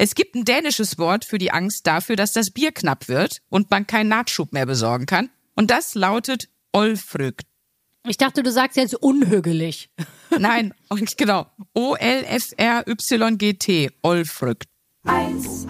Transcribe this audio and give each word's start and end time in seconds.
Es 0.00 0.14
gibt 0.14 0.36
ein 0.36 0.44
dänisches 0.44 0.96
Wort 0.98 1.24
für 1.24 1.38
die 1.38 1.50
Angst 1.50 1.84
dafür, 1.88 2.14
dass 2.14 2.32
das 2.32 2.52
Bier 2.52 2.70
knapp 2.70 3.08
wird 3.08 3.38
und 3.48 3.68
man 3.72 3.84
keinen 3.84 4.06
Nachschub 4.06 4.52
mehr 4.52 4.64
besorgen 4.64 5.06
kann. 5.06 5.28
Und 5.56 5.72
das 5.72 5.96
lautet 5.96 6.48
Olfrügt. 6.72 7.48
Ich 8.06 8.16
dachte, 8.16 8.44
du 8.44 8.52
sagst 8.52 8.76
jetzt 8.76 8.94
unhügelig. 8.94 9.90
Nein, 10.38 10.72
genau. 11.16 11.46
O-L-F-R-Y-G-T. 11.74 12.30
Olfrügt. 14.02 14.68
1a, 15.04 15.68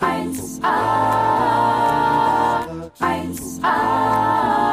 1a, 0.00 0.72
1a, 3.00 4.71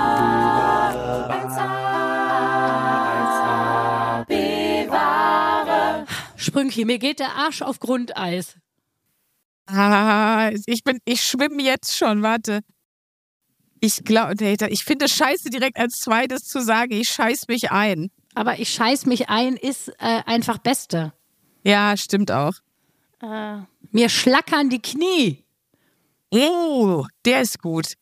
Sprünki, 6.40 6.86
mir 6.86 7.00
geht 7.00 7.20
der 7.20 7.36
Arsch 7.36 7.62
auf 7.62 7.80
Grundeis. 7.80 8.56
Ah, 9.68 10.52
ich 10.66 10.84
bin, 10.84 11.00
ich 11.04 11.22
schwimme 11.22 11.62
jetzt 11.62 11.96
schon, 11.96 12.24
warte. 12.24 12.62
Ich 13.82 14.04
glaube, 14.04 14.34
ich 14.70 14.84
finde 14.84 15.06
es 15.06 15.12
scheiße, 15.12 15.50
direkt 15.50 15.78
als 15.78 16.00
zweites 16.00 16.46
zu 16.46 16.62
sagen, 16.62 16.94
ich 16.94 17.10
scheiß 17.10 17.48
mich 17.50 17.72
ein. 17.72 18.10
Aber 18.36 18.58
ich 18.58 18.70
scheiß 18.74 19.06
mich 19.06 19.30
ein 19.30 19.58
ist 19.58 19.90
äh, 20.00 20.24
einfach 20.26 20.58
Beste. 20.60 21.14
Ja, 21.64 21.96
stimmt 21.98 22.32
auch. 22.32 22.54
Äh, 23.22 23.60
mir 23.92 24.10
schlackern 24.10 24.70
die 24.70 24.82
Knie. 24.82 25.44
Oh, 26.32 27.06
der 27.26 27.42
ist 27.42 27.62
gut. 27.62 27.94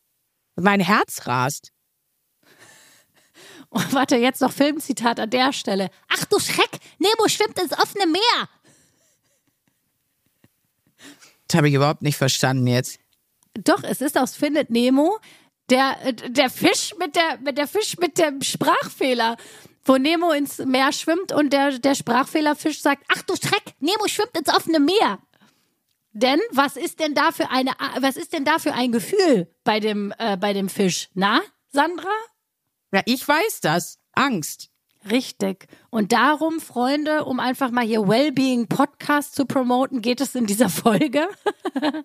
Mein 0.54 0.80
Herz 0.80 1.26
rast. 1.26 1.72
Oh, 3.70 3.80
warte, 3.90 4.16
jetzt 4.16 4.40
noch 4.40 4.52
Filmzitat 4.52 5.20
an 5.20 5.30
der 5.30 5.52
Stelle. 5.52 5.90
Ach 6.08 6.24
du 6.26 6.38
Schreck, 6.38 6.78
Nemo 6.98 7.28
schwimmt 7.28 7.58
ins 7.60 7.72
offene 7.72 8.06
Meer. 8.06 8.48
Das 11.46 11.56
habe 11.56 11.68
ich 11.68 11.74
überhaupt 11.74 12.02
nicht 12.02 12.16
verstanden 12.16 12.66
jetzt. 12.66 13.00
Doch, 13.54 13.82
es 13.82 14.00
ist 14.00 14.18
aus 14.18 14.36
Findet 14.36 14.70
Nemo 14.70 15.18
der, 15.70 16.12
der 16.12 16.50
Fisch 16.50 16.94
mit 16.98 17.16
der, 17.16 17.38
mit 17.42 17.58
der 17.58 17.66
Fisch 17.66 17.98
mit 17.98 18.18
dem 18.18 18.42
Sprachfehler 18.42 19.36
wo 19.88 19.96
Nemo 19.96 20.30
ins 20.32 20.58
Meer 20.58 20.92
schwimmt 20.92 21.32
und 21.32 21.52
der, 21.52 21.78
der 21.78 21.94
Sprachfehlerfisch 21.94 22.80
sagt, 22.80 23.04
ach 23.08 23.22
du 23.22 23.34
Schreck, 23.34 23.74
Nemo 23.80 24.06
schwimmt 24.06 24.36
ins 24.36 24.54
offene 24.54 24.78
Meer. 24.78 25.18
Denn 26.12 26.40
was 26.50 26.76
ist 26.76 27.00
denn 27.00 27.14
da 27.14 27.32
für 27.32 27.50
eine, 27.50 27.72
was 28.00 28.16
ist 28.16 28.32
denn 28.32 28.44
da 28.44 28.58
für 28.58 28.74
ein 28.74 28.92
Gefühl 28.92 29.48
bei 29.64 29.80
dem, 29.80 30.12
äh, 30.18 30.36
bei 30.36 30.52
dem 30.52 30.68
Fisch? 30.68 31.08
Na, 31.14 31.40
Sandra? 31.70 32.08
Ja, 32.92 33.02
ich 33.04 33.26
weiß 33.26 33.60
das. 33.60 33.98
Angst. 34.12 34.70
Richtig. 35.10 35.66
Und 35.90 36.12
darum, 36.12 36.60
Freunde, 36.60 37.24
um 37.24 37.40
einfach 37.40 37.70
mal 37.70 37.84
hier 37.84 38.08
Wellbeing 38.08 38.66
Podcast 38.66 39.34
zu 39.34 39.46
promoten, 39.46 40.02
geht 40.02 40.20
es 40.20 40.34
in 40.34 40.46
dieser 40.46 40.68
Folge. 40.68 41.28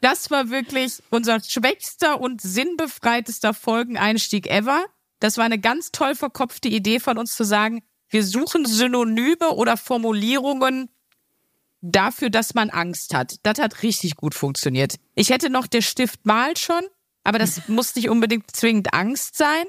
das 0.00 0.30
war 0.30 0.50
wirklich 0.50 1.02
unser 1.10 1.40
schwächster 1.42 2.20
und 2.20 2.40
sinnbefreitester 2.40 3.54
Folgeneinstieg 3.54 4.48
ever. 4.48 4.84
Das 5.20 5.36
war 5.36 5.44
eine 5.44 5.58
ganz 5.58 5.92
toll 5.92 6.14
verkopfte 6.14 6.68
Idee 6.68 6.98
von 6.98 7.18
uns 7.18 7.36
zu 7.36 7.44
sagen, 7.44 7.82
wir 8.08 8.24
suchen 8.24 8.64
Synonyme 8.64 9.50
oder 9.50 9.76
Formulierungen 9.76 10.90
dafür, 11.82 12.30
dass 12.30 12.54
man 12.54 12.70
Angst 12.70 13.14
hat. 13.14 13.36
Das 13.42 13.58
hat 13.58 13.82
richtig 13.82 14.16
gut 14.16 14.34
funktioniert. 14.34 14.96
Ich 15.14 15.30
hätte 15.30 15.50
noch 15.50 15.66
der 15.66 15.82
Stift 15.82 16.26
malt 16.26 16.58
schon, 16.58 16.82
aber 17.22 17.38
das 17.38 17.62
muss 17.68 17.94
nicht 17.94 18.08
unbedingt 18.08 18.54
zwingend 18.54 18.92
Angst 18.94 19.36
sein. 19.36 19.66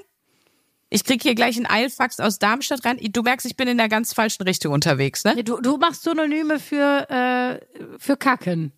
Ich 0.92 1.04
krieg 1.04 1.22
hier 1.22 1.34
gleich 1.34 1.56
einen 1.56 1.64
Eilfax 1.64 2.20
aus 2.20 2.38
Darmstadt 2.38 2.84
rein. 2.84 2.98
Du 3.00 3.22
merkst, 3.22 3.46
ich 3.46 3.56
bin 3.56 3.66
in 3.66 3.78
der 3.78 3.88
ganz 3.88 4.12
falschen 4.12 4.42
Richtung 4.42 4.74
unterwegs, 4.74 5.24
ne? 5.24 5.42
Du, 5.42 5.58
du 5.58 5.78
machst 5.78 6.02
Synonyme 6.02 6.58
für, 6.58 7.08
äh, 7.08 7.96
für 7.98 8.18
Kacken. 8.18 8.72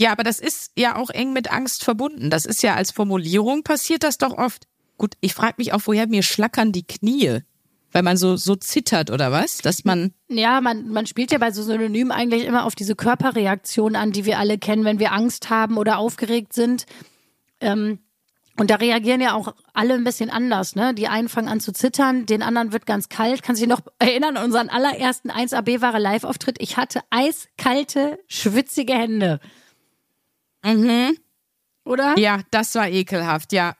Ja, 0.00 0.12
aber 0.12 0.22
das 0.22 0.40
ist 0.40 0.72
ja 0.78 0.96
auch 0.96 1.10
eng 1.10 1.34
mit 1.34 1.52
Angst 1.52 1.84
verbunden. 1.84 2.30
Das 2.30 2.46
ist 2.46 2.62
ja 2.62 2.74
als 2.74 2.90
Formulierung 2.90 3.64
passiert 3.64 4.02
das 4.02 4.16
doch 4.16 4.32
oft. 4.32 4.66
Gut, 4.96 5.12
ich 5.20 5.34
frage 5.34 5.56
mich 5.58 5.74
auch, 5.74 5.82
woher 5.84 6.06
mir 6.06 6.22
schlackern 6.22 6.72
die 6.72 6.86
Knie? 6.86 7.40
Weil 7.92 8.02
man 8.02 8.16
so, 8.16 8.36
so 8.36 8.56
zittert 8.56 9.10
oder 9.10 9.30
was? 9.30 9.58
Dass 9.58 9.84
man. 9.84 10.14
Ja, 10.28 10.62
man, 10.62 10.88
man 10.88 11.06
spielt 11.06 11.32
ja 11.32 11.38
bei 11.38 11.50
so 11.50 11.62
Synonymen 11.62 12.12
eigentlich 12.12 12.46
immer 12.46 12.64
auf 12.64 12.74
diese 12.74 12.96
Körperreaktion 12.96 13.94
an, 13.94 14.12
die 14.12 14.24
wir 14.24 14.38
alle 14.38 14.56
kennen, 14.56 14.86
wenn 14.86 15.00
wir 15.00 15.12
Angst 15.12 15.50
haben 15.50 15.76
oder 15.76 15.98
aufgeregt 15.98 16.54
sind. 16.54 16.86
Ähm, 17.60 17.98
und 18.58 18.70
da 18.70 18.76
reagieren 18.76 19.20
ja 19.20 19.34
auch 19.34 19.54
alle 19.74 19.94
ein 19.94 20.04
bisschen 20.04 20.30
anders, 20.30 20.74
ne? 20.76 20.94
Die 20.94 21.08
einen 21.08 21.28
fangen 21.28 21.48
an 21.48 21.60
zu 21.60 21.72
zittern, 21.72 22.26
den 22.26 22.42
anderen 22.42 22.72
wird 22.72 22.86
ganz 22.86 23.08
kalt. 23.08 23.42
Kannst 23.42 23.60
du 23.60 23.66
dich 23.66 23.74
noch 23.74 23.82
erinnern 23.98 24.36
an 24.36 24.44
unseren 24.44 24.68
allerersten 24.68 25.30
1AB-Ware 25.30 25.98
Live-Auftritt? 25.98 26.56
Ich 26.60 26.76
hatte 26.76 27.00
eiskalte, 27.10 28.18
schwitzige 28.28 28.94
Hände. 28.94 29.40
Mhm. 30.64 31.16
Oder? 31.84 32.18
Ja, 32.18 32.40
das 32.50 32.74
war 32.74 32.88
ekelhaft, 32.88 33.52
ja. 33.52 33.76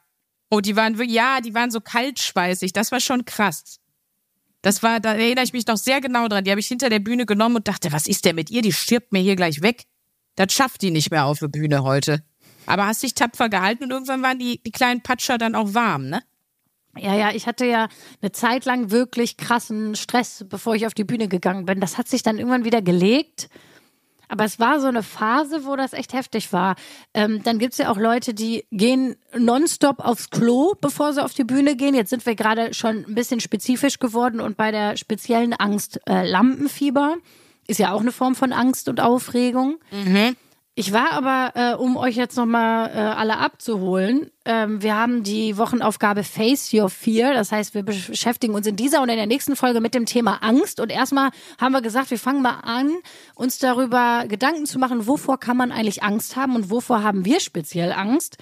Oh, 0.51 0.61
die 0.61 0.77
waren, 0.77 0.97
ja, 1.09 1.41
die 1.41 1.55
waren 1.55 1.71
so 1.71 1.81
kaltschweißig. 1.81 2.73
Das 2.73 2.93
war 2.93 3.01
schon 3.01 3.25
krass. 3.25 3.81
Das 4.63 4.83
war, 4.83 5.01
da 5.01 5.15
erinnere 5.15 5.45
ich 5.45 5.53
mich 5.53 5.67
noch 5.67 5.77
sehr 5.77 6.01
genau 6.01 6.29
dran. 6.29 6.45
Die 6.45 6.51
habe 6.51 6.61
ich 6.61 6.69
hinter 6.69 6.89
der 6.89 6.99
Bühne 6.99 7.27
genommen 7.27 7.57
und 7.57 7.69
dachte, 7.69 7.93
was 7.93 8.07
ist 8.07 8.25
denn 8.25 8.37
mit 8.37 8.51
ihr? 8.51 8.63
Die 8.63 8.73
stirbt 8.73 9.13
mir 9.13 9.21
hier 9.21 9.37
gleich 9.37 9.63
weg. 9.63 9.85
Das 10.37 10.53
schafft 10.53 10.83
die 10.83 10.91
nicht 10.91 11.11
mehr 11.11 11.25
auf 11.25 11.41
der 11.41 11.49
Bühne 11.49 11.83
heute. 11.83 12.23
Aber 12.67 12.87
hast 12.87 13.03
dich 13.03 13.15
tapfer 13.15 13.49
gehalten 13.49 13.85
und 13.85 13.91
irgendwann 13.91 14.23
waren 14.23 14.39
die, 14.39 14.61
die 14.63 14.73
kleinen 14.73 15.03
Patscher 15.03 15.39
dann 15.39 15.55
auch 15.55 15.75
warm, 15.75 16.09
ne? 16.09 16.23
Ja, 16.99 17.15
ja, 17.15 17.31
ich 17.31 17.47
hatte 17.47 17.67
ja 17.67 17.89
eine 18.23 18.33
Zeit 18.33 18.65
lang 18.65 18.91
wirklich 18.91 19.37
krassen 19.37 19.97
Stress, 19.97 20.45
bevor 20.49 20.75
ich 20.75 20.87
auf 20.87 20.95
die 20.95 21.05
Bühne 21.05 21.29
gegangen 21.29 21.67
bin. 21.67 21.81
Das 21.81 21.99
hat 21.99 22.09
sich 22.09 22.23
dann 22.23 22.39
irgendwann 22.39 22.65
wieder 22.65 22.81
gelegt. 22.81 23.51
Aber 24.29 24.45
es 24.45 24.59
war 24.59 24.81
so 24.81 24.89
eine 24.89 25.03
Phase, 25.03 25.67
wo 25.67 25.77
das 25.77 25.93
echt 25.93 26.13
heftig 26.13 26.53
war. 26.53 26.75
Ähm, 27.15 27.43
dann 27.45 27.59
gibt's 27.59 27.79
ja 27.79 27.91
auch 27.93 27.97
Leute, 27.97 28.35
die 28.35 28.65
gehen 28.73 29.17
nonstop 29.37 30.01
aufs 30.01 30.31
Klo, 30.31 30.75
bevor 30.81 31.13
sie 31.13 31.23
auf 31.23 31.33
die 31.33 31.45
Bühne 31.45 31.77
gehen. 31.77 31.95
Jetzt 31.95 32.11
sind 32.11 32.27
wir 32.27 32.35
gerade 32.35 32.75
schon 32.75 33.05
ein 33.07 33.15
bisschen 33.15 33.41
spezifisch 33.41 33.99
geworden 33.99 34.41
und 34.41 34.57
bei 34.57 34.73
der 34.73 34.97
speziellen 34.97 35.53
Angst 35.53 36.01
äh, 36.09 36.29
Lampenfieber 36.29 37.17
ist 37.69 37.79
ja 37.79 37.93
auch 37.93 38.01
eine 38.01 38.13
Form 38.13 38.35
von 38.35 38.53
Angst 38.53 38.89
und 38.89 39.01
Aufregung. 39.01 39.77
Mhm. 39.93 40.37
Ich 40.79 40.93
war 40.93 41.13
aber, 41.13 41.53
äh, 41.55 41.75
um 41.75 41.97
euch 41.97 42.17
jetzt 42.17 42.37
nochmal 42.37 42.91
äh, 42.91 42.99
alle 42.99 43.39
abzuholen, 43.39 44.31
ähm, 44.45 44.83
wir 44.83 44.95
haben 44.95 45.23
die 45.23 45.57
Wochenaufgabe 45.57 46.23
Face 46.23 46.71
Your 46.71 46.91
Fear. 46.91 47.33
Das 47.33 47.51
heißt, 47.51 47.73
wir 47.73 47.83
beschäftigen 47.83 48.55
uns 48.55 48.67
in 48.67 48.77
dieser 48.77 49.01
und 49.01 49.09
in 49.09 49.17
der 49.17 49.27
nächsten 49.27 49.57
Folge 49.57 49.81
mit 49.81 49.95
dem 49.95 50.05
Thema 50.05 50.43
Angst. 50.43 50.79
Und 50.79 50.93
erstmal 50.93 51.31
haben 51.59 51.73
wir 51.73 51.81
gesagt, 51.81 52.11
wir 52.11 52.19
fangen 52.19 52.43
mal 52.43 52.61
an, 52.61 52.95
uns 53.35 53.57
darüber 53.57 54.27
Gedanken 54.29 54.67
zu 54.67 54.79
machen, 54.79 55.07
wovor 55.07 55.41
kann 55.41 55.57
man 55.57 55.73
eigentlich 55.73 56.03
Angst 56.03 56.37
haben 56.37 56.55
und 56.55 56.69
wovor 56.69 57.03
haben 57.03 57.25
wir 57.25 57.41
speziell 57.41 57.91
Angst. 57.91 58.37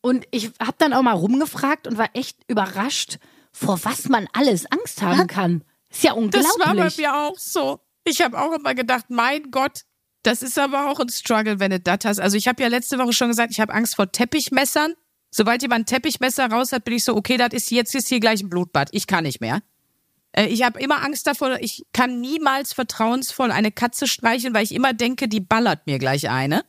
Und 0.00 0.24
ich 0.30 0.52
habe 0.60 0.76
dann 0.78 0.92
auch 0.92 1.02
mal 1.02 1.14
rumgefragt 1.14 1.88
und 1.88 1.98
war 1.98 2.10
echt 2.12 2.38
überrascht, 2.46 3.18
vor 3.50 3.80
was 3.82 4.08
man 4.08 4.28
alles 4.34 4.70
Angst 4.70 5.02
haben 5.02 5.26
kann. 5.26 5.64
Ist 5.90 6.04
ja 6.04 6.12
unglaublich. 6.12 6.44
Das 6.44 6.64
war 6.64 6.76
bei 6.76 6.90
mir 6.96 7.16
auch 7.16 7.36
so. 7.36 7.80
Ich 8.04 8.22
habe 8.22 8.40
auch 8.40 8.52
immer 8.52 8.76
gedacht, 8.76 9.06
mein 9.08 9.50
Gott, 9.50 9.80
das 10.26 10.42
ist 10.42 10.58
aber 10.58 10.90
auch 10.90 10.98
ein 10.98 11.08
Struggle, 11.08 11.60
wenn 11.60 11.70
du 11.70 11.78
das 11.78 11.98
hast. 12.04 12.18
Also 12.18 12.36
ich 12.36 12.48
habe 12.48 12.60
ja 12.60 12.68
letzte 12.68 12.98
Woche 12.98 13.12
schon 13.12 13.28
gesagt, 13.28 13.52
ich 13.52 13.60
habe 13.60 13.72
Angst 13.72 13.94
vor 13.94 14.10
Teppichmessern. 14.10 14.94
Sobald 15.30 15.62
jemand 15.62 15.82
ein 15.82 15.86
Teppichmesser 15.86 16.50
raus 16.50 16.72
hat, 16.72 16.84
bin 16.84 16.94
ich 16.94 17.04
so, 17.04 17.14
okay, 17.14 17.36
das 17.36 17.50
ist 17.52 17.70
jetzt 17.70 17.94
ist 17.94 18.08
hier 18.08 18.18
gleich 18.18 18.42
ein 18.42 18.48
Blutbad. 18.48 18.88
Ich 18.92 19.06
kann 19.06 19.24
nicht 19.24 19.40
mehr. 19.40 19.62
Äh, 20.32 20.46
ich 20.46 20.62
habe 20.62 20.80
immer 20.80 21.02
Angst 21.04 21.26
davor, 21.26 21.58
ich 21.60 21.86
kann 21.92 22.20
niemals 22.20 22.72
vertrauensvoll 22.72 23.52
eine 23.52 23.70
Katze 23.70 24.08
streicheln, 24.08 24.52
weil 24.52 24.64
ich 24.64 24.74
immer 24.74 24.94
denke, 24.94 25.28
die 25.28 25.40
ballert 25.40 25.86
mir 25.86 25.98
gleich 25.98 26.28
eine. 26.28 26.64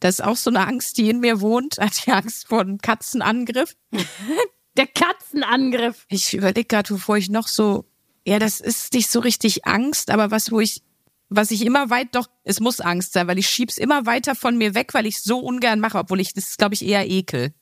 Das 0.00 0.18
ist 0.18 0.24
auch 0.24 0.36
so 0.36 0.50
eine 0.50 0.66
Angst, 0.66 0.96
die 0.96 1.10
in 1.10 1.20
mir 1.20 1.40
wohnt. 1.40 1.76
Hat 1.80 2.06
die 2.06 2.12
Angst 2.12 2.48
vor 2.48 2.60
einem 2.60 2.78
Katzenangriff. 2.78 3.76
Der 4.76 4.86
Katzenangriff. 4.86 6.06
Ich 6.08 6.34
überlege 6.34 6.66
gerade, 6.66 6.90
wovor 6.90 7.16
ich 7.16 7.28
noch 7.28 7.48
so, 7.48 7.84
ja, 8.26 8.38
das 8.38 8.60
ist 8.60 8.92
nicht 8.94 9.10
so 9.10 9.20
richtig 9.20 9.66
Angst, 9.66 10.10
aber 10.10 10.30
was, 10.30 10.50
wo 10.50 10.58
ich 10.58 10.82
was 11.28 11.50
ich 11.50 11.64
immer 11.64 11.90
weit, 11.90 12.14
doch, 12.14 12.28
es 12.42 12.60
muss 12.60 12.80
Angst 12.80 13.12
sein, 13.12 13.26
weil 13.26 13.38
ich 13.38 13.48
schieb's 13.48 13.78
immer 13.78 14.06
weiter 14.06 14.34
von 14.34 14.56
mir 14.56 14.74
weg, 14.74 14.94
weil 14.94 15.06
ich 15.06 15.22
so 15.22 15.38
ungern 15.38 15.80
mache, 15.80 15.98
obwohl 15.98 16.20
ich, 16.20 16.32
das 16.32 16.48
ist, 16.48 16.58
glaube 16.58 16.74
ich, 16.74 16.84
eher 16.84 17.08
Ekel. 17.08 17.54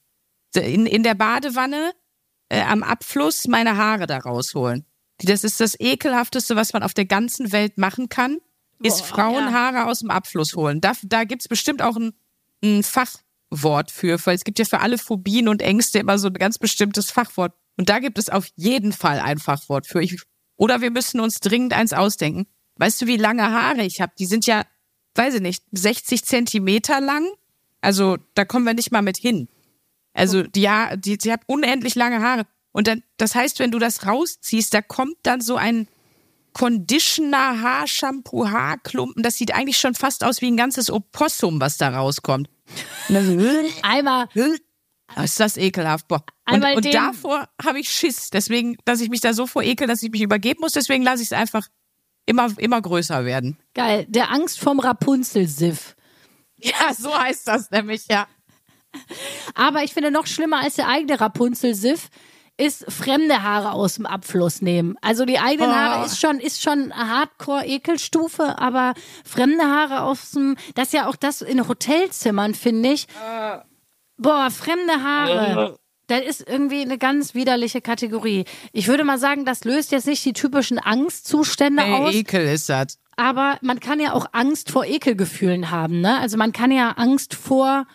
In, 0.54 0.86
in 0.86 1.02
der 1.02 1.14
Badewanne 1.14 1.92
äh, 2.48 2.62
am 2.62 2.82
Abfluss 2.82 3.48
meine 3.48 3.76
Haare 3.76 4.06
da 4.06 4.18
rausholen. 4.18 4.84
Das 5.18 5.44
ist 5.44 5.60
das 5.60 5.78
ekelhafteste, 5.78 6.56
was 6.56 6.72
man 6.72 6.82
auf 6.82 6.94
der 6.94 7.06
ganzen 7.06 7.52
Welt 7.52 7.78
machen 7.78 8.08
kann, 8.08 8.38
ist 8.82 8.98
Boah, 8.98 9.06
Frauenhaare 9.06 9.76
ja. 9.76 9.86
aus 9.86 10.00
dem 10.00 10.10
Abfluss 10.10 10.54
holen. 10.54 10.80
Da, 10.80 10.92
da 11.02 11.24
gibt's 11.24 11.48
bestimmt 11.48 11.80
auch 11.80 11.96
ein, 11.96 12.12
ein 12.62 12.82
Fachwort 12.82 13.90
für, 13.90 14.18
weil 14.26 14.34
es 14.34 14.44
gibt 14.44 14.58
ja 14.58 14.64
für 14.64 14.80
alle 14.80 14.98
Phobien 14.98 15.48
und 15.48 15.62
Ängste 15.62 16.00
immer 16.00 16.18
so 16.18 16.28
ein 16.28 16.34
ganz 16.34 16.58
bestimmtes 16.58 17.10
Fachwort. 17.10 17.54
Und 17.76 17.88
da 17.88 18.00
gibt 18.00 18.18
es 18.18 18.28
auf 18.28 18.48
jeden 18.56 18.92
Fall 18.92 19.20
ein 19.20 19.38
Fachwort 19.38 19.86
für. 19.86 20.02
Ich, 20.02 20.20
oder 20.56 20.80
wir 20.80 20.90
müssen 20.90 21.20
uns 21.20 21.40
dringend 21.40 21.72
eins 21.72 21.92
ausdenken. 21.92 22.46
Weißt 22.82 23.00
du, 23.00 23.06
wie 23.06 23.16
lange 23.16 23.44
Haare 23.44 23.84
ich 23.84 24.00
habe? 24.00 24.12
Die 24.18 24.26
sind 24.26 24.44
ja, 24.44 24.64
weiß 25.14 25.34
ich 25.34 25.40
nicht, 25.40 25.62
60 25.70 26.24
Zentimeter 26.24 27.00
lang. 27.00 27.28
Also 27.80 28.18
da 28.34 28.44
kommen 28.44 28.66
wir 28.66 28.74
nicht 28.74 28.90
mal 28.90 29.02
mit 29.02 29.16
hin. 29.16 29.48
Also 30.14 30.42
die, 30.42 30.62
ja, 30.62 30.96
die, 30.96 31.16
die 31.16 31.30
hat 31.30 31.42
unendlich 31.46 31.94
lange 31.94 32.20
Haare. 32.20 32.42
Und 32.72 32.88
dann, 32.88 33.04
das 33.18 33.36
heißt, 33.36 33.60
wenn 33.60 33.70
du 33.70 33.78
das 33.78 34.04
rausziehst, 34.04 34.74
da 34.74 34.82
kommt 34.82 35.14
dann 35.22 35.40
so 35.40 35.54
ein 35.54 35.86
Conditioner, 36.54 37.62
Haarshampoo, 37.62 38.48
Haarklumpen. 38.48 39.22
Das 39.22 39.36
sieht 39.36 39.54
eigentlich 39.54 39.78
schon 39.78 39.94
fast 39.94 40.24
aus 40.24 40.40
wie 40.40 40.50
ein 40.50 40.56
ganzes 40.56 40.90
Opossum, 40.90 41.60
was 41.60 41.76
da 41.76 41.90
rauskommt. 41.90 42.50
Einmal. 43.84 44.28
Ist 45.22 45.38
das 45.38 45.56
ekelhaft. 45.56 46.08
Boah. 46.08 46.24
Und, 46.50 46.64
und 46.64 46.92
davor 46.92 47.48
habe 47.64 47.78
ich 47.78 47.88
Schiss. 47.88 48.30
Deswegen, 48.30 48.76
dass 48.84 49.00
ich 49.00 49.08
mich 49.08 49.20
da 49.20 49.34
so 49.34 49.46
vor 49.46 49.62
ekel, 49.62 49.86
dass 49.86 50.02
ich 50.02 50.10
mich 50.10 50.22
übergeben 50.22 50.62
muss. 50.62 50.72
Deswegen 50.72 51.04
lasse 51.04 51.22
ich 51.22 51.28
es 51.28 51.32
einfach 51.32 51.68
immer, 52.26 52.50
immer 52.58 52.80
größer 52.80 53.24
werden. 53.24 53.58
Geil. 53.74 54.06
Der 54.08 54.30
Angst 54.30 54.60
vom 54.60 54.80
Rapunzel-Siff. 54.80 55.96
Ja, 56.56 56.94
so 56.96 57.16
heißt 57.16 57.48
das 57.48 57.70
nämlich, 57.70 58.06
ja. 58.08 58.26
Aber 59.54 59.82
ich 59.82 59.94
finde 59.94 60.10
noch 60.10 60.26
schlimmer 60.26 60.60
als 60.62 60.74
der 60.76 60.88
eigene 60.88 61.20
Rapunzel-Siff 61.20 62.08
ist 62.58 62.84
fremde 62.92 63.42
Haare 63.42 63.72
aus 63.72 63.94
dem 63.94 64.06
Abfluss 64.06 64.60
nehmen. 64.60 64.96
Also 65.00 65.24
die 65.24 65.38
eigenen 65.38 65.70
Oh. 65.70 65.74
Haare 65.74 66.06
ist 66.06 66.20
schon, 66.20 66.38
ist 66.38 66.62
schon 66.62 66.94
Hardcore-Ekelstufe, 66.94 68.58
aber 68.58 68.92
fremde 69.24 69.64
Haare 69.64 70.02
aus 70.02 70.32
dem, 70.32 70.56
das 70.74 70.88
ist 70.88 70.92
ja 70.92 71.08
auch 71.08 71.16
das 71.16 71.40
in 71.40 71.66
Hotelzimmern, 71.66 72.54
finde 72.54 72.92
ich. 72.92 73.06
Boah, 74.18 74.50
fremde 74.50 75.02
Haare. 75.02 75.78
Das 76.08 76.22
ist 76.22 76.48
irgendwie 76.48 76.82
eine 76.82 76.98
ganz 76.98 77.34
widerliche 77.34 77.80
Kategorie. 77.80 78.44
Ich 78.72 78.88
würde 78.88 79.04
mal 79.04 79.18
sagen, 79.18 79.44
das 79.44 79.64
löst 79.64 79.92
jetzt 79.92 80.06
nicht 80.06 80.24
die 80.24 80.32
typischen 80.32 80.78
Angstzustände 80.78 81.84
aus. 81.84 82.12
Ey, 82.12 82.20
Ekel 82.20 82.46
ist 82.46 82.68
das. 82.68 82.98
Aber 83.16 83.58
man 83.62 83.80
kann 83.80 84.00
ja 84.00 84.12
auch 84.12 84.26
Angst 84.32 84.70
vor 84.70 84.84
Ekelgefühlen 84.84 85.70
haben, 85.70 86.00
ne? 86.00 86.18
Also 86.18 86.36
man 86.36 86.52
kann 86.52 86.70
ja 86.70 86.90
Angst 86.92 87.34
vor, 87.34 87.86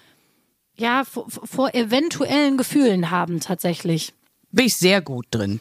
ja, 0.75 1.03
vor, 1.03 1.27
vor 1.29 1.73
eventuellen 1.73 2.57
Gefühlen 2.57 3.11
haben, 3.11 3.39
tatsächlich. 3.39 4.13
Bin 4.51 4.67
ich 4.67 4.77
sehr 4.77 5.01
gut 5.01 5.25
drin. 5.31 5.59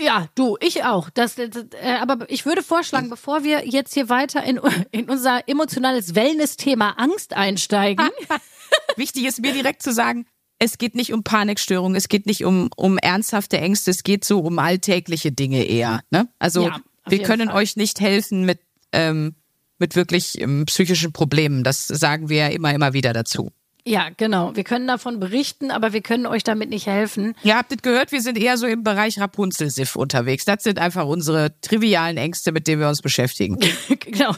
Ja, 0.00 0.28
du, 0.36 0.56
ich 0.60 0.84
auch. 0.84 1.10
Das, 1.10 1.34
das, 1.34 1.66
äh, 1.80 1.96
aber 2.00 2.30
ich 2.30 2.46
würde 2.46 2.62
vorschlagen, 2.62 3.10
bevor 3.10 3.42
wir 3.42 3.66
jetzt 3.66 3.94
hier 3.94 4.08
weiter 4.08 4.44
in, 4.44 4.60
in 4.92 5.10
unser 5.10 5.48
emotionales 5.48 6.14
Wellness-Thema 6.14 6.90
Angst 6.98 7.34
einsteigen. 7.34 8.08
Wichtig 8.96 9.24
ist 9.24 9.40
mir 9.40 9.52
direkt 9.52 9.82
zu 9.82 9.92
sagen, 9.92 10.26
es 10.58 10.78
geht 10.78 10.94
nicht 10.94 11.12
um 11.12 11.22
Panikstörungen, 11.22 11.96
es 11.96 12.08
geht 12.08 12.26
nicht 12.26 12.44
um, 12.44 12.70
um 12.76 12.98
ernsthafte 12.98 13.58
Ängste, 13.58 13.90
es 13.90 14.02
geht 14.02 14.24
so 14.24 14.40
um 14.40 14.58
alltägliche 14.58 15.32
Dinge 15.32 15.64
eher. 15.64 16.00
Ne? 16.10 16.28
Also 16.38 16.66
Ja, 16.66 16.80
wir 17.06 17.22
können 17.22 17.48
Fall. 17.48 17.58
euch 17.58 17.76
nicht 17.76 18.00
helfen 18.00 18.44
mit, 18.44 18.60
ähm, 18.92 19.34
mit 19.78 19.94
wirklich 19.94 20.40
ähm, 20.40 20.66
psychischen 20.66 21.12
Problemen. 21.12 21.64
Das 21.64 21.86
sagen 21.86 22.28
wir 22.28 22.38
ja 22.38 22.48
immer, 22.48 22.74
immer 22.74 22.92
wieder 22.92 23.12
dazu. 23.12 23.52
Ja, 23.84 24.08
genau. 24.14 24.54
Wir 24.54 24.64
können 24.64 24.86
davon 24.86 25.18
berichten, 25.18 25.70
aber 25.70 25.94
wir 25.94 26.02
können 26.02 26.26
euch 26.26 26.44
damit 26.44 26.68
nicht 26.68 26.86
helfen. 26.86 27.34
Ihr 27.42 27.56
habt 27.56 27.72
es 27.72 27.80
gehört, 27.80 28.12
wir 28.12 28.20
sind 28.20 28.36
eher 28.36 28.58
so 28.58 28.66
im 28.66 28.82
Bereich 28.82 29.18
Rapunzel-Siff 29.18 29.96
unterwegs. 29.96 30.44
Das 30.44 30.62
sind 30.62 30.78
einfach 30.78 31.06
unsere 31.06 31.58
trivialen 31.60 32.18
Ängste, 32.18 32.52
mit 32.52 32.66
denen 32.66 32.82
wir 32.82 32.88
uns 32.88 33.00
beschäftigen. 33.00 33.58
genau. 34.00 34.34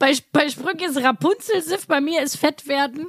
Bei, 0.00 0.12
bei 0.32 0.48
Sprück 0.48 0.82
ist 0.82 0.96
Rapunzel-Siff, 0.96 1.86
bei 1.86 2.00
mir 2.00 2.22
ist 2.22 2.36
Fett 2.36 2.66
werden. 2.66 3.06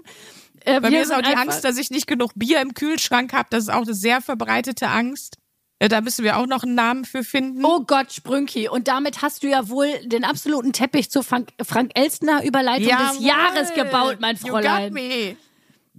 Äh, 0.66 0.80
Bei 0.82 0.90
mir 0.90 1.02
ist 1.02 1.14
auch 1.14 1.22
die 1.22 1.36
Angst, 1.36 1.64
dass 1.64 1.78
ich 1.78 1.90
nicht 1.92 2.08
genug 2.08 2.32
Bier 2.36 2.62
im 2.62 2.74
Kühlschrank 2.74 3.34
habe. 3.34 3.48
Das 3.50 3.64
ist 3.64 3.70
auch 3.70 3.84
eine 3.84 3.94
sehr 3.94 4.22
verbreitete 4.22 4.88
Angst. 4.90 5.38
Äh, 5.80 5.90
Da 5.90 6.02
müssen 6.02 6.24
wir 6.24 6.38
auch 6.38 6.46
noch 6.48 6.64
einen 6.64 6.76
Namen 6.76 7.06
für 7.06 7.24
finden. 7.24 7.64
Oh 7.66 7.82
Gott, 7.86 8.12
Sprünki. 8.14 8.70
Und 8.70 8.88
damit 8.88 9.22
hast 9.22 9.44
du 9.44 9.48
ja 9.50 9.70
wohl 9.70 9.88
den 10.06 10.24
absoluten 10.24 10.74
Teppich 10.74 11.10
zur 11.10 11.24
Frank, 11.24 11.50
Frank 11.64 11.92
Elstner 11.96 12.44
Überleitung 12.44 12.88
des 12.88 13.20
Jawohl. 13.20 13.26
Jahres 13.26 13.74
gebaut, 13.74 14.18
mein 14.20 14.36
You 14.36 14.52
got 14.54 14.64
Fräulein. 14.64 14.94
me. 14.94 15.38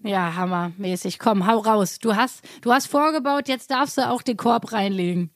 Ja, 0.05 0.35
hammermäßig. 0.35 1.19
Komm, 1.21 1.47
hau 1.47 1.59
raus. 1.59 1.99
Du 2.01 2.17
hast, 2.17 2.41
du 2.63 2.73
hast 2.73 2.87
vorgebaut, 2.87 3.47
jetzt 3.49 3.71
darfst 3.71 3.99
du 3.99 4.09
auch 4.09 4.23
den 4.23 4.37
Korb 4.37 4.73
reinlegen. 4.73 5.31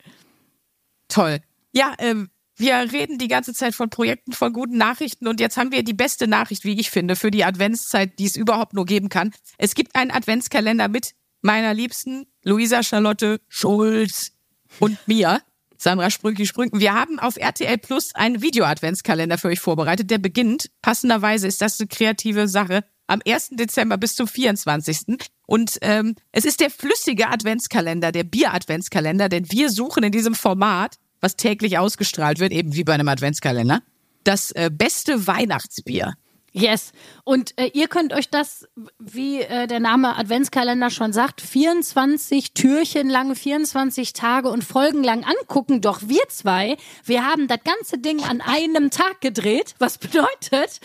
Toll. 1.08 1.38
Ja, 1.72 1.94
ähm, 1.98 2.30
wir 2.56 2.74
reden 2.92 3.18
die 3.18 3.28
ganze 3.28 3.52
Zeit 3.52 3.74
von 3.74 3.90
Projekten, 3.90 4.32
von 4.32 4.52
guten 4.52 4.78
Nachrichten 4.78 5.26
und 5.28 5.40
jetzt 5.40 5.56
haben 5.56 5.72
wir 5.72 5.82
die 5.82 5.94
beste 5.94 6.26
Nachricht, 6.26 6.64
wie 6.64 6.78
ich 6.78 6.90
finde, 6.90 7.16
für 7.16 7.30
die 7.30 7.44
Adventszeit, 7.44 8.18
die 8.18 8.26
es 8.26 8.36
überhaupt 8.36 8.72
nur 8.72 8.86
geben 8.86 9.08
kann. 9.08 9.32
Es 9.58 9.74
gibt 9.74 9.94
einen 9.94 10.10
Adventskalender 10.10 10.88
mit 10.88 11.14
meiner 11.42 11.74
Liebsten 11.74 12.26
Luisa 12.44 12.82
Charlotte 12.82 13.40
Schulz 13.48 14.32
und 14.80 14.98
mir. 15.06 15.42
Sandra 15.78 16.10
Sprünki 16.10 16.46
Sprünken. 16.46 16.80
Wir 16.80 16.94
haben 16.94 17.18
auf 17.18 17.36
RTL 17.36 17.76
Plus 17.76 18.14
einen 18.14 18.40
Video-Adventskalender 18.40 19.36
für 19.36 19.48
euch 19.48 19.60
vorbereitet. 19.60 20.10
Der 20.10 20.16
beginnt, 20.16 20.70
passenderweise 20.80 21.46
ist 21.46 21.60
das 21.60 21.78
eine 21.78 21.88
kreative 21.88 22.48
Sache, 22.48 22.82
am 23.06 23.20
1. 23.26 23.50
Dezember 23.52 23.98
bis 23.98 24.16
zum 24.16 24.26
24. 24.26 25.18
Und 25.46 25.78
ähm, 25.82 26.14
es 26.32 26.44
ist 26.44 26.60
der 26.60 26.70
flüssige 26.70 27.28
Adventskalender, 27.28 28.10
der 28.10 28.24
Bier-Adventskalender, 28.24 29.28
denn 29.28 29.50
wir 29.52 29.70
suchen 29.70 30.02
in 30.02 30.12
diesem 30.12 30.34
Format, 30.34 30.96
was 31.20 31.36
täglich 31.36 31.78
ausgestrahlt 31.78 32.38
wird, 32.38 32.52
eben 32.52 32.74
wie 32.74 32.84
bei 32.84 32.94
einem 32.94 33.08
Adventskalender, 33.08 33.80
das 34.24 34.50
äh, 34.52 34.70
beste 34.72 35.26
Weihnachtsbier. 35.26 36.14
Yes. 36.58 36.92
Und 37.24 37.52
äh, 37.58 37.70
ihr 37.74 37.86
könnt 37.86 38.14
euch 38.14 38.30
das, 38.30 38.66
wie 38.98 39.42
äh, 39.42 39.66
der 39.66 39.78
Name 39.78 40.16
Adventskalender 40.16 40.88
schon 40.88 41.12
sagt, 41.12 41.42
24 41.42 42.54
Türchen 42.54 43.10
lang, 43.10 43.34
24 43.34 44.14
Tage 44.14 44.48
und 44.48 44.64
Folgen 44.64 45.04
lang 45.04 45.22
angucken. 45.22 45.82
Doch 45.82 46.00
wir 46.06 46.22
zwei, 46.28 46.78
wir 47.04 47.26
haben 47.26 47.46
das 47.46 47.58
ganze 47.62 47.98
Ding 47.98 48.24
an 48.24 48.40
einem 48.40 48.90
Tag 48.90 49.20
gedreht. 49.20 49.74
Was 49.78 49.98
bedeutet, 49.98 50.80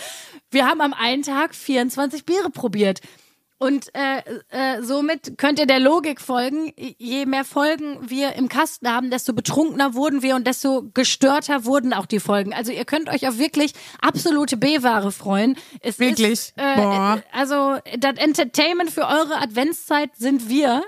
wir 0.49 0.67
haben 0.67 0.81
am 0.81 0.93
einen 0.93 1.23
Tag 1.23 1.55
24 1.55 2.25
Biere 2.25 2.49
probiert. 2.49 2.99
Und 3.61 3.93
äh, 3.93 4.23
äh, 4.49 4.81
somit 4.81 5.37
könnt 5.37 5.59
ihr 5.59 5.67
der 5.67 5.79
Logik 5.79 6.19
folgen. 6.19 6.73
Je 6.97 7.27
mehr 7.27 7.45
Folgen 7.45 7.99
wir 8.09 8.33
im 8.33 8.49
Kasten 8.49 8.91
haben, 8.91 9.11
desto 9.11 9.33
betrunkener 9.33 9.93
wurden 9.93 10.23
wir 10.23 10.35
und 10.35 10.47
desto 10.47 10.89
gestörter 10.95 11.63
wurden 11.63 11.93
auch 11.93 12.07
die 12.07 12.19
Folgen. 12.19 12.55
Also 12.55 12.71
ihr 12.71 12.85
könnt 12.85 13.07
euch 13.07 13.27
auf 13.27 13.37
wirklich 13.37 13.73
absolute 14.01 14.57
B-Ware 14.57 15.11
freuen. 15.11 15.57
Es 15.81 15.99
Wirklich? 15.99 16.31
Ist, 16.31 16.53
äh, 16.57 16.75
Boah. 16.75 17.21
Also 17.31 17.77
das 17.99 18.17
Entertainment 18.17 18.89
für 18.89 19.05
eure 19.05 19.39
Adventszeit 19.39 20.09
sind 20.17 20.49
wir. 20.49 20.81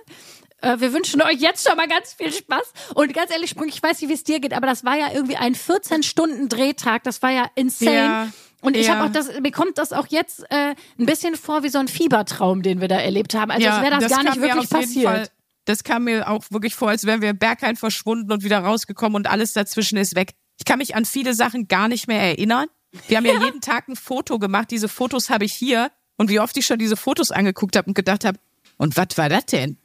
Äh, 0.63 0.79
Wir 0.79 0.93
wünschen 0.93 1.21
euch 1.21 1.39
jetzt 1.39 1.67
schon 1.67 1.77
mal 1.77 1.87
ganz 1.87 2.13
viel 2.13 2.33
Spaß. 2.33 2.73
Und 2.95 3.13
ganz 3.13 3.31
ehrlich, 3.31 3.51
Sprung, 3.51 3.67
ich 3.67 3.83
weiß 3.83 4.01
nicht, 4.01 4.09
wie 4.09 4.15
es 4.15 4.23
dir 4.23 4.39
geht, 4.39 4.53
aber 4.53 4.65
das 4.65 4.83
war 4.83 4.97
ja 4.97 5.11
irgendwie 5.13 5.35
ein 5.35 5.53
14-Stunden-Drehtag. 5.53 7.03
Das 7.03 7.21
war 7.21 7.29
ja 7.29 7.51
insane. 7.53 7.95
Ja, 7.95 8.27
und 8.63 8.77
ich 8.77 8.87
ja. 8.87 8.95
habe 8.95 9.09
auch 9.09 9.11
das, 9.11 9.29
mir 9.41 9.51
kommt 9.51 9.77
das 9.77 9.91
auch 9.91 10.07
jetzt 10.07 10.43
äh, 10.49 10.73
ein 10.97 11.05
bisschen 11.05 11.35
vor 11.35 11.63
wie 11.63 11.69
so 11.69 11.79
ein 11.79 11.89
Fiebertraum, 11.89 12.61
den 12.61 12.79
wir 12.79 12.87
da 12.87 12.97
erlebt 12.97 13.33
haben. 13.33 13.51
Also 13.51 13.67
als 13.67 13.83
wäre 13.83 13.99
das, 13.99 14.09
gar 14.09 14.23
kam 14.23 14.25
nicht 14.25 14.41
wirklich 14.41 14.69
passiert. 14.69 15.05
Fall, 15.05 15.27
das 15.65 15.83
kam 15.83 16.05
mir 16.05 16.29
auch 16.29 16.43
wirklich 16.49 16.73
vor, 16.73 16.89
als 16.89 17.05
wären 17.05 17.21
wir 17.21 17.33
Bergheim 17.33 17.75
verschwunden 17.75 18.31
und 18.31 18.43
wieder 18.43 18.59
rausgekommen 18.59 19.17
und 19.17 19.27
alles 19.27 19.53
dazwischen 19.53 19.97
ist 19.97 20.15
weg. 20.15 20.31
Ich 20.57 20.65
kann 20.65 20.77
mich 20.77 20.95
an 20.95 21.03
viele 21.03 21.33
Sachen 21.33 21.67
gar 21.67 21.89
nicht 21.89 22.07
mehr 22.07 22.21
erinnern. 22.21 22.67
Wir 23.07 23.17
haben 23.17 23.25
ja, 23.25 23.33
jeden 23.43 23.59
Tag 23.59 23.89
ein 23.89 23.97
Foto 23.97 24.39
gemacht. 24.39 24.71
Diese 24.71 24.87
Fotos 24.87 25.29
habe 25.29 25.45
ich 25.45 25.53
hier. 25.53 25.91
Und 26.15 26.29
wie 26.29 26.39
oft 26.39 26.55
ich 26.55 26.65
schon 26.65 26.79
diese 26.79 26.95
Fotos 26.95 27.31
angeguckt 27.31 27.75
habe 27.75 27.87
und 27.87 27.95
gedacht 27.95 28.23
habe, 28.23 28.39
und 28.77 28.95
was 28.95 29.17
war 29.17 29.29
das 29.29 29.45
denn? 29.47 29.77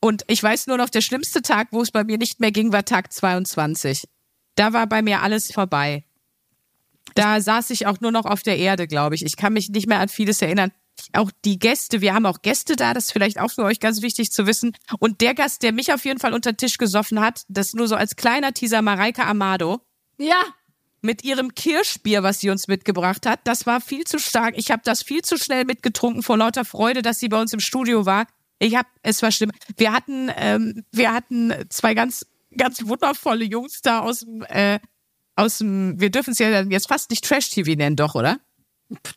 Und 0.00 0.24
ich 0.26 0.42
weiß 0.42 0.66
nur 0.66 0.76
noch, 0.76 0.90
der 0.90 1.00
schlimmste 1.00 1.40
Tag, 1.40 1.68
wo 1.70 1.80
es 1.80 1.92
bei 1.92 2.04
mir 2.04 2.18
nicht 2.18 2.40
mehr 2.40 2.50
ging, 2.50 2.72
war 2.72 2.84
Tag 2.84 3.12
22. 3.12 4.08
Da 4.56 4.72
war 4.72 4.86
bei 4.86 5.00
mir 5.00 5.22
alles 5.22 5.52
vorbei. 5.52 6.04
Da 7.14 7.40
saß 7.40 7.70
ich 7.70 7.86
auch 7.86 8.00
nur 8.00 8.12
noch 8.12 8.24
auf 8.24 8.42
der 8.42 8.58
Erde, 8.58 8.86
glaube 8.86 9.14
ich. 9.14 9.24
Ich 9.24 9.36
kann 9.36 9.52
mich 9.52 9.68
nicht 9.70 9.86
mehr 9.86 10.00
an 10.00 10.08
vieles 10.08 10.42
erinnern. 10.42 10.72
Auch 11.14 11.30
die 11.44 11.58
Gäste, 11.58 12.00
wir 12.00 12.14
haben 12.14 12.26
auch 12.26 12.42
Gäste 12.42 12.76
da, 12.76 12.94
das 12.94 13.06
ist 13.06 13.12
vielleicht 13.12 13.38
auch 13.40 13.50
für 13.50 13.64
euch 13.64 13.80
ganz 13.80 14.02
wichtig 14.02 14.30
zu 14.30 14.46
wissen. 14.46 14.72
Und 14.98 15.20
der 15.20 15.34
Gast, 15.34 15.62
der 15.62 15.72
mich 15.72 15.92
auf 15.92 16.04
jeden 16.04 16.20
Fall 16.20 16.34
unter 16.34 16.52
den 16.52 16.58
Tisch 16.58 16.78
gesoffen 16.78 17.20
hat, 17.20 17.42
das 17.48 17.74
nur 17.74 17.88
so 17.88 17.96
als 17.96 18.16
kleiner 18.16 18.52
Teaser, 18.52 18.82
Mareike 18.82 19.24
Amado, 19.24 19.80
Ja, 20.18 20.42
mit 21.00 21.24
ihrem 21.24 21.54
Kirschbier, 21.54 22.22
was 22.22 22.40
sie 22.40 22.50
uns 22.50 22.68
mitgebracht 22.68 23.26
hat, 23.26 23.40
das 23.44 23.66
war 23.66 23.80
viel 23.80 24.04
zu 24.04 24.18
stark. 24.18 24.54
Ich 24.56 24.70
habe 24.70 24.82
das 24.84 25.02
viel 25.02 25.22
zu 25.22 25.36
schnell 25.36 25.64
mitgetrunken 25.64 26.22
vor 26.22 26.38
lauter 26.38 26.64
Freude, 26.64 27.02
dass 27.02 27.18
sie 27.18 27.28
bei 27.28 27.40
uns 27.40 27.52
im 27.52 27.60
Studio 27.60 28.06
war. 28.06 28.26
Ich 28.60 28.76
habe, 28.76 28.88
es 29.02 29.20
war 29.22 29.32
schlimm. 29.32 29.50
Wir 29.76 29.92
hatten, 29.92 30.30
ähm, 30.36 30.84
wir 30.92 31.12
hatten 31.12 31.52
zwei 31.68 31.94
ganz, 31.94 32.24
ganz 32.56 32.86
wundervolle 32.86 33.44
Jungs 33.44 33.82
da 33.82 33.98
aus 34.00 34.20
dem, 34.20 34.42
äh, 34.42 34.78
aus 35.36 35.58
dem, 35.58 36.00
wir 36.00 36.10
dürfen 36.10 36.32
es 36.32 36.38
ja 36.38 36.62
jetzt 36.62 36.88
fast 36.88 37.10
nicht 37.10 37.24
Trash-TV 37.24 37.72
nennen, 37.72 37.96
doch, 37.96 38.14
oder? 38.14 38.38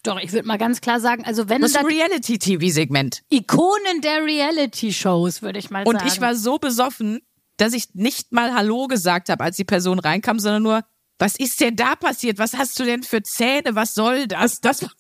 Doch, 0.03 0.19
ich 0.19 0.31
würde 0.31 0.47
mal 0.47 0.57
ganz 0.57 0.79
klar 0.79 0.99
sagen, 0.99 1.25
also 1.25 1.49
wenn 1.49 1.61
Das 1.61 1.71
ist 1.71 1.75
das 1.75 1.83
ein 1.83 1.91
Reality-TV-Segment. 1.91 3.23
Ikonen 3.29 4.01
der 4.01 4.23
Reality-Shows, 4.23 5.41
würde 5.41 5.59
ich 5.59 5.69
mal 5.69 5.85
Und 5.85 5.97
sagen. 5.99 6.07
ich 6.07 6.21
war 6.21 6.35
so 6.35 6.57
besoffen, 6.57 7.21
dass 7.57 7.73
ich 7.73 7.93
nicht 7.93 8.31
mal 8.31 8.53
Hallo 8.53 8.87
gesagt 8.87 9.29
habe, 9.29 9.43
als 9.43 9.57
die 9.57 9.65
Person 9.65 9.99
reinkam, 9.99 10.39
sondern 10.39 10.63
nur, 10.63 10.81
was 11.19 11.35
ist 11.35 11.59
denn 11.61 11.75
da 11.75 11.95
passiert? 11.95 12.37
Was 12.39 12.53
hast 12.53 12.79
du 12.79 12.83
denn 12.83 13.03
für 13.03 13.21
Zähne? 13.23 13.75
Was 13.75 13.93
soll 13.93 14.27
das? 14.27 14.61
Das 14.61 14.81
war 14.81 14.91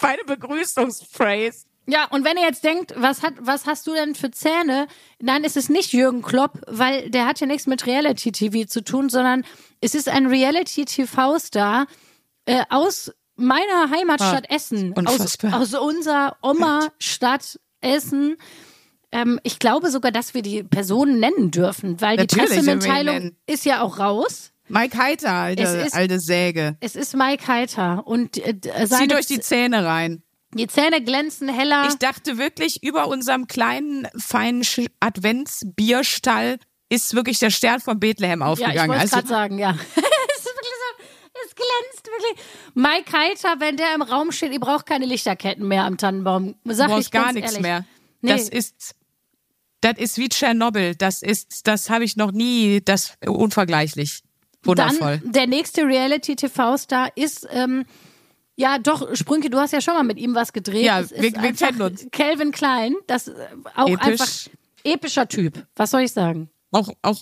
meine, 0.00 0.18
meine 0.18 0.24
Begrüßungsphrase. 0.24 1.64
Ja, 1.86 2.06
und 2.10 2.24
wenn 2.24 2.36
ihr 2.36 2.44
jetzt 2.44 2.62
denkt, 2.62 2.94
was 2.96 3.22
hat, 3.22 3.34
was 3.40 3.66
hast 3.66 3.86
du 3.88 3.92
denn 3.94 4.14
für 4.14 4.30
Zähne? 4.30 4.86
Nein, 5.20 5.42
es 5.44 5.56
ist 5.56 5.68
nicht 5.68 5.92
Jürgen 5.92 6.22
Klopp, 6.22 6.60
weil 6.68 7.10
der 7.10 7.26
hat 7.26 7.40
ja 7.40 7.46
nichts 7.46 7.66
mit 7.66 7.86
Reality-TV 7.86 8.68
zu 8.68 8.84
tun, 8.84 9.08
sondern 9.08 9.44
es 9.80 9.94
ist 9.96 10.08
ein 10.08 10.26
Reality-TV-Star 10.26 11.86
äh, 12.46 12.62
aus 12.70 13.12
meiner 13.36 13.90
Heimatstadt 13.90 14.50
Essen, 14.50 14.92
aus, 14.96 15.04
Ah, 15.06 15.12
unfassbar. 15.12 15.60
aus 15.60 15.74
unserer 15.74 16.36
Oma-Stadt 16.42 17.58
Essen. 17.80 18.36
Ähm, 19.10 19.40
ich 19.42 19.58
glaube 19.58 19.90
sogar, 19.90 20.12
dass 20.12 20.34
wir 20.34 20.42
die 20.42 20.62
Personen 20.62 21.18
nennen 21.18 21.50
dürfen, 21.50 22.00
weil 22.00 22.16
die 22.16 22.22
Natürlich 22.22 22.50
ihn 22.50 22.64
Pressemitteilung 22.64 23.36
ist 23.46 23.64
ja 23.64 23.82
auch 23.82 23.98
raus. 23.98 24.52
Mike 24.68 24.96
Heiter, 24.96 25.32
alte, 25.32 25.62
ist- 25.62 25.94
alte 25.94 26.20
Säge. 26.20 26.76
Es 26.80 26.94
ist 26.96 27.14
Mike 27.16 27.46
Heiter 27.46 28.06
und 28.06 28.36
äh, 28.38 28.58
Zieh 28.60 28.86
seine 28.86 29.08
durch 29.08 29.26
die 29.26 29.40
Zähne 29.40 29.84
rein. 29.84 30.22
Die 30.54 30.66
Zähne 30.66 31.02
glänzen 31.02 31.48
heller. 31.48 31.88
Ich 31.88 31.96
dachte 31.96 32.38
wirklich, 32.38 32.82
über 32.82 33.08
unserem 33.08 33.46
kleinen, 33.46 34.06
feinen 34.16 34.62
Adventsbierstall 35.00 36.58
ist 36.88 37.14
wirklich 37.14 37.38
der 37.38 37.50
Stern 37.50 37.80
von 37.80 37.98
Bethlehem 37.98 38.40
ja, 38.40 38.46
ich 38.46 38.52
aufgegangen. 38.52 38.88
wollte 38.90 39.00
also, 39.00 39.16
gerade 39.16 39.28
sagen, 39.28 39.58
ja. 39.58 39.70
es 39.76 39.78
ist 39.78 40.44
wirklich 40.44 40.72
so, 40.78 41.04
es 41.46 41.54
glänzt 41.54 42.06
wirklich. 42.06 42.46
Mike 42.74 43.12
Heiter, 43.16 43.54
wenn 43.60 43.76
der 43.76 43.94
im 43.94 44.02
Raum 44.02 44.30
steht, 44.30 44.52
ihr 44.52 44.60
braucht 44.60 44.86
keine 44.86 45.06
Lichterketten 45.06 45.66
mehr 45.66 45.84
am 45.84 45.96
Tannenbaum. 45.96 46.54
Sag 46.64 46.88
du 46.88 46.98
ich 46.98 47.10
brauchst 47.10 47.12
gar 47.12 47.32
nichts 47.32 47.52
ehrlich. 47.52 47.62
mehr. 47.62 47.86
Nee. 48.20 48.32
Das 48.32 48.48
ist, 48.48 48.94
das 49.80 49.94
ist 49.96 50.18
wie 50.18 50.28
Tschernobyl. 50.28 50.94
Das 50.94 51.22
ist, 51.22 51.66
das 51.66 51.88
habe 51.88 52.04
ich 52.04 52.16
noch 52.16 52.30
nie, 52.30 52.82
das 52.84 53.14
unvergleichlich. 53.26 54.22
Wundervoll. 54.64 55.18
Dann 55.18 55.32
der 55.32 55.46
nächste 55.46 55.82
Reality-TV-Star 55.82 57.10
ist, 57.16 57.48
ähm, 57.50 57.84
ja 58.62 58.78
doch, 58.78 59.14
Sprünke, 59.16 59.50
du 59.50 59.58
hast 59.58 59.72
ja 59.72 59.80
schon 59.80 59.94
mal 59.94 60.02
mit 60.04 60.18
ihm 60.18 60.34
was 60.34 60.52
gedreht. 60.52 60.84
Ja, 60.86 61.02
wir- 61.10 61.20
wir 61.42 61.52
kennen 61.52 61.82
uns. 61.82 62.06
Calvin 62.12 62.52
Klein, 62.52 62.94
das 63.06 63.28
äh, 63.28 63.34
auch 63.76 63.88
Episch. 63.88 64.00
einfach 64.06 64.28
epischer 64.84 65.28
Typ. 65.28 65.66
Was 65.76 65.90
soll 65.90 66.02
ich 66.02 66.12
sagen? 66.12 66.48
auch, 66.70 66.88
auch, 67.02 67.18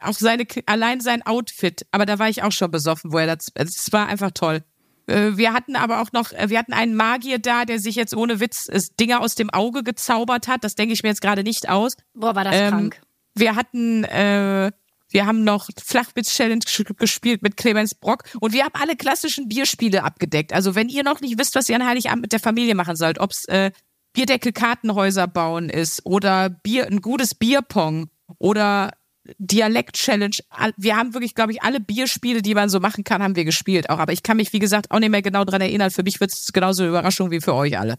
auch 0.00 0.12
seine, 0.12 0.46
allein 0.66 1.00
sein 1.00 1.24
Outfit. 1.24 1.86
Aber 1.92 2.04
da 2.06 2.18
war 2.18 2.28
ich 2.28 2.42
auch 2.42 2.52
schon 2.52 2.70
besoffen, 2.70 3.12
wo 3.12 3.18
er 3.18 3.26
das, 3.34 3.48
es 3.54 3.90
war 3.92 4.06
einfach 4.08 4.30
toll. 4.32 4.62
Äh, 5.06 5.36
Wir 5.36 5.52
hatten 5.54 5.74
aber 5.76 6.02
auch 6.02 6.12
noch, 6.12 6.32
äh, 6.32 6.50
wir 6.50 6.58
hatten 6.58 6.72
einen 6.74 6.94
Magier 6.94 7.38
da, 7.38 7.64
der 7.64 7.78
sich 7.80 7.94
jetzt 7.96 8.14
ohne 8.14 8.40
Witz 8.40 8.68
äh, 8.68 8.80
Dinge 9.00 9.20
aus 9.20 9.34
dem 9.34 9.48
Auge 9.50 9.82
gezaubert 9.82 10.48
hat. 10.48 10.64
Das 10.64 10.74
denke 10.74 10.92
ich 10.92 11.02
mir 11.02 11.08
jetzt 11.08 11.22
gerade 11.22 11.42
nicht 11.42 11.68
aus. 11.68 11.96
Boah, 12.14 12.34
war 12.34 12.44
das 12.44 12.54
Ähm, 12.54 12.68
krank. 12.70 13.00
Wir 13.34 13.56
hatten, 13.56 14.04
äh, 14.04 14.70
wir 15.10 15.26
haben 15.26 15.44
noch 15.44 15.68
Flachwitz-Challenge 15.84 16.62
ges- 16.64 16.94
gespielt 16.94 17.42
mit 17.42 17.56
Clemens 17.56 17.94
Brock 17.94 18.24
und 18.40 18.52
wir 18.52 18.64
haben 18.64 18.74
alle 18.80 18.96
klassischen 18.96 19.48
Bierspiele 19.48 20.02
abgedeckt. 20.04 20.52
Also 20.52 20.74
wenn 20.74 20.88
ihr 20.88 21.02
noch 21.04 21.20
nicht 21.20 21.38
wisst, 21.38 21.54
was 21.54 21.68
ihr 21.68 21.76
an 21.76 21.86
Heiligabend 21.86 22.22
mit 22.22 22.32
der 22.32 22.40
Familie 22.40 22.74
machen 22.74 22.96
sollt, 22.96 23.18
ob's 23.20 23.44
äh, 23.46 23.70
Bierdeckel-Kartenhäuser 24.12 25.26
bauen 25.26 25.68
ist 25.68 26.04
oder 26.04 26.48
Bier, 26.50 26.86
ein 26.86 27.00
gutes 27.00 27.34
Bierpong 27.34 28.08
oder 28.38 28.92
Dialekt-Challenge. 29.38 30.36
All- 30.50 30.74
Wir 30.76 30.96
haben 30.96 31.14
wirklich, 31.14 31.34
glaube 31.34 31.52
ich, 31.52 31.62
alle 31.62 31.80
Bierspiele, 31.80 32.42
die 32.42 32.54
man 32.54 32.68
so 32.68 32.80
machen 32.80 33.04
kann, 33.04 33.22
haben 33.22 33.36
wir 33.36 33.44
gespielt 33.44 33.90
auch. 33.90 33.98
Aber 33.98 34.12
ich 34.12 34.22
kann 34.22 34.36
mich, 34.36 34.52
wie 34.52 34.58
gesagt, 34.58 34.90
auch 34.90 34.98
nicht 34.98 35.10
mehr 35.10 35.22
genau 35.22 35.44
dran 35.44 35.60
erinnern. 35.60 35.90
Für 35.90 36.02
mich 36.02 36.20
wird 36.20 36.32
es 36.32 36.52
genauso 36.52 36.82
eine 36.82 36.90
Überraschung 36.90 37.30
wie 37.30 37.40
für 37.40 37.54
euch 37.54 37.78
alle. 37.78 37.98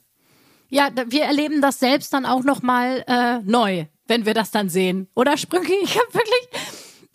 Ja, 0.70 0.89
wir 1.08 1.24
erleben 1.24 1.62
das 1.62 1.80
selbst 1.80 2.13
dann 2.13 2.25
auch 2.25 2.44
noch 2.44 2.62
mal 2.62 3.03
äh, 3.08 3.39
neu, 3.44 3.86
wenn 4.08 4.25
wir 4.25 4.34
das 4.34 4.51
dann 4.51 4.70
sehen. 4.70 5.08
Oder 5.15 5.38
Sprünke? 5.38 5.74
Ich 5.84 5.98
habe 5.98 6.13
wirklich, 6.13 6.71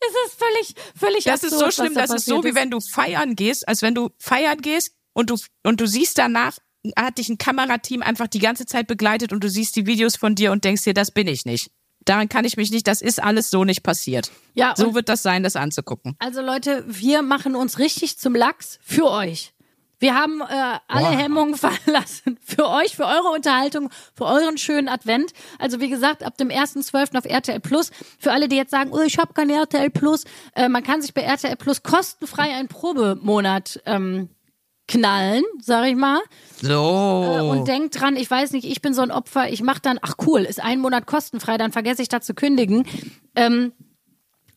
es 0.08 0.32
ist 0.32 0.38
völlig, 0.38 0.74
völlig 0.98 1.24
Das 1.24 1.42
ist 1.42 1.52
absurd, 1.52 1.72
so 1.72 1.82
schlimm, 1.82 1.94
da 1.94 2.02
das 2.02 2.10
ist 2.12 2.26
so, 2.26 2.44
wie 2.44 2.54
wenn 2.54 2.70
du 2.70 2.80
feiern 2.80 3.36
gehst, 3.36 3.66
als 3.68 3.82
wenn 3.82 3.94
du 3.94 4.10
feiern 4.18 4.60
gehst 4.60 4.92
und 5.12 5.30
du, 5.30 5.36
und 5.64 5.80
du 5.80 5.86
siehst 5.86 6.18
danach, 6.18 6.58
hat 6.96 7.18
dich 7.18 7.28
ein 7.28 7.38
Kamerateam 7.38 8.02
einfach 8.02 8.28
die 8.28 8.38
ganze 8.38 8.66
Zeit 8.66 8.86
begleitet 8.86 9.32
und 9.32 9.42
du 9.42 9.50
siehst 9.50 9.74
die 9.76 9.86
Videos 9.86 10.16
von 10.16 10.34
dir 10.34 10.52
und 10.52 10.64
denkst 10.64 10.84
dir, 10.84 10.94
das 10.94 11.10
bin 11.10 11.26
ich 11.26 11.44
nicht. 11.44 11.70
Daran 12.04 12.28
kann 12.28 12.44
ich 12.44 12.56
mich 12.56 12.70
nicht, 12.70 12.86
das 12.86 13.02
ist 13.02 13.20
alles 13.20 13.50
so 13.50 13.64
nicht 13.64 13.82
passiert. 13.82 14.30
Ja, 14.54 14.74
So 14.76 14.94
wird 14.94 15.08
das 15.08 15.22
sein, 15.22 15.42
das 15.42 15.56
anzugucken. 15.56 16.14
Also 16.20 16.40
Leute, 16.40 16.84
wir 16.86 17.22
machen 17.22 17.56
uns 17.56 17.78
richtig 17.80 18.18
zum 18.18 18.36
Lachs 18.36 18.78
für 18.80 19.10
euch. 19.10 19.52
Wir 19.98 20.14
haben 20.14 20.40
äh, 20.40 20.78
alle 20.88 21.06
Wow. 21.06 21.18
Hemmungen 21.18 21.54
verlassen. 21.56 22.38
Für 22.44 22.68
euch, 22.68 22.96
für 22.96 23.04
eure 23.04 23.30
Unterhaltung, 23.34 23.90
für 24.14 24.24
euren 24.24 24.58
schönen 24.58 24.88
Advent. 24.88 25.32
Also 25.58 25.80
wie 25.80 25.88
gesagt, 25.88 26.22
ab 26.22 26.36
dem 26.36 26.48
1.12. 26.48 27.16
auf 27.16 27.24
RTL 27.24 27.60
Plus. 27.60 27.90
Für 28.18 28.32
alle, 28.32 28.48
die 28.48 28.56
jetzt 28.56 28.70
sagen, 28.70 28.90
oh, 28.92 29.00
ich 29.00 29.18
habe 29.18 29.32
kein 29.32 29.50
RTL 29.50 29.90
Plus. 29.90 30.24
Äh, 30.54 30.68
man 30.68 30.82
kann 30.82 31.02
sich 31.02 31.14
bei 31.14 31.22
RTL 31.22 31.56
Plus 31.56 31.82
kostenfrei 31.82 32.54
einen 32.54 32.68
Probemonat 32.68 33.80
ähm, 33.86 34.28
knallen, 34.88 35.44
sag 35.60 35.86
ich 35.86 35.96
mal. 35.96 36.20
So. 36.62 37.48
Und 37.50 37.66
denkt 37.66 37.98
dran, 38.00 38.16
ich 38.16 38.30
weiß 38.30 38.52
nicht, 38.52 38.66
ich 38.66 38.82
bin 38.82 38.94
so 38.94 39.02
ein 39.02 39.10
Opfer, 39.10 39.48
ich 39.50 39.62
mach 39.62 39.78
dann, 39.80 39.98
ach 40.00 40.14
cool, 40.26 40.42
ist 40.42 40.62
ein 40.62 40.78
Monat 40.80 41.06
kostenfrei, 41.06 41.58
dann 41.58 41.72
vergesse 41.72 42.02
ich 42.02 42.08
da 42.08 42.20
zu 42.20 42.34
kündigen. 42.34 42.86
Ähm, 43.34 43.72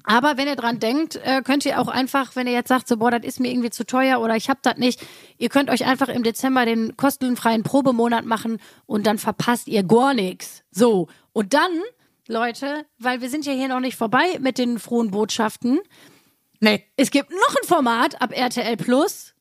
aber 0.09 0.37
wenn 0.37 0.47
ihr 0.47 0.55
dran 0.55 0.79
denkt, 0.79 1.17
äh, 1.17 1.43
könnt 1.43 1.67
ihr 1.67 1.79
auch 1.79 1.87
einfach, 1.87 2.35
wenn 2.35 2.47
ihr 2.47 2.53
jetzt 2.53 2.69
sagt, 2.69 2.87
so 2.87 2.97
boah, 2.97 3.11
das 3.11 3.23
ist 3.23 3.39
mir 3.39 3.51
irgendwie 3.51 3.69
zu 3.69 3.85
teuer 3.85 4.19
oder 4.21 4.35
ich 4.35 4.49
hab 4.49 4.63
das 4.63 4.77
nicht, 4.77 5.05
ihr 5.37 5.49
könnt 5.49 5.69
euch 5.69 5.85
einfach 5.85 6.09
im 6.09 6.23
Dezember 6.23 6.65
den 6.65 6.97
kostenfreien 6.97 7.61
Probemonat 7.61 8.25
machen 8.25 8.57
und 8.87 9.05
dann 9.05 9.19
verpasst 9.19 9.67
ihr 9.67 9.83
gar 9.83 10.15
nichts. 10.15 10.63
So, 10.71 11.09
und 11.31 11.53
dann, 11.53 11.69
Leute, 12.27 12.87
weil 12.97 13.21
wir 13.21 13.29
sind 13.29 13.45
ja 13.45 13.53
hier 13.53 13.67
noch 13.67 13.81
nicht 13.81 13.97
vorbei 13.97 14.39
mit 14.39 14.57
den 14.57 14.79
frohen 14.79 15.11
Botschaften, 15.11 15.79
nee. 16.59 16.83
es 16.97 17.11
gibt 17.11 17.29
noch 17.29 17.55
ein 17.55 17.67
Format 17.67 18.19
ab 18.19 18.35
RTL 18.35 18.77
Plus. 18.77 19.35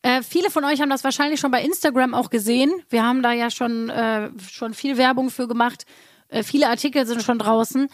Äh, 0.00 0.22
viele 0.22 0.50
von 0.50 0.64
euch 0.64 0.80
haben 0.80 0.88
das 0.88 1.04
wahrscheinlich 1.04 1.40
schon 1.40 1.50
bei 1.50 1.62
Instagram 1.62 2.14
auch 2.14 2.30
gesehen. 2.30 2.72
Wir 2.88 3.04
haben 3.04 3.22
da 3.22 3.32
ja 3.32 3.50
schon, 3.50 3.90
äh, 3.90 4.30
schon 4.50 4.72
viel 4.72 4.96
Werbung 4.96 5.28
für 5.28 5.46
gemacht. 5.46 5.84
Äh, 6.28 6.42
viele 6.42 6.70
Artikel 6.70 7.04
sind 7.04 7.22
schon 7.22 7.38
draußen. 7.38 7.90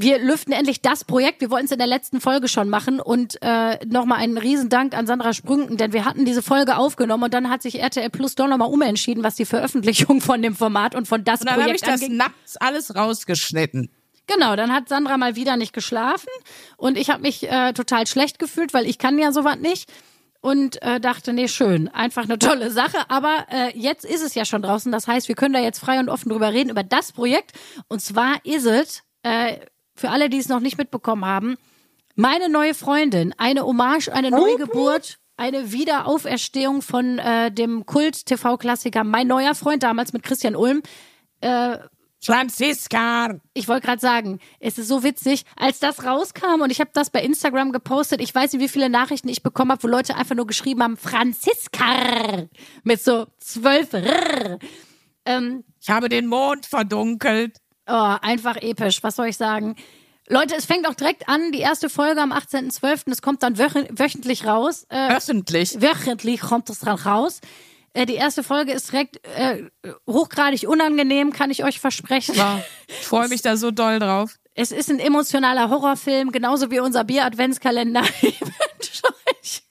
Wir 0.00 0.20
lüften 0.20 0.52
endlich 0.52 0.80
das 0.80 1.04
Projekt. 1.04 1.40
Wir 1.40 1.50
wollten 1.50 1.64
es 1.64 1.72
in 1.72 1.78
der 1.78 1.88
letzten 1.88 2.20
Folge 2.20 2.46
schon 2.46 2.68
machen. 2.68 3.00
Und 3.00 3.36
äh, 3.42 3.84
nochmal 3.84 4.18
einen 4.18 4.38
Riesendank 4.38 4.96
an 4.96 5.08
Sandra 5.08 5.32
Sprünken, 5.32 5.76
denn 5.76 5.92
wir 5.92 6.04
hatten 6.04 6.24
diese 6.24 6.40
Folge 6.40 6.76
aufgenommen 6.76 7.24
und 7.24 7.34
dann 7.34 7.50
hat 7.50 7.62
sich 7.62 7.80
RTL 7.80 8.08
Plus 8.08 8.36
doch 8.36 8.46
nochmal 8.46 8.70
umentschieden, 8.70 9.24
was 9.24 9.34
die 9.34 9.44
Veröffentlichung 9.44 10.20
von 10.20 10.40
dem 10.40 10.54
Format 10.54 10.94
und 10.94 11.08
von 11.08 11.24
das 11.24 11.40
Und 11.40 11.46
dann 11.46 11.56
habe 11.56 11.64
Projekt 11.64 11.82
ich 11.82 12.00
das 12.00 12.08
nachts 12.08 12.56
alles 12.58 12.94
rausgeschnitten. 12.94 13.90
Genau, 14.28 14.54
dann 14.54 14.72
hat 14.72 14.88
Sandra 14.88 15.16
mal 15.16 15.34
wieder 15.34 15.56
nicht 15.56 15.72
geschlafen 15.72 16.28
und 16.76 16.96
ich 16.96 17.10
habe 17.10 17.22
mich 17.22 17.50
äh, 17.50 17.72
total 17.72 18.06
schlecht 18.06 18.38
gefühlt, 18.38 18.74
weil 18.74 18.86
ich 18.86 18.98
kann 18.98 19.18
ja 19.18 19.32
sowas 19.32 19.56
nicht 19.56 19.90
und 20.40 20.80
äh, 20.82 21.00
dachte, 21.00 21.32
nee, 21.32 21.48
schön, 21.48 21.88
einfach 21.88 22.22
eine 22.22 22.38
tolle 22.38 22.70
Sache. 22.70 22.98
Aber 23.08 23.46
äh, 23.50 23.76
jetzt 23.76 24.04
ist 24.04 24.22
es 24.22 24.36
ja 24.36 24.44
schon 24.44 24.62
draußen, 24.62 24.92
das 24.92 25.08
heißt, 25.08 25.26
wir 25.26 25.34
können 25.34 25.54
da 25.54 25.60
jetzt 25.60 25.80
frei 25.80 25.98
und 25.98 26.08
offen 26.08 26.28
drüber 26.28 26.52
reden 26.52 26.70
über 26.70 26.84
das 26.84 27.10
Projekt. 27.10 27.50
Und 27.88 28.00
zwar 28.00 28.36
ist 28.44 28.66
es 28.66 29.02
äh, 29.22 29.56
für 29.98 30.10
alle, 30.10 30.28
die 30.30 30.38
es 30.38 30.48
noch 30.48 30.60
nicht 30.60 30.78
mitbekommen 30.78 31.24
haben, 31.24 31.56
meine 32.14 32.48
neue 32.48 32.74
Freundin, 32.74 33.34
eine 33.38 33.62
Hommage, 33.62 34.08
eine 34.12 34.30
Neugeburt. 34.30 35.18
Eine 35.40 35.70
Wiederauferstehung 35.70 36.82
von 36.82 37.20
äh, 37.20 37.52
dem 37.52 37.86
Kult-TV-Klassiker 37.86 39.04
Mein 39.04 39.28
neuer 39.28 39.54
Freund, 39.54 39.84
damals 39.84 40.12
mit 40.12 40.24
Christian 40.24 40.56
Ulm 40.56 40.82
Franziska. 42.20 43.38
ich 43.54 43.68
wollte 43.68 43.86
gerade 43.86 44.00
sagen, 44.00 44.40
es 44.58 44.78
ist 44.78 44.88
so 44.88 45.04
witzig, 45.04 45.44
als 45.56 45.78
das 45.78 46.04
rauskam 46.04 46.60
und 46.62 46.70
ich 46.70 46.80
habe 46.80 46.90
das 46.92 47.10
bei 47.10 47.22
Instagram 47.22 47.70
gepostet. 47.70 48.20
Ich 48.20 48.34
weiß 48.34 48.52
nicht, 48.52 48.62
wie 48.62 48.68
viele 48.68 48.88
Nachrichten 48.90 49.28
ich 49.28 49.44
bekommen 49.44 49.70
habe, 49.70 49.82
wo 49.84 49.86
Leute 49.86 50.16
einfach 50.16 50.34
nur 50.34 50.46
geschrieben 50.48 50.82
haben, 50.82 50.96
Franziska 50.96 52.48
mit 52.82 53.00
so 53.00 53.26
zwölf. 53.38 53.90
Ähm, 55.24 55.62
Ich 55.80 55.90
habe 55.90 56.08
den 56.08 56.26
Mond 56.26 56.66
verdunkelt. 56.66 57.58
Oh, 57.88 58.16
einfach 58.20 58.56
episch, 58.56 59.02
was 59.02 59.16
soll 59.16 59.28
ich 59.28 59.36
sagen? 59.36 59.76
Leute, 60.28 60.54
es 60.56 60.66
fängt 60.66 60.86
auch 60.86 60.94
direkt 60.94 61.28
an, 61.28 61.52
die 61.52 61.60
erste 61.60 61.88
Folge 61.88 62.20
am 62.20 62.32
18.12., 62.32 63.10
es 63.10 63.22
kommt 63.22 63.42
dann 63.42 63.58
wöch 63.58 63.74
wöchentlich 63.90 64.46
raus. 64.46 64.86
Äh, 64.90 65.16
Öffentlich. 65.16 65.80
wöchentlich 65.80 66.40
kommt 66.40 66.68
es 66.68 66.80
dann 66.80 66.96
raus. 66.96 67.40
Äh, 67.94 68.04
die 68.04 68.14
erste 68.14 68.42
Folge 68.42 68.72
ist 68.72 68.92
direkt 68.92 69.24
äh, 69.26 69.64
hochgradig 70.06 70.68
unangenehm, 70.68 71.32
kann 71.32 71.50
ich 71.50 71.64
euch 71.64 71.80
versprechen. 71.80 72.34
Ja, 72.34 72.62
ich 72.86 73.06
freue 73.06 73.28
mich 73.28 73.40
da 73.40 73.56
so 73.56 73.70
doll 73.70 73.98
drauf. 73.98 74.36
Es 74.54 74.72
ist 74.72 74.90
ein 74.90 74.98
emotionaler 74.98 75.70
Horrorfilm, 75.70 76.30
genauso 76.30 76.70
wie 76.70 76.80
unser 76.80 77.04
Bier-Adventskalender. 77.04 78.02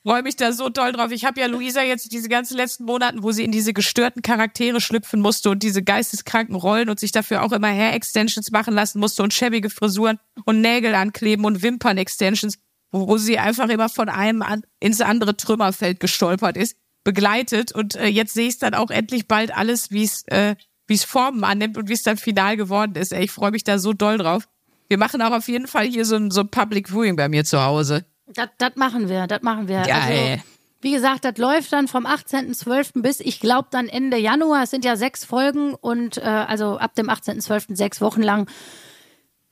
Freue 0.07 0.23
mich 0.23 0.37
da 0.37 0.53
so 0.53 0.69
doll 0.69 0.93
drauf. 0.93 1.11
Ich 1.11 1.25
habe 1.25 1.41
ja 1.41 1.47
Luisa 1.47 1.81
jetzt 1.81 2.13
diese 2.13 2.29
ganzen 2.29 2.55
letzten 2.55 2.85
Monaten, 2.85 3.23
wo 3.23 3.33
sie 3.33 3.43
in 3.43 3.51
diese 3.51 3.73
gestörten 3.73 4.21
Charaktere 4.21 4.79
schlüpfen 4.79 5.19
musste 5.19 5.49
und 5.49 5.63
diese 5.63 5.83
geisteskranken 5.83 6.55
Rollen 6.55 6.87
und 6.87 6.97
sich 6.97 7.11
dafür 7.11 7.43
auch 7.43 7.51
immer 7.51 7.67
Hair-Extensions 7.67 8.51
machen 8.51 8.73
lassen 8.73 9.01
musste 9.01 9.21
und 9.21 9.33
schäbige 9.33 9.69
Frisuren 9.69 10.17
und 10.45 10.61
Nägel 10.61 10.95
ankleben 10.95 11.43
und 11.43 11.61
Wimpern-Extensions, 11.61 12.57
wo, 12.89 13.09
wo 13.09 13.17
sie 13.17 13.37
einfach 13.37 13.67
immer 13.67 13.89
von 13.89 14.07
einem 14.07 14.43
an, 14.43 14.61
ins 14.79 15.01
andere 15.01 15.35
Trümmerfeld 15.35 15.99
gestolpert 15.99 16.55
ist, 16.55 16.77
begleitet. 17.03 17.73
Und 17.73 17.97
äh, 17.97 18.07
jetzt 18.07 18.33
sehe 18.33 18.47
ich 18.47 18.59
dann 18.59 18.75
auch 18.75 18.91
endlich 18.91 19.27
bald 19.27 19.53
alles, 19.53 19.91
wie 19.91 20.05
es 20.05 20.23
äh, 20.27 20.55
wie 20.87 20.93
es 20.93 21.03
Formen 21.03 21.43
annimmt 21.43 21.77
und 21.77 21.89
wie 21.89 21.93
es 21.93 22.03
dann 22.03 22.15
final 22.15 22.55
geworden 22.55 22.95
ist. 22.95 23.11
Ey, 23.11 23.25
ich 23.25 23.31
freue 23.31 23.51
mich 23.51 23.65
da 23.65 23.77
so 23.77 23.91
doll 23.91 24.17
drauf. 24.17 24.47
Wir 24.87 24.97
machen 24.97 25.21
auch 25.21 25.33
auf 25.33 25.49
jeden 25.49 25.67
Fall 25.67 25.85
hier 25.85 26.05
so 26.05 26.15
ein, 26.15 26.31
so 26.31 26.39
ein 26.39 26.49
Public 26.49 26.87
Viewing 26.87 27.17
bei 27.17 27.27
mir 27.27 27.43
zu 27.43 27.61
Hause. 27.61 28.05
Das, 28.27 28.75
machen 28.75 29.09
wir, 29.09 29.27
das 29.27 29.41
machen 29.41 29.67
wir. 29.67 29.81
Geil. 29.81 30.31
Also, 30.31 30.43
wie 30.81 30.91
gesagt, 30.91 31.25
das 31.25 31.37
läuft 31.37 31.73
dann 31.73 31.87
vom 31.87 32.05
18.12. 32.05 33.01
bis, 33.01 33.19
ich 33.19 33.39
glaube, 33.39 33.67
dann 33.71 33.87
Ende 33.87 34.17
Januar. 34.17 34.63
Es 34.63 34.69
sind 34.69 34.85
ja 34.85 34.95
sechs 34.95 35.25
Folgen 35.25 35.73
und 35.73 36.17
äh, 36.17 36.21
also 36.21 36.77
ab 36.77 36.93
dem 36.95 37.09
18.12. 37.09 37.75
sechs 37.75 37.99
Wochen 37.99 38.21
lang. 38.21 38.49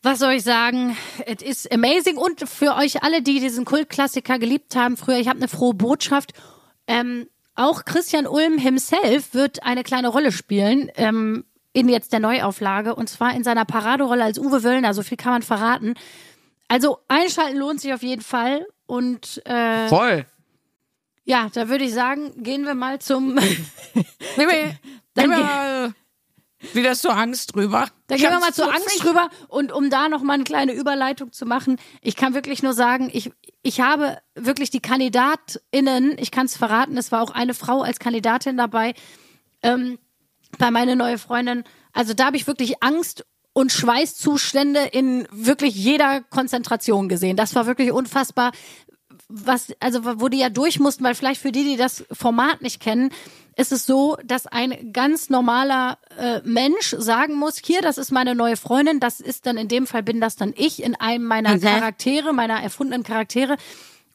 Was 0.04 0.20
soll 0.20 0.34
ich 0.34 0.44
sagen? 0.44 0.96
Es 1.26 1.42
ist 1.42 1.72
amazing. 1.74 2.18
Und 2.18 2.48
für 2.48 2.76
euch 2.76 3.02
alle, 3.02 3.24
die 3.24 3.40
diesen 3.40 3.66
Kultklassiker 3.66 4.38
geliebt 4.38 4.76
haben 4.76 4.98
früher, 4.98 5.18
ich 5.18 5.28
habe 5.28 5.40
eine 5.40 5.48
frohe 5.48 5.74
Botschaft. 5.74 6.34
Ähm, 6.86 7.28
auch 7.56 7.86
Christian 7.86 8.28
Ulm 8.28 8.60
himself 8.60 9.34
wird 9.34 9.64
eine 9.64 9.84
kleine 9.84 10.10
Rolle 10.10 10.32
spielen 10.32 10.92
ähm, 10.96 11.46
in 11.74 11.90
jetzt 11.90 12.14
der 12.14 12.20
Neuauflage. 12.20 12.94
Und 12.94 13.10
zwar 13.10 13.34
in 13.34 13.44
seiner 13.44 13.66
Paraderolle 13.66 14.24
als 14.24 14.38
Uwe 14.38 14.64
Wöllner. 14.64 14.94
So 14.94 15.02
viel 15.02 15.18
kann 15.18 15.32
man 15.32 15.42
verraten. 15.42 15.96
Also 16.68 17.00
einschalten 17.08 17.58
lohnt 17.58 17.82
sich 17.82 17.94
auf 17.94 18.04
jeden 18.04 18.22
Fall. 18.22 18.66
Und 18.86 19.46
äh, 19.46 19.88
Voll. 19.88 20.26
ja, 21.24 21.50
da 21.54 21.70
würde 21.70 21.86
ich 21.86 21.94
sagen, 21.94 22.44
gehen 22.44 22.66
wir 22.66 22.76
mal 22.76 23.00
zum. 23.00 23.36
Nehmen 23.36 23.46
wir, 24.38 24.76
Dann 25.14 25.30
nehmen 25.30 25.40
wir 25.40 25.46
mal 25.46 25.94
wieder 26.74 26.96
so 26.96 27.10
Angst 27.10 27.56
drüber. 27.56 27.88
Da 28.08 28.16
gehen 28.16 28.30
wir 28.30 28.40
mal 28.40 28.54
zur 28.54 28.74
Angst 28.74 29.04
drüber 29.04 29.30
und 29.48 29.72
um 29.72 29.90
da 29.90 30.10
noch 30.10 30.22
mal 30.22 30.34
eine 30.34 30.44
kleine 30.44 30.74
Überleitung 30.74 31.32
zu 31.32 31.46
machen, 31.46 31.78
ich 32.02 32.16
kann 32.16 32.34
wirklich 32.34 32.64
nur 32.64 32.74
sagen, 32.74 33.10
ich, 33.14 33.32
ich 33.62 33.82
habe 33.82 34.18
wirklich 34.36 34.70
die 34.70 34.80
KandidatInnen, 34.80 36.18
ich 36.18 36.32
kann 36.32 36.46
es 36.46 36.58
verraten, 36.58 36.98
es 36.98 37.12
war 37.12 37.22
auch 37.22 37.32
eine 37.32 37.54
Frau 37.54 37.82
als 37.82 38.00
Kandidatin 38.00 38.58
dabei, 38.58 38.94
ähm, 39.62 40.00
bei 40.58 40.72
meiner 40.72 40.96
neue 40.96 41.18
Freundin. 41.18 41.64
Also 41.94 42.14
da 42.14 42.26
habe 42.26 42.38
ich 42.38 42.48
wirklich 42.48 42.82
Angst 42.82 43.26
und 43.56 43.72
Schweißzustände 43.72 44.82
in 44.92 45.28
wirklich 45.32 45.74
jeder 45.76 46.20
Konzentration 46.30 47.08
gesehen. 47.08 47.38
Das 47.38 47.56
war 47.56 47.66
wirklich 47.68 47.94
unfassbar. 47.94 48.52
Was, 49.30 49.72
also 49.80 50.02
wo 50.20 50.28
die 50.28 50.40
ja 50.40 50.50
durch 50.50 50.80
mussten, 50.80 51.06
weil 51.06 51.16
vielleicht 51.16 51.42
für 51.42 51.54
die, 51.54 51.64
die 51.64 51.78
das 51.78 52.04
Format 52.12 52.62
nicht 52.62 52.82
kennen, 52.82 53.12
ist 53.56 53.72
es 53.72 53.86
so, 53.86 54.18
dass 54.26 54.46
ein 54.46 54.92
ganz 54.92 55.30
normaler 55.30 55.98
äh, 56.20 56.42
Mensch 56.44 56.94
sagen 56.98 57.36
muss, 57.36 57.62
hier, 57.64 57.82
das 57.82 57.98
ist 57.98 58.12
meine 58.12 58.36
neue 58.36 58.58
Freundin, 58.58 59.00
das 59.00 59.22
ist 59.22 59.46
dann 59.46 59.56
in 59.56 59.70
dem 59.70 59.88
Fall 59.88 60.04
bin 60.04 60.20
das 60.20 60.36
dann 60.36 60.54
ich 60.58 60.84
in 60.84 60.94
einem 60.96 61.24
meiner 61.24 61.56
Mhm. 61.56 61.62
Charaktere, 61.62 62.34
meiner 62.34 62.62
erfundenen 62.62 63.04
Charaktere. 63.04 63.56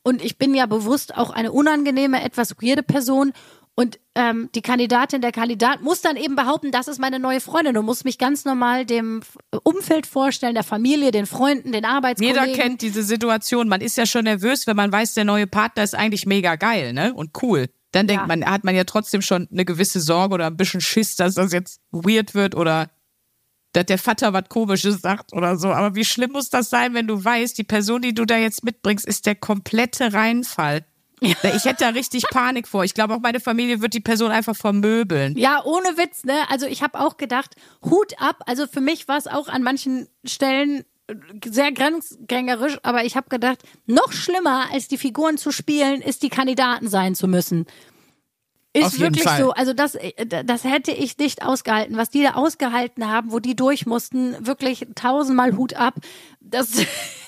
Und 0.02 0.23
ich 0.23 0.37
bin 0.37 0.54
ja 0.54 0.66
bewusst 0.66 1.16
auch 1.16 1.30
eine 1.30 1.50
unangenehme, 1.50 2.23
etwas 2.23 2.56
weirde 2.61 2.82
Person. 2.82 3.32
Und 3.81 3.99
ähm, 4.15 4.51
die 4.55 4.61
Kandidatin, 4.61 5.23
der 5.23 5.33
Kandidat 5.33 5.81
muss 5.81 6.03
dann 6.03 6.17
eben 6.17 6.37
behaupten, 6.37 6.71
das 6.71 6.87
ist 6.87 6.99
meine 7.01 7.19
neue 7.19 7.41
Freundin. 7.41 7.73
Du 7.73 7.81
musst 7.81 8.05
mich 8.05 8.19
ganz 8.19 8.45
normal 8.45 8.85
dem 8.85 9.23
Umfeld 9.63 10.07
vorstellen, 10.07 10.53
der 10.53 10.65
Familie, 10.65 11.13
den 11.13 11.25
Freunden, 11.25 11.73
den 11.73 11.87
Arbeitskollegen. 11.87 12.45
Jeder 12.45 12.63
kennt 12.63 12.83
diese 12.83 13.03
Situation. 13.03 13.69
Man 13.69 13.81
ist 13.81 13.97
ja 13.97 14.05
schon 14.05 14.25
nervös, 14.25 14.67
wenn 14.67 14.77
man 14.77 14.93
weiß, 14.93 15.15
der 15.15 15.25
neue 15.25 15.47
Partner 15.47 15.83
ist 15.83 15.95
eigentlich 15.95 16.27
mega 16.27 16.57
geil, 16.57 16.93
ne? 16.93 17.15
Und 17.15 17.31
cool. 17.43 17.71
Dann 17.93 18.07
denkt 18.07 18.25
Ja. 18.25 18.27
man, 18.27 18.45
hat 18.45 18.65
man 18.65 18.75
ja 18.75 18.85
trotzdem 18.85 19.23
schon 19.23 19.49
eine 19.51 19.65
gewisse 19.65 20.01
Sorge 20.01 20.35
oder 20.35 20.49
ein 20.49 20.59
bisschen 20.59 20.83
Schiss, 20.83 21.17
dass 21.17 21.37
das 21.37 21.51
jetzt 21.55 21.81
weird 21.91 22.35
wird 22.35 22.55
oder 22.55 22.91
dass 23.73 23.87
der 23.87 23.97
Vater 23.97 24.35
was 24.35 24.51
Komisches 24.51 25.01
sagt 25.01 25.33
oder 25.33 25.57
so. 25.57 25.69
Aber 25.69 25.95
wie 25.95 26.05
schlimm 26.05 26.33
muss 26.33 26.51
das 26.51 26.69
sein, 26.69 26.93
wenn 26.93 27.07
du 27.07 27.25
weißt, 27.25 27.57
die 27.57 27.65
Person, 27.65 28.03
die 28.03 28.13
du 28.13 28.27
da 28.27 28.37
jetzt 28.37 28.63
mitbringst, 28.63 29.07
ist 29.07 29.25
der 29.25 29.37
komplette 29.37 30.13
Reinfall. 30.13 30.85
Ich 31.21 31.65
hätte 31.65 31.85
da 31.85 31.89
richtig 31.91 32.25
Panik 32.31 32.67
vor. 32.67 32.85
Ich 32.85 32.95
glaube, 32.95 33.15
auch 33.15 33.21
meine 33.21 33.41
Familie 33.41 33.81
wird 33.81 33.95
die 33.95 34.00
Person 34.00 34.31
einfach 34.31 34.57
vermöbeln. 34.57 35.37
Ja, 35.37 35.62
ohne 35.65 35.97
Witz, 35.97 36.25
ne? 36.25 36.39
Also 36.49 36.67
ich 36.67 36.83
habe 36.83 36.99
auch 37.00 37.17
gedacht, 37.17 37.55
Hut 37.85 38.15
ab. 38.19 38.43
Also 38.47 38.67
für 38.67 38.81
mich 38.81 39.09
war 39.09 39.19
es 39.19 39.27
auch 39.27 39.49
an 39.49 39.62
manchen 39.62 40.09
Stellen 40.25 40.85
äh, 41.09 41.15
sehr 41.45 41.73
grenzgängerisch, 41.73 42.79
aber 42.83 43.05
ich 43.05 43.17
habe 43.17 43.29
gedacht, 43.29 43.62
noch 43.87 44.12
schlimmer 44.12 44.67
als 44.73 44.89
die 44.89 44.99
Figuren 44.99 45.37
zu 45.37 45.53
spielen, 45.53 46.00
ist 46.00 46.23
die 46.23 46.31
Kandidaten 46.31 46.89
sein 46.89 47.15
zu 47.15 47.29
müssen. 47.29 47.67
Ist 48.73 48.85
Auf 48.85 48.99
wirklich 49.00 49.29
so. 49.29 49.50
Also 49.50 49.73
das, 49.73 49.97
äh, 49.97 50.45
das 50.45 50.65
hätte 50.65 50.93
ich 50.93 51.19
nicht 51.19 51.43
ausgehalten. 51.43 51.97
Was 51.97 52.11
die 52.11 52.23
da 52.23 52.35
ausgehalten 52.35 53.09
haben, 53.09 53.33
wo 53.33 53.41
die 53.41 53.57
durch 53.57 53.85
mussten, 53.85 54.35
wirklich 54.47 54.87
tausendmal 54.95 55.57
Hut 55.57 55.75
ab. 55.75 55.95
Das, 56.41 56.71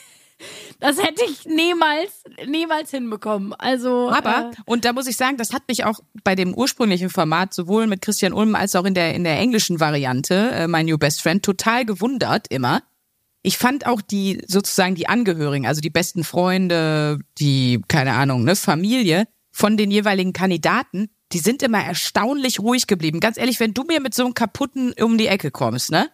das 0.83 1.01
hätte 1.01 1.23
ich 1.25 1.47
niemals, 1.47 2.25
niemals 2.45 2.91
hinbekommen. 2.91 3.55
Also. 3.55 4.11
Aber, 4.11 4.51
äh, 4.51 4.63
und 4.67 4.85
da 4.85 4.93
muss 4.93 5.07
ich 5.07 5.17
sagen, 5.17 5.37
das 5.37 5.53
hat 5.53 5.63
mich 5.69 5.85
auch 5.85 6.01
bei 6.25 6.35
dem 6.35 6.55
ursprünglichen 6.55 7.09
Format, 7.09 7.55
sowohl 7.55 7.87
mit 7.87 8.03
Christian 8.03 8.33
Ulm 8.33 8.57
als 8.57 8.75
auch 8.75 8.85
in 8.85 8.95
der, 8.95 9.15
in 9.15 9.23
der 9.23 9.39
englischen 9.39 9.79
Variante, 9.79 10.51
äh, 10.51 10.67
My 10.67 10.83
New 10.83 10.99
Best 10.99 11.23
Friend, 11.23 11.41
total 11.41 11.85
gewundert 11.85 12.49
immer. 12.49 12.83
Ich 13.43 13.59
fand 13.59 13.87
auch 13.87 14.01
die, 14.01 14.43
sozusagen 14.47 14.97
die 14.97 15.09
Angehörigen, 15.09 15.67
also 15.67 15.81
die 15.81 15.91
besten 15.91 16.25
Freunde, 16.25 17.21
die, 17.39 17.81
keine 17.87 18.15
Ahnung, 18.15 18.43
ne, 18.43 18.57
Familie 18.57 19.29
von 19.53 19.77
den 19.77 19.93
jeweiligen 19.93 20.33
Kandidaten, 20.33 21.11
die 21.33 21.39
sind 21.39 21.63
immer 21.63 21.83
erstaunlich 21.83 22.59
ruhig 22.59 22.89
geblieben. 22.89 23.21
Ganz 23.21 23.39
ehrlich, 23.39 23.61
wenn 23.61 23.73
du 23.73 23.85
mir 23.85 24.01
mit 24.01 24.15
so 24.15 24.25
einem 24.25 24.35
kaputten 24.35 24.95
um 25.01 25.17
die 25.17 25.29
Ecke 25.29 25.53
kommst, 25.53 25.93
ne? 25.93 26.11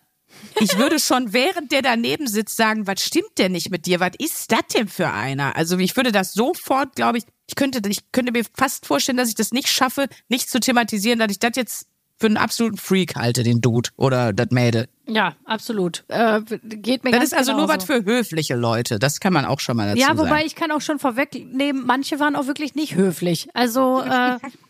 Ich 0.60 0.76
würde 0.78 0.98
schon, 0.98 1.32
während 1.32 1.70
der 1.72 1.82
daneben 1.82 2.26
sitzt, 2.26 2.56
sagen, 2.56 2.86
was 2.86 3.00
stimmt 3.02 3.38
denn 3.38 3.52
nicht 3.52 3.70
mit 3.70 3.86
dir? 3.86 4.00
Was 4.00 4.12
ist 4.18 4.50
das 4.50 4.66
denn 4.74 4.88
für 4.88 5.10
einer? 5.10 5.54
Also 5.56 5.78
ich 5.78 5.96
würde 5.96 6.10
das 6.12 6.32
sofort, 6.32 6.96
glaube 6.96 7.18
ich, 7.18 7.24
ich 7.46 7.54
könnte, 7.54 7.80
ich 7.88 8.10
könnte 8.12 8.32
mir 8.32 8.44
fast 8.56 8.84
vorstellen, 8.86 9.16
dass 9.18 9.28
ich 9.28 9.34
das 9.36 9.52
nicht 9.52 9.68
schaffe, 9.68 10.08
nicht 10.28 10.50
zu 10.50 10.58
thematisieren, 10.60 11.18
dass 11.20 11.30
ich 11.30 11.38
das 11.38 11.52
jetzt 11.56 11.86
für 12.20 12.26
einen 12.26 12.36
absoluten 12.36 12.76
Freak 12.76 13.14
halte, 13.14 13.44
den 13.44 13.60
Dude 13.60 13.90
oder 13.96 14.32
das 14.32 14.48
Mädel. 14.50 14.88
ja, 15.06 15.36
absolut. 15.44 16.04
Äh, 16.08 16.40
geht 16.64 17.04
mir 17.04 17.12
Das 17.12 17.20
ganz 17.20 17.32
ist 17.32 17.38
also 17.38 17.52
nur 17.52 17.68
genauso. 17.68 17.78
was 17.78 17.84
für 17.84 18.04
höfliche 18.04 18.56
Leute. 18.56 18.98
Das 18.98 19.20
kann 19.20 19.32
man 19.32 19.44
auch 19.44 19.60
schon 19.60 19.76
mal 19.76 19.86
dazu 19.86 20.00
Ja, 20.00 20.08
sagen. 20.08 20.18
wobei 20.18 20.44
ich 20.44 20.56
kann 20.56 20.72
auch 20.72 20.80
schon 20.80 20.98
vorwegnehmen, 20.98 21.86
manche 21.86 22.18
waren 22.18 22.34
auch 22.34 22.48
wirklich 22.48 22.74
nicht 22.74 22.96
höflich. 22.96 23.48
Also 23.54 24.02
äh, 24.02 24.38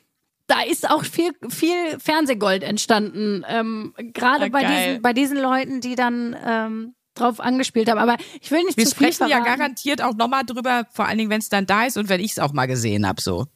da 0.48 0.62
ist 0.62 0.90
auch 0.90 1.04
viel, 1.04 1.30
viel 1.48 1.98
Fernsehgold 2.00 2.62
entstanden. 2.64 3.44
Ähm, 3.48 3.94
Gerade 4.12 4.46
Ah, 4.46 4.48
bei 4.48 4.62
geil. 4.62 4.86
diesen, 4.88 5.02
bei 5.02 5.12
diesen 5.12 5.36
Leuten, 5.38 5.80
die 5.80 5.94
dann 5.94 6.36
ähm, 6.44 6.94
drauf 7.14 7.38
angespielt 7.40 7.88
haben. 7.90 7.98
Aber 7.98 8.16
ich 8.40 8.50
will 8.50 8.62
nicht 8.64 8.76
Wir 8.76 8.84
zu 8.86 8.96
viel 8.96 9.12
sprechen 9.12 9.30
ja 9.30 9.38
verraten. 9.38 9.58
garantiert 9.58 10.02
auch 10.02 10.14
nochmal 10.14 10.44
drüber, 10.44 10.86
vor 10.92 11.06
allen 11.06 11.18
Dingen, 11.18 11.30
wenn 11.30 11.40
es 11.40 11.48
dann 11.48 11.66
da 11.66 11.84
ist 11.84 11.96
und 11.96 12.08
wenn 12.08 12.20
ich 12.20 12.32
es 12.32 12.38
auch 12.38 12.52
mal 12.52 12.66
gesehen 12.66 13.06
habe. 13.06 13.20
So. 13.20 13.46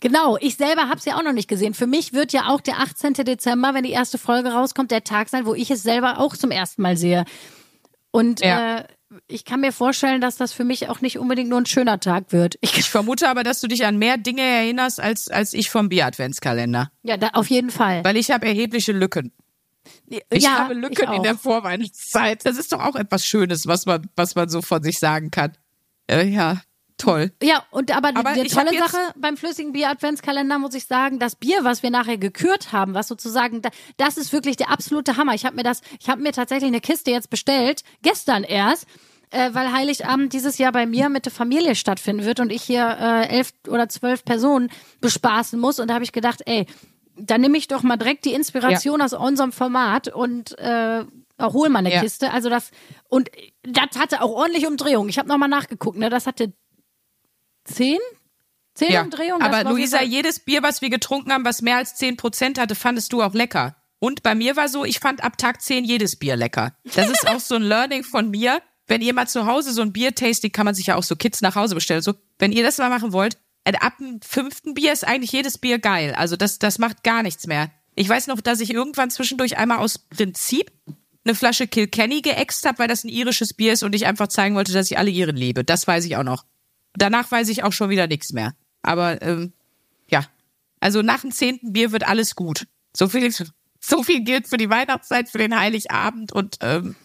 Genau, 0.00 0.38
ich 0.40 0.56
selber 0.56 0.82
habe 0.88 0.96
es 0.96 1.04
ja 1.04 1.16
auch 1.18 1.22
noch 1.22 1.32
nicht 1.34 1.48
gesehen. 1.48 1.74
Für 1.74 1.86
mich 1.86 2.12
wird 2.14 2.32
ja 2.32 2.48
auch 2.48 2.60
der 2.62 2.80
18. 2.80 3.12
Dezember, 3.14 3.74
wenn 3.74 3.84
die 3.84 3.90
erste 3.90 4.16
Folge 4.18 4.50
rauskommt, 4.52 4.90
der 4.90 5.04
Tag 5.04 5.28
sein, 5.28 5.44
wo 5.46 5.54
ich 5.54 5.70
es 5.70 5.82
selber 5.82 6.18
auch 6.18 6.34
zum 6.36 6.50
ersten 6.50 6.80
Mal 6.82 6.96
sehe. 6.96 7.24
Und 8.10 8.40
Ja. 8.40 8.78
äh, 8.78 8.84
ich 9.26 9.44
kann 9.44 9.60
mir 9.60 9.72
vorstellen, 9.72 10.20
dass 10.20 10.36
das 10.36 10.52
für 10.52 10.64
mich 10.64 10.88
auch 10.88 11.00
nicht 11.00 11.18
unbedingt 11.18 11.48
nur 11.48 11.60
ein 11.60 11.66
schöner 11.66 11.98
Tag 11.98 12.32
wird. 12.32 12.56
Ich, 12.60 12.76
Ich 12.76 12.90
vermute 12.90 13.28
aber, 13.28 13.42
dass 13.42 13.60
du 13.60 13.66
dich 13.66 13.84
an 13.84 13.98
mehr 13.98 14.16
Dinge 14.18 14.42
erinnerst 14.42 15.00
als, 15.00 15.28
als 15.28 15.52
ich 15.52 15.70
vom 15.70 15.88
Bier-Adventskalender. 15.88 16.90
ja, 17.02 17.16
da, 17.16 17.28
auf 17.28 17.48
jeden 17.48 17.70
Fall. 17.70 18.04
Weil 18.04 18.16
ich 18.16 18.30
habe 18.30 18.46
erhebliche 18.46 18.92
Lücken. 18.92 19.32
Ich 20.06 20.44
ja, 20.44 20.58
habe 20.58 20.74
Lücken 20.74 21.08
ich 21.10 21.16
in 21.16 21.22
der 21.22 21.36
Vorweihnachtszeit. 21.36 22.44
Das 22.44 22.58
ist 22.58 22.72
doch 22.72 22.80
auch 22.80 22.96
etwas 22.96 23.24
Schönes, 23.24 23.66
was 23.66 23.86
man, 23.86 24.08
was 24.14 24.34
man 24.34 24.48
so 24.48 24.62
von 24.62 24.82
sich 24.82 24.98
sagen 24.98 25.30
kann. 25.30 25.56
Äh, 26.08 26.26
ja, 26.26 26.60
toll. 27.00 27.32
Ja, 27.42 27.64
und 27.70 27.94
aber, 27.96 28.08
Aber 28.14 28.32
die 28.34 28.48
tolle 28.48 28.76
Sache 28.78 28.98
beim 29.16 29.36
flüssigen 29.36 29.72
Bier 29.72 29.88
Adventskalender 29.90 30.58
muss 30.58 30.74
ich 30.74 30.86
sagen, 30.86 31.18
das 31.18 31.36
Bier, 31.36 31.64
was 31.64 31.82
wir 31.82 31.90
nachher 31.90 32.18
gekürt 32.18 32.72
haben, 32.72 32.94
was 32.94 33.08
sozusagen, 33.08 33.62
da- 33.62 33.70
das 33.96 34.16
ist 34.16 34.32
wirklich 34.32 34.56
der 34.56 34.70
absolute 34.70 35.16
Hammer. 35.16 35.34
Ich 35.34 35.44
habe 35.44 35.56
mir 35.56 35.62
das, 35.62 35.80
ich 36.00 36.08
habe 36.08 36.22
mir 36.22 36.32
tatsächlich 36.32 36.68
eine 36.68 36.80
Kiste 36.80 37.10
jetzt 37.10 37.30
bestellt, 37.30 37.82
gestern 38.02 38.44
erst, 38.44 38.86
äh, 39.30 39.50
weil 39.52 39.72
Heiligabend 39.72 40.32
dieses 40.32 40.58
Jahr 40.58 40.72
bei 40.72 40.86
mir 40.86 41.08
mit 41.08 41.24
der 41.24 41.32
Familie 41.32 41.74
stattfinden 41.74 42.24
wird 42.24 42.40
und 42.40 42.50
ich 42.50 42.62
hier 42.62 42.84
äh, 43.00 43.28
elf 43.28 43.52
oder 43.68 43.88
zwölf 43.88 44.24
Personen 44.24 44.70
bespaßen 45.00 45.58
muss. 45.58 45.78
Und 45.80 45.88
da 45.88 45.94
habe 45.94 46.04
ich 46.04 46.12
gedacht, 46.12 46.42
ey, 46.46 46.66
dann 47.16 47.40
nehme 47.40 47.56
ich 47.58 47.68
doch 47.68 47.82
mal 47.82 47.96
direkt 47.96 48.24
die 48.24 48.32
Inspiration 48.32 49.00
aus 49.02 49.12
unserem 49.12 49.52
Format 49.52 50.08
und 50.08 50.58
äh, 50.58 51.04
hol 51.40 51.68
mal 51.68 51.78
eine 51.80 51.92
Ja. 51.92 52.00
Kiste. 52.00 52.32
Also 52.32 52.48
das 52.50 52.70
und 53.08 53.30
das 53.62 53.98
hatte 53.98 54.20
auch 54.22 54.30
ordentlich 54.30 54.66
Umdrehung. 54.66 55.08
Ich 55.08 55.18
habe 55.18 55.28
nochmal 55.28 55.48
nachgeguckt, 55.48 55.98
ne? 55.98 56.10
Das 56.10 56.26
hatte 56.26 56.52
zehn? 57.74 57.98
Zehn 58.74 58.92
Ja. 58.92 59.02
Umdrehungen? 59.02 59.42
Aber 59.42 59.68
Luisa, 59.70 60.02
jedes 60.02 60.40
Bier, 60.40 60.62
was 60.62 60.80
wir 60.80 60.90
getrunken 60.90 61.32
haben, 61.32 61.44
was 61.44 61.62
mehr 61.62 61.76
als 61.76 61.96
10 61.96 62.16
Prozent 62.16 62.58
hatte, 62.58 62.74
fandest 62.74 63.12
du 63.12 63.22
auch 63.22 63.34
lecker. 63.34 63.76
Und 63.98 64.22
bei 64.22 64.34
mir 64.34 64.56
war 64.56 64.68
so, 64.68 64.84
ich 64.84 64.98
fand 65.00 65.22
ab 65.22 65.36
Tag 65.36 65.60
10 65.60 65.84
jedes 65.84 66.16
Bier 66.16 66.36
lecker. 66.36 66.74
Das 66.94 67.10
ist 67.10 67.28
auch 67.28 67.40
so 67.40 67.56
ein 67.56 67.62
Learning 67.62 68.02
von 68.02 68.30
mir. 68.30 68.62
Wenn 68.86 69.02
ihr 69.02 69.12
mal 69.12 69.28
zu 69.28 69.46
Hause 69.46 69.72
so 69.72 69.82
ein 69.82 69.92
Bier-Tasting, 69.92 70.50
kann 70.50 70.64
man 70.64 70.74
sich 70.74 70.86
ja 70.86 70.96
auch 70.96 71.02
so 71.02 71.14
Kids 71.14 71.42
nach 71.42 71.54
Hause 71.54 71.74
bestellen. 71.74 72.02
So, 72.02 72.14
wenn 72.38 72.50
ihr 72.52 72.62
das 72.62 72.78
mal 72.78 72.88
machen 72.88 73.12
wollt, 73.12 73.36
äh, 73.64 73.74
ab 73.78 73.98
dem 73.98 74.20
fünften 74.22 74.74
Bier 74.74 74.92
ist 74.92 75.06
eigentlich 75.06 75.32
jedes 75.32 75.58
Bier 75.58 75.78
geil. 75.78 76.14
Also 76.16 76.36
das, 76.36 76.58
das 76.58 76.78
macht 76.78 77.04
gar 77.04 77.22
nichts 77.22 77.46
mehr. 77.46 77.70
Ich 77.94 78.08
weiß 78.08 78.26
noch, 78.28 78.40
dass 78.40 78.60
ich 78.60 78.72
irgendwann 78.72 79.10
zwischendurch 79.10 79.58
einmal 79.58 79.78
aus 79.78 79.98
Prinzip 79.98 80.72
eine 81.24 81.34
Flasche 81.34 81.66
Kilkenny 81.68 82.22
geäxt 82.22 82.64
habe, 82.66 82.78
weil 82.78 82.88
das 82.88 83.04
ein 83.04 83.08
irisches 83.10 83.52
Bier 83.52 83.74
ist 83.74 83.82
und 83.82 83.94
ich 83.94 84.06
einfach 84.06 84.28
zeigen 84.28 84.54
wollte, 84.54 84.72
dass 84.72 84.90
ich 84.90 84.96
alle 84.96 85.10
Iren 85.10 85.36
liebe. 85.36 85.62
Das 85.64 85.86
weiß 85.86 86.06
ich 86.06 86.16
auch 86.16 86.22
noch. 86.22 86.44
Danach 86.94 87.30
weiß 87.30 87.48
ich 87.48 87.62
auch 87.62 87.72
schon 87.72 87.90
wieder 87.90 88.06
nichts 88.06 88.32
mehr. 88.32 88.54
Aber 88.82 89.20
ähm, 89.22 89.52
ja, 90.08 90.24
also 90.80 91.02
nach 91.02 91.20
dem 91.20 91.30
zehnten 91.30 91.72
Bier 91.72 91.92
wird 91.92 92.06
alles 92.06 92.34
gut. 92.34 92.66
So 92.96 93.08
viel, 93.08 93.32
so 93.80 94.02
viel 94.02 94.24
gilt 94.24 94.48
für 94.48 94.56
die 94.56 94.70
Weihnachtszeit, 94.70 95.28
für 95.28 95.38
den 95.38 95.58
Heiligabend 95.58 96.32
und 96.32 96.58
ähm, 96.60 96.96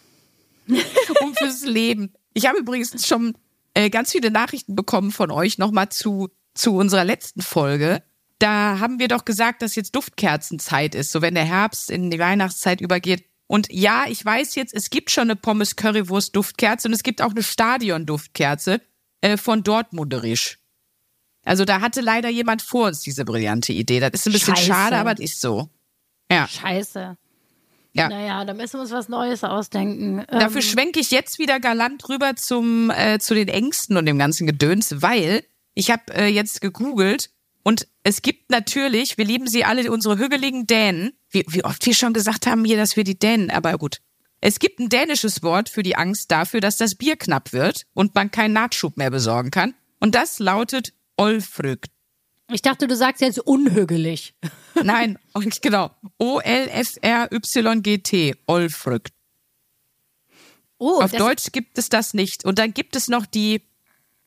und 0.66 1.38
fürs 1.38 1.64
Leben. 1.64 2.12
Ich 2.34 2.46
habe 2.46 2.58
übrigens 2.58 3.06
schon 3.06 3.36
äh, 3.74 3.90
ganz 3.90 4.10
viele 4.12 4.30
Nachrichten 4.30 4.74
bekommen 4.74 5.12
von 5.12 5.30
euch 5.30 5.58
nochmal 5.58 5.90
zu 5.90 6.28
zu 6.54 6.74
unserer 6.74 7.04
letzten 7.04 7.42
Folge. 7.42 8.02
Da 8.38 8.78
haben 8.80 8.98
wir 8.98 9.08
doch 9.08 9.24
gesagt, 9.24 9.62
dass 9.62 9.76
jetzt 9.76 9.94
Duftkerzenzeit 9.94 10.94
ist, 10.94 11.12
so 11.12 11.22
wenn 11.22 11.34
der 11.34 11.44
Herbst 11.44 11.90
in 11.90 12.10
die 12.10 12.18
Weihnachtszeit 12.18 12.80
übergeht. 12.80 13.24
Und 13.46 13.68
ja, 13.70 14.04
ich 14.08 14.24
weiß 14.24 14.56
jetzt, 14.56 14.74
es 14.74 14.90
gibt 14.90 15.10
schon 15.10 15.24
eine 15.24 15.36
Pommes 15.36 15.76
Currywurst 15.76 16.34
Duftkerze 16.34 16.88
und 16.88 16.94
es 16.94 17.02
gibt 17.02 17.22
auch 17.22 17.30
eine 17.30 17.42
Stadion 17.42 18.04
Duftkerze 18.04 18.80
äh, 19.26 19.36
von 19.36 19.62
Dortmunderisch. 19.62 20.58
Also 21.44 21.64
da 21.64 21.80
hatte 21.80 22.00
leider 22.00 22.28
jemand 22.28 22.62
vor 22.62 22.86
uns 22.88 23.00
diese 23.00 23.24
brillante 23.24 23.72
Idee. 23.72 24.00
Das 24.00 24.10
ist 24.14 24.26
ein 24.26 24.32
bisschen 24.32 24.56
Scheiße. 24.56 24.66
schade, 24.66 24.96
aber 24.96 25.12
es 25.12 25.20
ist 25.20 25.40
so. 25.40 25.68
Ja. 26.30 26.48
Scheiße. 26.48 27.16
Ja. 27.92 28.08
Naja, 28.08 28.44
da 28.44 28.52
müssen 28.52 28.74
wir 28.74 28.80
uns 28.82 28.90
was 28.90 29.08
Neues 29.08 29.42
ausdenken. 29.42 30.24
Dafür 30.28 30.60
Ähm, 30.60 30.62
schwenke 30.62 31.00
ich 31.00 31.10
jetzt 31.10 31.38
wieder 31.38 31.60
galant 31.60 32.08
rüber 32.08 32.36
zum 32.36 32.90
äh, 32.90 33.18
zu 33.18 33.34
den 33.34 33.48
Ängsten 33.48 33.96
und 33.96 34.06
dem 34.06 34.18
ganzen 34.18 34.46
Gedöns, 34.46 35.02
weil 35.02 35.44
ich 35.74 35.90
habe 35.90 36.02
äh, 36.14 36.26
jetzt 36.26 36.60
gegoogelt 36.60 37.30
und 37.62 37.88
es 38.02 38.22
gibt 38.22 38.50
natürlich, 38.50 39.18
wir 39.18 39.24
lieben 39.24 39.46
sie 39.48 39.64
alle, 39.64 39.90
unsere 39.90 40.18
hügeligen 40.18 40.66
Dänen. 40.66 41.18
Wie, 41.30 41.44
wie 41.48 41.64
oft 41.64 41.84
wir 41.86 41.94
schon 41.94 42.12
gesagt 42.12 42.46
haben 42.46 42.64
hier, 42.64 42.76
dass 42.76 42.96
wir 42.96 43.04
die 43.04 43.18
Dänen, 43.18 43.50
aber 43.50 43.76
gut. 43.78 43.98
Es 44.40 44.58
gibt 44.58 44.80
ein 44.80 44.88
dänisches 44.88 45.42
Wort 45.42 45.68
für 45.68 45.82
die 45.82 45.96
Angst 45.96 46.30
dafür, 46.30 46.60
dass 46.60 46.76
das 46.76 46.94
Bier 46.94 47.16
knapp 47.16 47.52
wird 47.52 47.82
und 47.94 48.14
man 48.14 48.30
keinen 48.30 48.52
Nachschub 48.52 48.96
mehr 48.96 49.10
besorgen 49.10 49.50
kann. 49.50 49.74
Und 49.98 50.14
das 50.14 50.38
lautet 50.38 50.92
Olfrügt. 51.16 51.86
ich 52.52 52.62
dachte, 52.62 52.86
du 52.86 52.94
sagst 52.94 53.22
jetzt 53.22 53.40
unhügelig. 53.40 54.34
Nein, 54.82 55.18
genau. 55.62 55.90
O-L-F-R-Y-G-T. 56.18 58.34
Olfrügt. 58.46 59.12
Oh, 60.78 61.00
Auf 61.00 61.12
Deutsch 61.12 61.52
gibt 61.52 61.78
es 61.78 61.88
das 61.88 62.12
nicht. 62.12 62.44
Und 62.44 62.58
dann 62.58 62.74
gibt 62.74 62.96
es 62.96 63.08
noch 63.08 63.24
die 63.24 63.62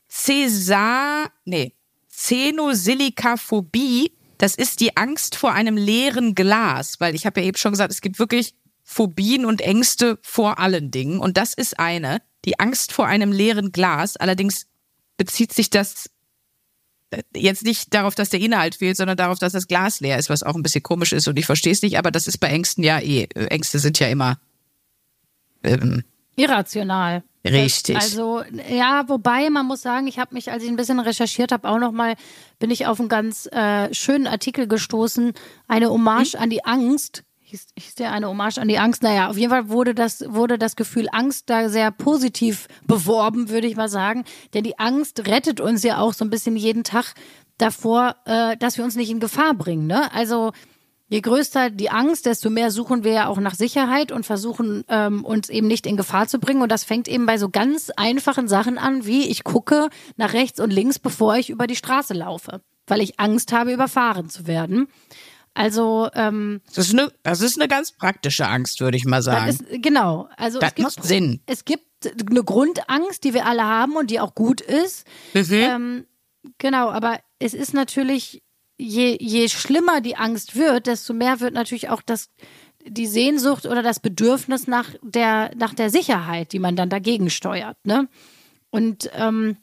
Cäsar, 0.08 1.30
nee, 1.44 1.74
Xenosilikaphobie. 2.10 4.16
Das 4.38 4.56
ist 4.56 4.80
die 4.80 4.96
Angst 4.96 5.36
vor 5.36 5.52
einem 5.52 5.76
leeren 5.76 6.34
Glas, 6.34 6.98
weil 6.98 7.14
ich 7.14 7.24
habe 7.26 7.40
ja 7.40 7.46
eben 7.46 7.56
schon 7.56 7.70
gesagt, 7.72 7.92
es 7.92 8.00
gibt 8.00 8.18
wirklich 8.18 8.56
Phobien 8.92 9.44
und 9.44 9.60
Ängste 9.60 10.18
vor 10.20 10.58
allen 10.58 10.90
Dingen. 10.90 11.20
Und 11.20 11.36
das 11.36 11.54
ist 11.54 11.78
eine, 11.78 12.20
die 12.44 12.58
Angst 12.58 12.90
vor 12.90 13.06
einem 13.06 13.30
leeren 13.30 13.70
Glas. 13.70 14.16
Allerdings 14.16 14.66
bezieht 15.16 15.52
sich 15.52 15.70
das 15.70 16.10
äh, 17.10 17.22
jetzt 17.36 17.62
nicht 17.62 17.94
darauf, 17.94 18.16
dass 18.16 18.30
der 18.30 18.40
Inhalt 18.40 18.74
fehlt, 18.74 18.96
sondern 18.96 19.16
darauf, 19.16 19.38
dass 19.38 19.52
das 19.52 19.68
Glas 19.68 20.00
leer 20.00 20.18
ist, 20.18 20.28
was 20.28 20.42
auch 20.42 20.56
ein 20.56 20.64
bisschen 20.64 20.82
komisch 20.82 21.12
ist 21.12 21.28
und 21.28 21.38
ich 21.38 21.46
verstehe 21.46 21.72
es 21.72 21.82
nicht, 21.82 21.98
aber 21.98 22.10
das 22.10 22.26
ist 22.26 22.38
bei 22.38 22.48
Ängsten 22.48 22.82
ja 22.82 22.98
eh. 22.98 23.28
Ängste 23.34 23.78
sind 23.78 24.00
ja 24.00 24.08
immer 24.08 24.40
ähm, 25.62 26.02
irrational. 26.34 27.22
Richtig. 27.44 27.96
Also 27.96 28.42
ja, 28.68 29.08
wobei 29.08 29.50
man 29.50 29.66
muss 29.66 29.82
sagen, 29.82 30.08
ich 30.08 30.18
habe 30.18 30.34
mich, 30.34 30.50
als 30.50 30.64
ich 30.64 30.68
ein 30.68 30.76
bisschen 30.76 30.98
recherchiert 30.98 31.52
habe, 31.52 31.68
auch 31.68 31.78
noch 31.78 31.92
mal 31.92 32.16
bin 32.58 32.72
ich 32.72 32.86
auf 32.86 32.98
einen 32.98 33.08
ganz 33.08 33.46
äh, 33.52 33.94
schönen 33.94 34.26
Artikel 34.26 34.66
gestoßen, 34.66 35.32
eine 35.68 35.90
Hommage 35.90 36.34
an 36.34 36.50
die 36.50 36.64
Angst. 36.64 37.22
Hieß, 37.50 37.66
hieß 37.76 37.94
der 37.96 38.12
eine 38.12 38.28
Hommage 38.28 38.58
an 38.58 38.68
die 38.68 38.78
Angst? 38.78 39.02
Naja, 39.02 39.28
auf 39.28 39.36
jeden 39.36 39.50
Fall 39.50 39.68
wurde 39.68 39.92
das 39.92 40.24
wurde 40.28 40.56
das 40.56 40.76
Gefühl 40.76 41.08
Angst 41.10 41.50
da 41.50 41.68
sehr 41.68 41.90
positiv 41.90 42.68
beworben, 42.86 43.48
würde 43.48 43.66
ich 43.66 43.74
mal 43.74 43.88
sagen, 43.88 44.24
denn 44.54 44.62
die 44.62 44.78
Angst 44.78 45.26
rettet 45.26 45.60
uns 45.60 45.82
ja 45.82 45.98
auch 45.98 46.12
so 46.12 46.24
ein 46.24 46.30
bisschen 46.30 46.54
jeden 46.54 46.84
Tag 46.84 47.14
davor, 47.58 48.14
äh, 48.24 48.56
dass 48.56 48.76
wir 48.76 48.84
uns 48.84 48.94
nicht 48.94 49.10
in 49.10 49.18
Gefahr 49.18 49.54
bringen. 49.54 49.88
Ne? 49.88 50.12
Also 50.12 50.52
Je 51.12 51.22
größer 51.22 51.70
die 51.70 51.90
Angst, 51.90 52.24
desto 52.24 52.50
mehr 52.50 52.70
suchen 52.70 53.02
wir 53.02 53.10
ja 53.10 53.26
auch 53.26 53.40
nach 53.40 53.56
Sicherheit 53.56 54.12
und 54.12 54.24
versuchen 54.24 54.84
ähm, 54.88 55.24
uns 55.24 55.48
eben 55.48 55.66
nicht 55.66 55.84
in 55.84 55.96
Gefahr 55.96 56.28
zu 56.28 56.38
bringen. 56.38 56.62
Und 56.62 56.70
das 56.70 56.84
fängt 56.84 57.08
eben 57.08 57.26
bei 57.26 57.36
so 57.36 57.48
ganz 57.48 57.90
einfachen 57.96 58.46
Sachen 58.46 58.78
an, 58.78 59.04
wie 59.06 59.28
ich 59.28 59.42
gucke 59.42 59.88
nach 60.16 60.34
rechts 60.34 60.60
und 60.60 60.70
links, 60.70 61.00
bevor 61.00 61.34
ich 61.34 61.50
über 61.50 61.66
die 61.66 61.74
Straße 61.74 62.14
laufe, 62.14 62.60
weil 62.86 63.00
ich 63.00 63.18
Angst 63.18 63.52
habe, 63.52 63.72
überfahren 63.72 64.30
zu 64.30 64.46
werden. 64.46 64.86
Also 65.54 66.08
ähm, 66.14 66.60
Das 66.74 66.86
ist 66.86 66.92
eine, 66.92 67.12
das 67.22 67.40
ist 67.40 67.58
eine 67.58 67.68
ganz 67.68 67.92
praktische 67.92 68.46
Angst, 68.46 68.80
würde 68.80 68.96
ich 68.96 69.04
mal 69.04 69.22
sagen. 69.22 69.48
ist 69.48 69.64
genau. 69.82 70.28
Also 70.36 70.58
Das 70.58 70.70
es 70.70 70.74
gibt, 70.76 70.96
macht 70.96 71.04
Sinn. 71.04 71.40
Es 71.46 71.64
gibt 71.64 71.84
eine 72.30 72.44
Grundangst, 72.44 73.24
die 73.24 73.34
wir 73.34 73.46
alle 73.46 73.64
haben 73.64 73.96
und 73.96 74.10
die 74.10 74.20
auch 74.20 74.34
gut 74.34 74.60
ist. 74.60 75.06
Mhm. 75.34 75.44
Ähm, 75.50 76.06
genau, 76.58 76.90
aber 76.90 77.20
es 77.38 77.54
ist 77.54 77.74
natürlich, 77.74 78.42
je, 78.78 79.16
je 79.20 79.48
schlimmer 79.48 80.00
die 80.00 80.16
Angst 80.16 80.56
wird, 80.56 80.86
desto 80.86 81.12
mehr 81.12 81.40
wird 81.40 81.52
natürlich 81.54 81.88
auch 81.90 82.00
das, 82.00 82.30
die 82.86 83.06
Sehnsucht 83.06 83.66
oder 83.66 83.82
das 83.82 84.00
Bedürfnis 84.00 84.66
nach 84.66 84.88
der, 85.02 85.50
nach 85.56 85.74
der 85.74 85.90
Sicherheit, 85.90 86.52
die 86.52 86.58
man 86.58 86.76
dann 86.76 86.88
dagegen 86.88 87.28
steuert. 87.28 87.76
Ne? 87.84 88.08
Und 88.70 89.10
ähm, 89.14 89.56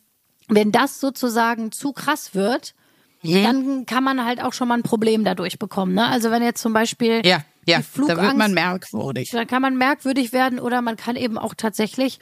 wenn 0.50 0.71
das 0.71 1.00
sozusagen 1.00 1.71
zu 1.71 1.93
krass 1.93 2.36
wird, 2.36 2.76
Mhm. 3.23 3.43
dann 3.43 3.86
kann 3.86 4.03
man 4.03 4.23
halt 4.25 4.41
auch 4.41 4.53
schon 4.53 4.67
mal 4.67 4.75
ein 4.75 4.84
Problem 4.84 5.23
dadurch 5.23 5.60
bekommen. 5.60 5.93
Ne? 5.93 6.06
Also 6.08 6.32
wenn 6.32 6.43
jetzt 6.43 6.62
zum 6.62 6.73
Beispiel 6.73 7.25
ja, 7.25 7.43
ja, 7.65 7.77
die 7.77 7.84
Flugangst, 7.84 8.21
da 8.21 8.27
wird 8.27 8.38
man 8.38 8.53
merkwürdig. 8.53 9.30
da 9.32 9.45
kann 9.45 9.62
man 9.62 9.77
merkwürdig 9.77 10.34
werden 10.34 10.60
oder 10.60 10.82
man 10.82 10.95
kann 10.97 11.15
eben 11.15 11.38
auch 11.38 11.53
tatsächlich 11.56 12.19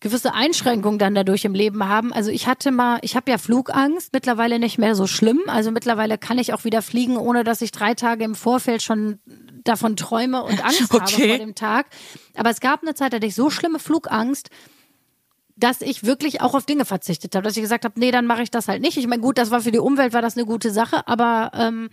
gewisse 0.00 0.32
Einschränkungen 0.32 0.98
dann 0.98 1.14
dadurch 1.14 1.44
im 1.44 1.52
Leben 1.54 1.86
haben. 1.86 2.10
Also 2.12 2.30
ich 2.30 2.46
hatte 2.46 2.70
mal, 2.70 2.98
ich 3.02 3.16
habe 3.16 3.30
ja 3.30 3.36
Flugangst, 3.36 4.14
mittlerweile 4.14 4.58
nicht 4.58 4.78
mehr 4.78 4.94
so 4.94 5.06
schlimm. 5.06 5.40
Also 5.46 5.70
mittlerweile 5.70 6.16
kann 6.16 6.38
ich 6.38 6.54
auch 6.54 6.64
wieder 6.64 6.80
fliegen, 6.80 7.18
ohne 7.18 7.44
dass 7.44 7.60
ich 7.60 7.70
drei 7.70 7.92
Tage 7.92 8.24
im 8.24 8.34
Vorfeld 8.34 8.82
schon 8.82 9.18
davon 9.62 9.96
träume 9.96 10.42
und 10.42 10.64
Angst 10.64 10.80
habe 10.92 11.02
Okay. 11.04 11.28
vor 11.28 11.38
dem 11.38 11.54
Tag. 11.54 11.86
Aber 12.34 12.48
es 12.48 12.60
gab 12.60 12.80
eine 12.82 12.94
Zeit, 12.94 13.12
da 13.12 13.16
hatte 13.16 13.26
ich 13.26 13.34
so 13.34 13.50
schlimme 13.50 13.78
Flugangst, 13.78 14.48
dass 15.60 15.80
ich 15.82 16.02
wirklich 16.04 16.40
auch 16.40 16.54
auf 16.54 16.66
Dinge 16.66 16.84
verzichtet 16.84 17.34
habe, 17.34 17.44
dass 17.44 17.56
ich 17.56 17.62
gesagt 17.62 17.84
habe, 17.84 17.98
nee, 18.00 18.10
dann 18.10 18.26
mache 18.26 18.42
ich 18.42 18.50
das 18.50 18.66
halt 18.68 18.82
nicht. 18.82 18.96
Ich 18.96 19.06
meine, 19.06 19.22
gut, 19.22 19.38
das 19.38 19.50
war 19.50 19.60
für 19.60 19.70
die 19.70 19.78
Umwelt 19.78 20.12
war 20.12 20.22
das 20.22 20.36
eine 20.36 20.46
gute 20.46 20.70
Sache, 20.72 21.06
aber 21.06 21.50
ähm, 21.54 21.90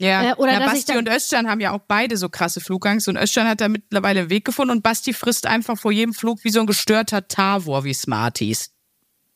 Ja, 0.00 0.30
Äh, 0.30 0.34
oder 0.34 0.52
ja 0.52 0.66
Basti 0.66 0.96
und 0.96 1.08
Özcan 1.08 1.48
haben 1.48 1.60
ja 1.60 1.72
auch 1.72 1.80
beide 1.86 2.16
so 2.16 2.28
krasse 2.28 2.60
Flugangst 2.60 3.08
und 3.08 3.16
Özcan 3.16 3.46
hat 3.48 3.60
da 3.60 3.68
mittlerweile 3.68 4.20
einen 4.20 4.30
Weg 4.30 4.44
gefunden 4.44 4.70
und 4.72 4.82
Basti 4.82 5.12
frisst 5.12 5.46
einfach 5.46 5.78
vor 5.78 5.92
jedem 5.92 6.14
Flug 6.14 6.42
wie 6.44 6.50
so 6.50 6.60
ein 6.60 6.66
gestörter 6.66 7.26
Tavor 7.28 7.84
wie 7.84 7.94
Smarties. 7.94 8.70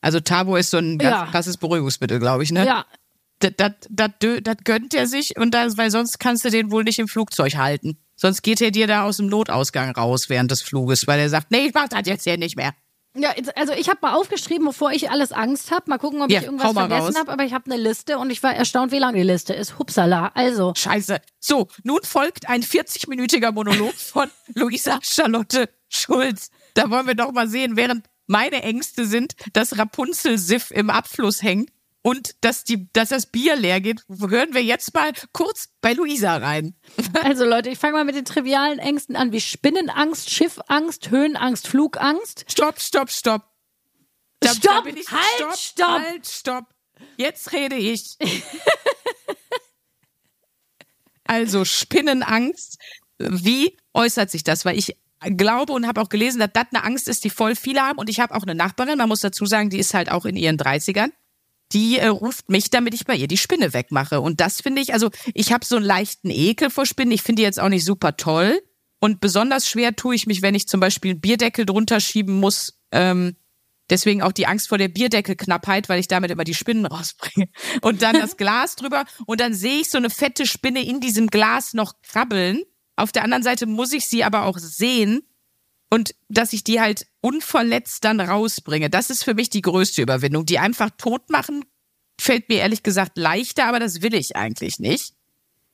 Also 0.01 0.21
Tavor 0.21 0.59
ist 0.59 0.71
so 0.71 0.79
ein 0.79 0.99
ganz 0.99 1.13
Ja. 1.17 1.27
krasses 1.27 1.57
Beruhigungsmittel, 1.57 2.19
glaube 2.19 2.43
ich, 2.45 2.53
ne? 2.53 2.67
ja, 2.67 2.85
Das, 3.41 3.53
das, 3.57 3.73
das, 3.91 4.11
das 4.43 4.57
gönnt 4.65 4.95
er 4.95 5.07
sich 5.09 5.37
und 5.37 5.53
das, 5.53 5.77
weil 5.77 5.91
sonst 5.91 6.19
kannst 6.21 6.45
du 6.45 6.51
den 6.51 6.71
wohl 6.71 6.85
nicht 6.85 6.99
im 7.01 7.09
Flugzeug 7.09 7.57
halten. 7.57 7.99
Sonst 8.15 8.43
geht 8.43 8.61
er 8.61 8.71
dir 8.71 8.87
da 8.87 9.03
aus 9.03 9.17
dem 9.17 9.27
Notausgang 9.27 9.91
raus 9.91 10.29
während 10.29 10.53
des 10.53 10.63
Fluges, 10.63 11.09
weil 11.09 11.19
er 11.19 11.29
sagt, 11.29 11.51
nee, 11.51 11.67
ich 11.67 11.75
mach 11.75 11.89
das 11.89 12.07
jetzt 12.07 12.23
hier 12.23 12.37
nicht 12.39 12.55
mehr. 12.57 12.73
Ja, 13.15 13.35
also 13.57 13.75
ich 13.75 13.89
habe 13.89 13.99
mal 14.01 14.15
aufgeschrieben, 14.15 14.67
bevor 14.67 14.93
ich 14.93 15.11
alles 15.11 15.33
Angst 15.33 15.71
habe. 15.71 15.85
Mal 15.91 15.99
gucken, 15.99 16.23
ob 16.23 16.31
Ja, 16.31 16.41
ich 16.41 16.47
irgendwas 16.47 16.73
vergessen 16.73 17.17
habe. 17.17 17.31
Aber 17.31 17.45
ich 17.45 17.53
habe 17.53 17.71
eine 17.71 17.77
Liste 17.81 18.19
und 18.19 18.31
ich 18.31 18.43
war 18.43 18.55
erstaunt, 18.55 18.91
wie 18.91 18.99
lang 18.99 19.15
die 19.15 19.23
Liste 19.23 19.53
ist. 19.53 19.79
Hupsala. 19.79 20.33
Also, 20.35 20.73
Scheiße. 20.75 21.21
So, 21.39 21.69
nun 21.83 22.01
folgt 22.03 22.49
ein 22.49 22.63
40-minütiger 22.63 23.53
Monolog 23.53 23.95
von 23.97 24.31
Luisa 24.55 24.99
Charlotte 25.03 25.69
Schulz. 25.89 26.51
Da 26.75 26.89
wollen 26.91 27.07
wir 27.07 27.15
doch 27.15 27.33
mal 27.33 27.49
sehen, 27.49 27.77
während 27.77 28.07
meine 28.27 28.63
Ängste 28.63 29.05
sind, 29.05 29.35
dass 29.53 29.79
Rapunzel-Siff 29.79 30.71
im 30.71 30.89
Abfluss 30.89 31.43
hängt 31.43 31.71
und 32.03 32.35
dass, 32.45 32.65
die, 32.65 32.93
dass 32.93 33.11
das 33.11 33.27
Bier 33.27 33.55
leer 33.55 33.81
geht, 33.81 34.05
hören 34.09 34.55
wir 34.55 34.63
jetzt 34.63 34.93
mal 34.93 35.13
kurz 35.33 35.69
bei 35.81 35.93
Luisa 35.93 36.37
rein. 36.37 36.75
also 37.23 37.45
Leute, 37.45 37.71
ich 37.71 37.79
fange 37.79 37.95
mal 37.95 38.05
mit 38.05 38.17
den 38.17 38.25
trivialen 38.25 38.81
Ängsten 38.81 39.15
an, 39.15 39.31
wie 39.33 39.41
Spinnenangst, 39.41 40.29
Schiffangst, 40.29 41.11
Höhenangst, 41.11 41.69
Flugangst. 41.69 42.45
Stopp, 42.49 42.81
stopp, 42.81 43.11
stopp. 43.11 43.43
Stopp, 44.45 44.85
bin 44.85 44.97
ich- 44.97 45.11
halt, 45.11 45.57
stopp. 45.59 46.01
Halt, 46.01 46.27
stopp. 46.27 46.65
Jetzt 47.17 47.53
rede 47.53 47.77
ich. 47.77 48.17
also 51.25 51.65
Spinnenangst. 51.65 52.79
Wie 53.19 53.77
äußert 53.95 54.31
sich 54.31 54.43
das? 54.43 54.65
Weil 54.65 54.77
ich 54.77 54.97
glaube 55.37 55.73
und 55.73 55.87
habe 55.87 56.01
auch 56.01 56.09
gelesen, 56.09 56.41
dass 56.41 56.51
das 56.53 56.67
eine 56.73 56.83
Angst 56.83 57.07
ist, 57.09 57.23
die 57.23 57.31
voll 57.31 57.55
viele 57.55 57.81
haben. 57.83 57.99
Und 57.99 58.11
ich 58.11 58.19
habe 58.19 58.35
auch 58.35 58.43
eine 58.43 58.57
Nachbarin, 58.57 58.99
man 58.99 59.09
muss 59.09 59.21
dazu 59.21 59.47
sagen, 59.47 59.71
die 59.71 59.79
ist 59.79 59.95
halt 59.95 60.11
auch 60.11 60.25
in 60.25 60.35
ihren 60.37 60.57
30ern. 60.59 61.13
Die 61.73 61.99
äh, 61.99 62.09
ruft 62.09 62.51
mich, 62.51 62.71
damit 62.71 62.95
ich 62.95 63.07
bei 63.07 63.15
ihr 63.15 63.29
die 63.29 63.39
Spinne 63.39 63.73
wegmache. 63.73 64.21
Und 64.21 64.41
das 64.41 64.61
finde 64.61 64.83
ich, 64.83 64.93
also 64.93 65.11
ich 65.35 65.53
habe 65.53 65.65
so 65.65 65.77
einen 65.77 65.85
leichten 65.85 66.31
Ekel 66.31 66.71
vor 66.71 66.87
Spinnen. 66.87 67.13
Ich 67.13 67.23
finde 67.23 67.41
die 67.41 67.45
jetzt 67.45 67.61
auch 67.61 67.69
nicht 67.69 67.85
super 67.85 68.17
toll. 68.17 68.61
Und 69.01 69.21
besonders 69.21 69.69
schwer 69.69 69.97
tue 69.97 70.15
ich 70.15 70.27
mich, 70.27 70.43
wenn 70.43 70.55
ich 70.55 70.69
zum 70.69 70.81
Beispiel 70.81 71.13
einen 71.13 71.21
Bierdeckel 71.21 71.67
drunter 71.67 71.99
schieben 71.99 72.39
muss. 72.39 72.79
Ähm, 72.93 73.37
deswegen 73.91 74.23
auch 74.23 74.33
die 74.33 74.47
Angst 74.47 74.69
vor 74.69 74.79
der 74.79 74.89
Bierdeckelknappheit, 74.89 75.89
weil 75.89 75.99
ich 75.99 76.09
damit 76.09 76.31
immer 76.31 76.45
die 76.45 76.55
Spinnen 76.55 76.87
rausbringe. 76.87 77.49
Und 77.81 78.03
dann 78.03 78.15
das 78.15 78.37
Glas 78.37 78.77
drüber. 78.77 79.05
Und 79.27 79.41
dann 79.41 79.55
sehe 79.55 79.81
ich 79.81 79.91
so 79.91 79.99
eine 79.99 80.11
fette 80.11 80.47
Spinne 80.47 80.85
in 80.85 81.01
diesem 81.01 81.29
Glas 81.29 81.75
noch 81.75 81.95
krabbeln. 82.03 82.63
Auf 82.97 83.13
der 83.13 83.25
anderen 83.25 83.43
Seite 83.43 83.67
muss 83.67 83.93
ich 83.93 84.07
sie 84.07 84.23
aber 84.23 84.45
auch 84.45 84.59
sehen 84.59 85.23
und 85.93 86.15
dass 86.31 86.55
ich 86.55 86.65
die 86.65 86.81
halt 86.81 87.07
unverletzt 87.21 88.03
dann 88.05 88.19
rausbringe. 88.19 88.89
Das 88.89 89.11
ist 89.11 89.25
für 89.25 89.35
mich 89.35 89.51
die 89.51 89.61
größte 89.61 90.01
Überwindung. 90.01 90.47
Die 90.47 90.59
einfach 90.59 90.89
tot 90.97 91.29
machen, 91.29 91.67
fällt 92.19 92.49
mir 92.49 92.61
ehrlich 92.61 92.83
gesagt 92.83 93.19
leichter, 93.19 93.67
aber 93.67 93.79
das 93.79 94.01
will 94.01 94.15
ich 94.15 94.35
eigentlich 94.35 94.79
nicht. 94.79 95.13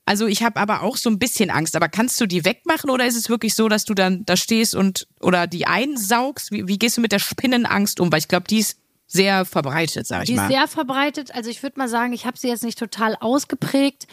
Also 0.03 0.27
ich 0.27 0.43
habe 0.43 0.59
aber 0.59 0.81
auch 0.81 0.97
so 0.97 1.09
ein 1.09 1.19
bisschen 1.19 1.49
Angst. 1.49 1.73
Aber 1.77 1.87
kannst 1.87 2.19
du 2.19 2.25
die 2.25 2.43
wegmachen 2.43 2.89
oder 2.89 3.05
ist 3.05 3.15
es 3.15 3.29
wirklich 3.29 3.55
so, 3.55 3.69
dass 3.69 3.85
du 3.85 3.93
dann 3.93 4.25
da 4.25 4.35
stehst 4.35 4.75
und 4.75 5.07
oder 5.21 5.47
die 5.47 5.67
einsaugst? 5.67 6.51
Wie, 6.51 6.67
wie 6.67 6.77
gehst 6.77 6.97
du 6.97 7.01
mit 7.01 7.13
der 7.13 7.19
Spinnenangst 7.19 8.01
um? 8.01 8.11
Weil 8.11 8.19
ich 8.19 8.27
glaube, 8.27 8.47
die 8.49 8.59
ist 8.59 8.77
sehr 9.07 9.45
verbreitet, 9.45 10.05
sag 10.05 10.23
ich 10.23 10.25
Die 10.27 10.33
ist 10.33 10.41
mal. 10.41 10.49
sehr 10.49 10.67
verbreitet. 10.67 11.33
Also 11.33 11.49
ich 11.49 11.63
würde 11.63 11.79
mal 11.79 11.87
sagen, 11.87 12.11
ich 12.11 12.25
habe 12.25 12.37
sie 12.37 12.49
jetzt 12.49 12.65
nicht 12.65 12.77
total 12.77 13.15
ausgeprägt. 13.15 14.07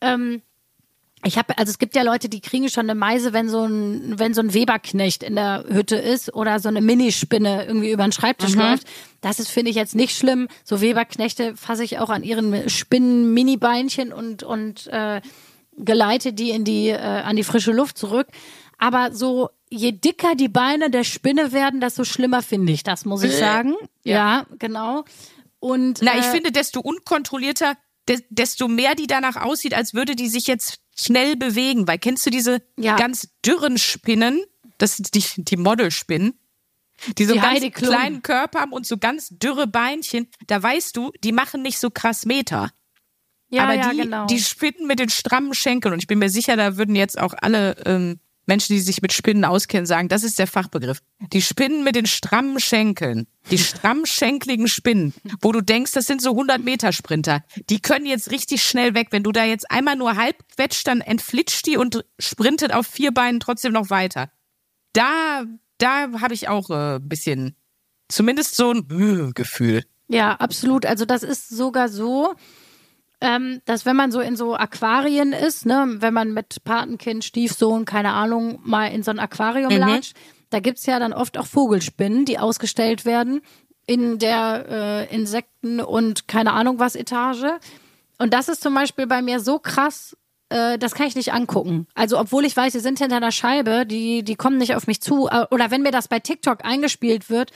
Ähm, 0.00 0.40
ich 1.24 1.36
habe, 1.36 1.56
also 1.58 1.70
es 1.70 1.78
gibt 1.78 1.94
ja 1.96 2.02
Leute, 2.02 2.28
die 2.28 2.40
kriegen 2.40 2.68
schon 2.68 2.88
eine 2.88 2.94
Meise, 2.94 3.32
wenn 3.32 3.48
so 3.48 3.64
ein, 3.64 4.18
wenn 4.18 4.32
so 4.32 4.40
ein 4.40 4.54
Weberknecht 4.54 5.22
in 5.22 5.34
der 5.34 5.64
Hütte 5.68 5.96
ist 5.96 6.34
oder 6.34 6.60
so 6.60 6.68
eine 6.68 6.80
Minispinne 6.80 7.66
irgendwie 7.66 7.90
über 7.90 8.04
den 8.04 8.12
Schreibtisch 8.12 8.54
läuft. 8.54 8.86
Das 9.20 9.38
ist, 9.38 9.50
finde 9.50 9.70
ich, 9.70 9.76
jetzt 9.76 9.94
nicht 9.94 10.16
schlimm. 10.16 10.48
So 10.64 10.80
Weberknechte 10.80 11.56
fasse 11.56 11.84
ich 11.84 11.98
auch 11.98 12.08
an 12.08 12.22
ihren 12.22 12.68
Spinnen-Mini-Beinchen 12.68 14.12
und, 14.12 14.42
und 14.42 14.86
äh, 14.86 15.20
geleite 15.76 16.32
die 16.32 16.50
in 16.50 16.64
die, 16.64 16.88
äh, 16.88 16.96
an 16.96 17.36
die 17.36 17.44
frische 17.44 17.72
Luft 17.72 17.98
zurück. 17.98 18.28
aber 18.80 19.12
so 19.12 19.50
je 19.70 19.92
dicker 19.92 20.34
die 20.34 20.48
Beine 20.48 20.90
der 20.90 21.04
Spinne 21.04 21.52
werden, 21.52 21.80
desto 21.80 22.04
schlimmer 22.04 22.42
finde 22.42 22.72
ich 22.72 22.82
das, 22.82 23.04
muss 23.04 23.22
ich 23.22 23.36
sagen. 23.36 23.74
Ja, 24.02 24.14
ja 24.14 24.46
genau. 24.58 25.04
Und 25.60 26.00
na, 26.02 26.18
ich 26.18 26.26
äh, 26.26 26.30
finde, 26.30 26.50
desto 26.50 26.80
unkontrollierter, 26.80 27.76
de 28.08 28.20
desto 28.30 28.66
mehr 28.66 28.94
die 28.94 29.06
danach 29.06 29.36
aussieht, 29.36 29.74
als 29.74 29.94
würde 29.94 30.16
die 30.16 30.28
sich 30.28 30.46
jetzt 30.46 30.80
schnell 31.04 31.36
bewegen. 31.36 31.86
Weil 31.88 31.98
kennst 31.98 32.26
du 32.26 32.30
diese 32.30 32.62
ja. 32.76 32.96
ganz 32.96 33.28
dürren 33.44 33.78
Spinnen? 33.78 34.42
Das 34.78 34.96
sind 34.96 35.14
die, 35.14 35.24
die 35.36 35.56
Modelspinnen. 35.56 36.38
Die 37.16 37.24
so 37.24 37.32
die 37.32 37.40
ganz 37.40 37.72
kleinen 37.72 38.22
Körper 38.22 38.60
haben 38.60 38.72
und 38.72 38.86
so 38.86 38.98
ganz 38.98 39.28
dürre 39.30 39.66
Beinchen. 39.66 40.28
Da 40.46 40.62
weißt 40.62 40.96
du, 40.96 41.12
die 41.24 41.32
machen 41.32 41.62
nicht 41.62 41.78
so 41.78 41.90
krass 41.90 42.26
Meter. 42.26 42.70
Ja, 43.48 43.64
Aber 43.64 43.74
ja, 43.74 43.90
die, 43.90 43.96
genau. 43.96 44.26
die 44.26 44.38
Spinnen 44.38 44.86
mit 44.86 44.98
den 44.98 45.08
strammen 45.08 45.54
Schenkeln, 45.54 45.92
und 45.92 46.00
ich 46.00 46.06
bin 46.06 46.18
mir 46.18 46.30
sicher, 46.30 46.56
da 46.56 46.76
würden 46.76 46.94
jetzt 46.94 47.18
auch 47.18 47.34
alle 47.40 47.76
ähm, 47.84 48.20
Menschen, 48.50 48.74
die 48.74 48.80
sich 48.80 49.00
mit 49.00 49.12
Spinnen 49.12 49.44
auskennen, 49.44 49.86
sagen, 49.86 50.08
das 50.08 50.24
ist 50.24 50.40
der 50.40 50.48
Fachbegriff. 50.48 51.02
Die 51.32 51.40
Spinnen 51.40 51.84
mit 51.84 51.94
den 51.94 52.06
strammen 52.06 52.58
Schenkeln, 52.58 53.28
die 53.52 53.58
strammschenkligen 53.58 54.66
Spinnen, 54.66 55.14
wo 55.40 55.52
du 55.52 55.60
denkst, 55.60 55.92
das 55.92 56.08
sind 56.08 56.20
so 56.20 56.30
100 56.30 56.60
Meter 56.64 56.92
Sprinter, 56.92 57.44
die 57.68 57.80
können 57.80 58.06
jetzt 58.06 58.32
richtig 58.32 58.64
schnell 58.64 58.94
weg. 58.94 59.08
Wenn 59.12 59.22
du 59.22 59.30
da 59.30 59.44
jetzt 59.44 59.70
einmal 59.70 59.94
nur 59.94 60.16
halb 60.16 60.36
quetscht, 60.56 60.84
dann 60.88 61.00
entflitscht 61.00 61.64
die 61.64 61.76
und 61.76 62.04
sprintet 62.18 62.74
auf 62.74 62.88
vier 62.88 63.14
Beinen 63.14 63.38
trotzdem 63.38 63.72
noch 63.72 63.88
weiter. 63.88 64.32
Da, 64.94 65.44
da 65.78 66.08
habe 66.20 66.34
ich 66.34 66.48
auch 66.48 66.70
ein 66.70 66.96
äh, 66.96 66.98
bisschen, 67.00 67.54
zumindest 68.08 68.56
so 68.56 68.72
ein 68.72 69.32
Gefühl. 69.32 69.84
Ja, 70.08 70.32
absolut. 70.34 70.86
Also 70.86 71.04
das 71.04 71.22
ist 71.22 71.50
sogar 71.50 71.88
so, 71.88 72.34
ähm, 73.20 73.60
dass 73.64 73.86
wenn 73.86 73.96
man 73.96 74.12
so 74.12 74.20
in 74.20 74.36
so 74.36 74.54
Aquarien 74.54 75.32
ist, 75.32 75.66
ne, 75.66 75.96
wenn 75.98 76.14
man 76.14 76.32
mit 76.32 76.64
Patenkind, 76.64 77.24
Stiefsohn, 77.24 77.84
keine 77.84 78.12
Ahnung, 78.12 78.60
mal 78.62 78.86
in 78.86 79.02
so 79.02 79.10
ein 79.10 79.18
Aquarium 79.18 79.72
mhm. 79.72 79.80
latscht, 79.80 80.16
da 80.50 80.60
gibt's 80.60 80.86
ja 80.86 80.98
dann 80.98 81.12
oft 81.12 81.38
auch 81.38 81.46
Vogelspinnen, 81.46 82.24
die 82.24 82.38
ausgestellt 82.38 83.04
werden 83.04 83.40
in 83.86 84.18
der 84.18 84.66
äh, 85.10 85.14
Insekten- 85.14 85.80
und 85.80 86.28
keine 86.28 86.52
Ahnung 86.52 86.78
was 86.78 86.94
Etage. 86.94 87.46
Und 88.18 88.34
das 88.34 88.48
ist 88.48 88.62
zum 88.62 88.74
Beispiel 88.74 89.06
bei 89.06 89.22
mir 89.22 89.40
so 89.40 89.58
krass, 89.58 90.16
äh, 90.48 90.78
das 90.78 90.94
kann 90.94 91.06
ich 91.06 91.16
nicht 91.16 91.32
angucken. 91.32 91.86
Also 91.94 92.18
obwohl 92.18 92.44
ich 92.44 92.56
weiß, 92.56 92.72
sie 92.72 92.80
sind 92.80 92.98
hinter 92.98 93.16
einer 93.16 93.32
Scheibe, 93.32 93.86
die, 93.86 94.22
die 94.22 94.36
kommen 94.36 94.58
nicht 94.58 94.74
auf 94.74 94.86
mich 94.86 95.00
zu. 95.00 95.28
Äh, 95.28 95.46
oder 95.50 95.70
wenn 95.70 95.82
mir 95.82 95.92
das 95.92 96.08
bei 96.08 96.20
TikTok 96.20 96.64
eingespielt 96.64 97.30
wird, 97.30 97.52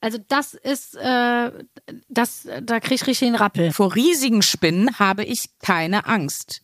also 0.00 0.18
das 0.28 0.54
ist, 0.54 0.94
äh, 0.96 1.50
das, 2.08 2.48
da 2.62 2.80
krieg 2.80 3.00
ich 3.00 3.06
richtig 3.06 3.28
den 3.28 3.34
Rappel. 3.34 3.72
Vor 3.72 3.94
riesigen 3.94 4.42
Spinnen 4.42 4.98
habe 4.98 5.24
ich 5.24 5.50
keine 5.60 6.06
Angst. 6.06 6.62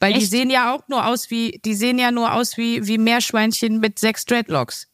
Weil 0.00 0.12
Echt? 0.12 0.22
die 0.22 0.26
sehen 0.26 0.50
ja 0.50 0.74
auch 0.74 0.86
nur 0.88 1.06
aus 1.06 1.30
wie, 1.30 1.60
die 1.64 1.74
sehen 1.74 1.98
ja 1.98 2.10
nur 2.10 2.34
aus 2.34 2.56
wie, 2.56 2.86
wie 2.86 2.98
Meerschweinchen 2.98 3.80
mit 3.80 3.98
sechs 3.98 4.24
Dreadlocks. 4.24 4.88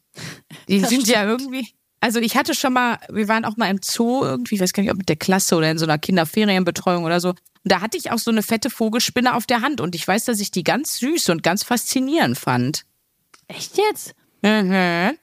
Die 0.67 0.79
das 0.79 0.89
sind 0.89 1.01
stimmt. 1.01 1.15
ja 1.15 1.25
irgendwie, 1.25 1.67
also 1.99 2.19
ich 2.19 2.35
hatte 2.35 2.55
schon 2.55 2.73
mal, 2.73 2.99
wir 3.09 3.27
waren 3.27 3.45
auch 3.45 3.57
mal 3.57 3.69
im 3.69 3.79
Zoo 3.83 4.23
irgendwie, 4.23 4.55
ich 4.55 4.61
weiß 4.61 4.73
gar 4.73 4.83
nicht, 4.83 4.91
ob 4.91 4.97
mit 4.97 5.09
der 5.09 5.15
Klasse 5.15 5.55
oder 5.55 5.69
in 5.69 5.77
so 5.77 5.85
einer 5.85 5.97
Kinderferienbetreuung 5.97 7.03
oder 7.03 7.19
so. 7.19 7.29
Und 7.29 7.37
da 7.63 7.81
hatte 7.81 7.97
ich 7.97 8.11
auch 8.11 8.17
so 8.17 8.31
eine 8.31 8.41
fette 8.41 8.69
Vogelspinne 8.69 9.35
auf 9.35 9.45
der 9.45 9.61
Hand 9.61 9.81
und 9.81 9.95
ich 9.95 10.07
weiß, 10.07 10.25
dass 10.25 10.39
ich 10.39 10.51
die 10.51 10.63
ganz 10.63 10.97
süß 10.97 11.29
und 11.29 11.43
ganz 11.43 11.63
faszinierend 11.63 12.37
fand. 12.37 12.85
Echt 13.47 13.77
jetzt? 13.77 14.15
Mhm. 14.41 15.17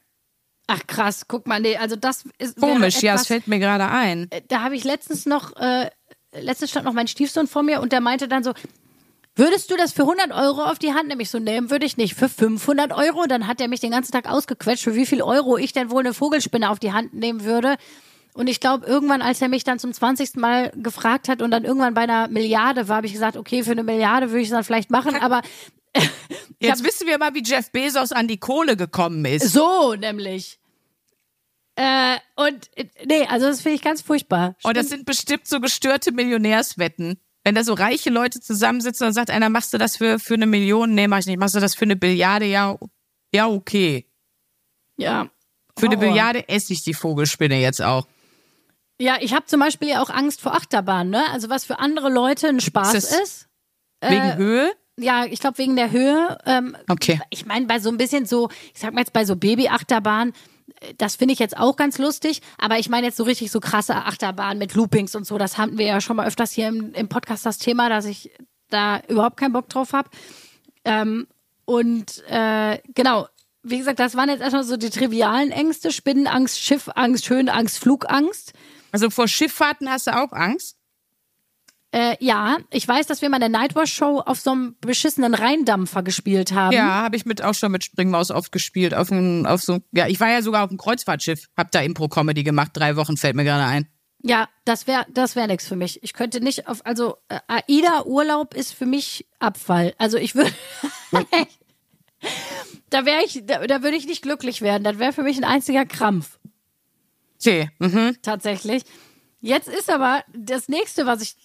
Ach 0.70 0.87
krass, 0.87 1.24
guck 1.26 1.46
mal, 1.46 1.61
nee, 1.61 1.78
also 1.78 1.96
das 1.96 2.24
ist 2.38 2.61
komisch, 2.61 2.96
etwas, 2.96 3.02
ja, 3.02 3.14
es 3.14 3.26
fällt 3.26 3.48
mir 3.48 3.59
gerade 3.59 3.88
ein. 3.88 4.28
Äh, 4.31 4.42
da 4.48 4.61
habe 4.61 4.76
ich 4.76 4.85
letztens 4.85 5.24
noch, 5.24 5.57
äh, 5.57 5.90
letztens 6.38 6.70
stand 6.70 6.85
noch 6.85 6.92
mein 6.92 7.09
Stiefsohn 7.09 7.46
vor 7.46 7.62
mir 7.62 7.81
und 7.81 7.90
der 7.90 8.02
meinte 8.02 8.28
dann 8.28 8.44
so, 8.44 8.52
würdest 9.35 9.70
du 9.70 9.76
das 9.76 9.94
für 9.94 10.02
100 10.02 10.31
Euro 10.31 10.64
auf 10.64 10.78
die 10.78 10.92
Hand 10.92 11.09
nämlich 11.09 11.31
so 11.31 11.38
nehmen? 11.38 11.70
Würde 11.70 11.87
ich 11.87 11.96
nicht. 11.96 12.14
Für 12.14 12.28
500 12.28 12.92
Euro? 12.92 13.26
Dann 13.26 13.46
hat 13.46 13.62
er 13.62 13.68
mich 13.68 13.81
den 13.81 13.92
ganzen 13.92 14.12
Tag 14.12 14.28
ausgequetscht, 14.28 14.85
für 14.85 14.94
wie 14.94 15.07
viel 15.07 15.22
Euro 15.22 15.57
ich 15.57 15.72
denn 15.72 15.90
wohl 15.90 16.00
eine 16.00 16.12
Vogelspinne 16.12 16.68
auf 16.68 16.78
die 16.78 16.92
Hand 16.92 17.14
nehmen 17.14 17.44
würde. 17.44 17.76
Und 18.35 18.49
ich 18.49 18.61
glaube, 18.61 18.87
irgendwann, 18.87 19.23
als 19.23 19.43
er 19.43 19.49
mich 19.49 19.64
dann 19.64 19.79
zum 19.79 19.93
20. 19.93 20.37
Mal 20.37 20.71
gefragt 20.77 21.29
hat 21.29 21.43
und 21.43 21.51
dann 21.51 21.64
irgendwann 21.64 21.95
bei 21.95 22.03
einer 22.03 22.29
Milliarde 22.29 22.88
war, 22.88 22.97
habe 22.97 23.07
ich 23.07 23.12
gesagt, 23.12 23.37
okay, 23.37 23.62
für 23.64 23.73
eine 23.73 23.83
Milliarde 23.83 24.31
würde 24.31 24.41
ich 24.41 24.49
es 24.49 24.53
dann 24.53 24.64
vielleicht 24.64 24.91
machen, 24.91 25.17
aber 25.17 25.43
Jetzt 26.61 26.81
hab, 26.81 26.87
wissen 26.87 27.07
wir 27.07 27.19
mal, 27.19 27.35
wie 27.35 27.43
Jeff 27.43 27.71
Bezos 27.71 28.12
an 28.12 28.29
die 28.29 28.38
Kohle 28.38 28.77
gekommen 28.77 29.25
ist. 29.25 29.53
So, 29.53 29.95
nämlich. 29.95 30.59
Äh, 31.77 32.17
und 32.35 32.71
nee, 33.07 33.25
also 33.29 33.47
das 33.47 33.61
finde 33.61 33.77
ich 33.77 33.83
ganz 33.83 34.03
furchtbar. 34.03 34.57
Und 34.64 34.77
das 34.77 34.88
sind 34.88 35.07
bestimmt 35.07 35.47
so 35.47 35.61
gestörte 35.61 36.12
Millionärswetten. 36.12 37.21
Wenn 37.45 37.55
da 37.55 37.62
so 37.62 37.73
reiche 37.75 38.11
Leute 38.11 38.41
zusammensitzen 38.41 39.07
und 39.07 39.12
sagt 39.12 39.31
einer, 39.31 39.49
machst 39.49 39.73
du 39.73 39.79
das 39.79 39.97
für, 39.97 40.19
für 40.19 40.35
eine 40.35 40.47
Million? 40.47 40.95
Nee, 40.95 41.07
mach 41.07 41.21
ich 41.21 41.27
nicht. 41.27 41.38
Machst 41.38 41.55
du 41.55 41.61
das 41.61 41.77
für 41.77 41.85
eine 41.85 41.97
Billiarde? 41.97 42.47
Ja, 42.47 42.77
ja, 43.33 43.49
okay. 43.49 44.07
Ja. 44.97 45.31
Für 45.79 45.87
eine 45.87 45.97
Billiarde 45.97 46.49
esse 46.49 46.73
ich 46.73 46.83
die 46.83 46.95
Vogelspinne 46.95 47.61
jetzt 47.61 47.81
auch. 47.81 48.09
Ja, 49.01 49.17
ich 49.21 49.33
habe 49.33 49.47
zum 49.47 49.61
Beispiel 49.61 49.89
ja 49.89 50.03
auch 50.03 50.11
Angst 50.11 50.41
vor 50.41 50.55
Achterbahnen, 50.55 51.11
ne? 51.11 51.23
Also 51.33 51.49
was 51.49 51.65
für 51.65 51.79
andere 51.79 52.11
Leute 52.11 52.49
ein 52.49 52.61
Spaß 52.61 52.95
ist. 52.95 53.13
ist 53.13 53.49
wegen 54.01 54.15
äh, 54.15 54.37
Höhe? 54.37 54.73
ja, 54.99 55.25
ich 55.25 55.41
glaube 55.41 55.59
wegen 55.59 55.77
der 55.77 55.91
Höhe. 55.91 56.39
Ähm, 56.45 56.77
okay. 56.89 57.21
Ich 57.31 57.47
meine, 57.47 57.67
bei 57.67 57.79
so 57.79 57.89
ein 57.89 57.97
bisschen 57.97 58.27
so, 58.27 58.49
ich 58.75 58.81
sag 58.81 58.93
mal 58.93 59.01
jetzt 59.01 59.13
bei 59.13 59.25
so 59.25 59.37
Babyachterbahn, 59.37 60.33
äh, 60.81 60.95
das 60.99 61.17
finde 61.17 61.33
ich 61.33 61.39
jetzt 61.39 61.57
auch 61.57 61.77
ganz 61.77 61.99
lustig, 61.99 62.43
aber 62.59 62.79
ich 62.79 62.89
meine 62.89 63.07
jetzt 63.07 63.17
so 63.17 63.25
richtig 63.25 63.51
so 63.51 63.61
krasse 63.61 63.95
Achterbahn 63.95 64.59
mit 64.59 64.75
Loopings 64.75 65.15
und 65.15 65.27
so, 65.27 65.39
das 65.39 65.57
hatten 65.57 65.79
wir 65.79 65.87
ja 65.87 66.01
schon 66.01 66.17
mal 66.17 66.27
öfters 66.27 66.53
hier 66.53 66.69
im, 66.69 66.93
im 66.93 67.09
Podcast 67.09 67.47
das 67.47 67.59
Thema, 67.59 67.89
dass 67.89 68.05
ich 68.05 68.33
da 68.71 69.01
überhaupt 69.09 69.39
keinen 69.39 69.53
Bock 69.53 69.69
drauf 69.69 69.93
habe. 69.93 70.11
Ähm, 70.85 71.27
und 71.65 72.25
äh, 72.29 72.79
genau, 72.95 73.29
wie 73.63 73.79
gesagt, 73.79 73.99
das 74.01 74.17
waren 74.17 74.29
jetzt 74.29 74.41
erstmal 74.41 74.65
so 74.65 74.77
die 74.77 74.91
trivialen 74.91 75.51
Ängste, 75.51 75.93
Spinnenangst, 75.93 76.61
Schiffangst, 76.61 77.29
Höhenangst, 77.29 77.79
Flugangst. 77.79 78.53
Also 78.92 79.11
vor 79.11 79.29
Schifffahrten 79.29 79.90
hast 79.90 80.07
du 80.07 80.16
auch 80.16 80.33
Angst? 80.33 80.79
Äh, 81.90 82.16
ja, 82.20 82.59
ich 82.70 82.87
weiß, 82.87 83.07
dass 83.07 83.22
wir 83.22 83.31
mal 83.31 83.42
eine 83.42 83.48
Nightwatch-Show 83.48 84.20
auf 84.20 84.38
so 84.40 84.51
einem 84.51 84.77
beschissenen 84.81 85.33
Rheindampfer 85.33 86.03
gespielt 86.03 86.53
haben. 86.53 86.74
Ja, 86.74 87.03
habe 87.03 87.16
ich 87.16 87.24
mit 87.24 87.42
auch 87.42 87.55
schon 87.55 87.72
mit 87.72 87.83
Springmaus 87.83 88.31
oft 88.31 88.53
gespielt. 88.53 88.92
Auf, 88.92 89.11
ein, 89.11 89.46
auf 89.46 89.62
so, 89.62 89.79
ja, 89.92 90.07
ich 90.07 90.20
war 90.20 90.29
ja 90.29 90.42
sogar 90.42 90.64
auf 90.64 90.70
einem 90.70 90.79
Kreuzfahrtschiff, 90.79 91.48
hab 91.57 91.70
da 91.70 91.81
Impro-Comedy 91.81 92.42
gemacht, 92.42 92.72
drei 92.74 92.96
Wochen 92.96 93.16
fällt 93.16 93.37
mir 93.37 93.44
gerade 93.44 93.64
ein. 93.64 93.88
Ja, 94.22 94.48
das 94.64 94.87
wäre 94.87 95.07
das 95.09 95.37
wär 95.37 95.46
nichts 95.46 95.66
für 95.66 95.77
mich. 95.77 96.03
Ich 96.03 96.12
könnte 96.12 96.40
nicht 96.40 96.66
auf, 96.66 96.85
also 96.85 97.16
äh, 97.29 97.38
AIDA-Urlaub 97.46 98.53
ist 98.55 98.74
für 98.74 98.87
mich 98.87 99.27
Abfall. 99.38 99.94
Also 99.96 100.18
ich 100.18 100.35
würde. 100.35 100.53
da 102.90 103.07
wäre 103.07 103.24
ich, 103.24 103.46
da, 103.46 103.66
da 103.66 103.83
würde 103.83 103.96
ich 103.96 104.07
nicht 104.07 104.22
glücklich 104.22 104.61
werden. 104.61 104.83
Das 104.83 104.98
wäre 104.98 105.12
für 105.12 105.22
mich 105.22 105.38
ein 105.38 105.44
einziger 105.44 105.87
Krampf. 105.87 106.38
Okay. 107.40 107.70
Mhm. 107.79 108.16
Tatsächlich. 108.22 108.83
Jetzt 109.40 109.68
ist 109.68 109.90
aber 109.90 110.24
das 110.35 110.68
nächste, 110.68 111.07
was 111.07 111.22
ich 111.22 111.37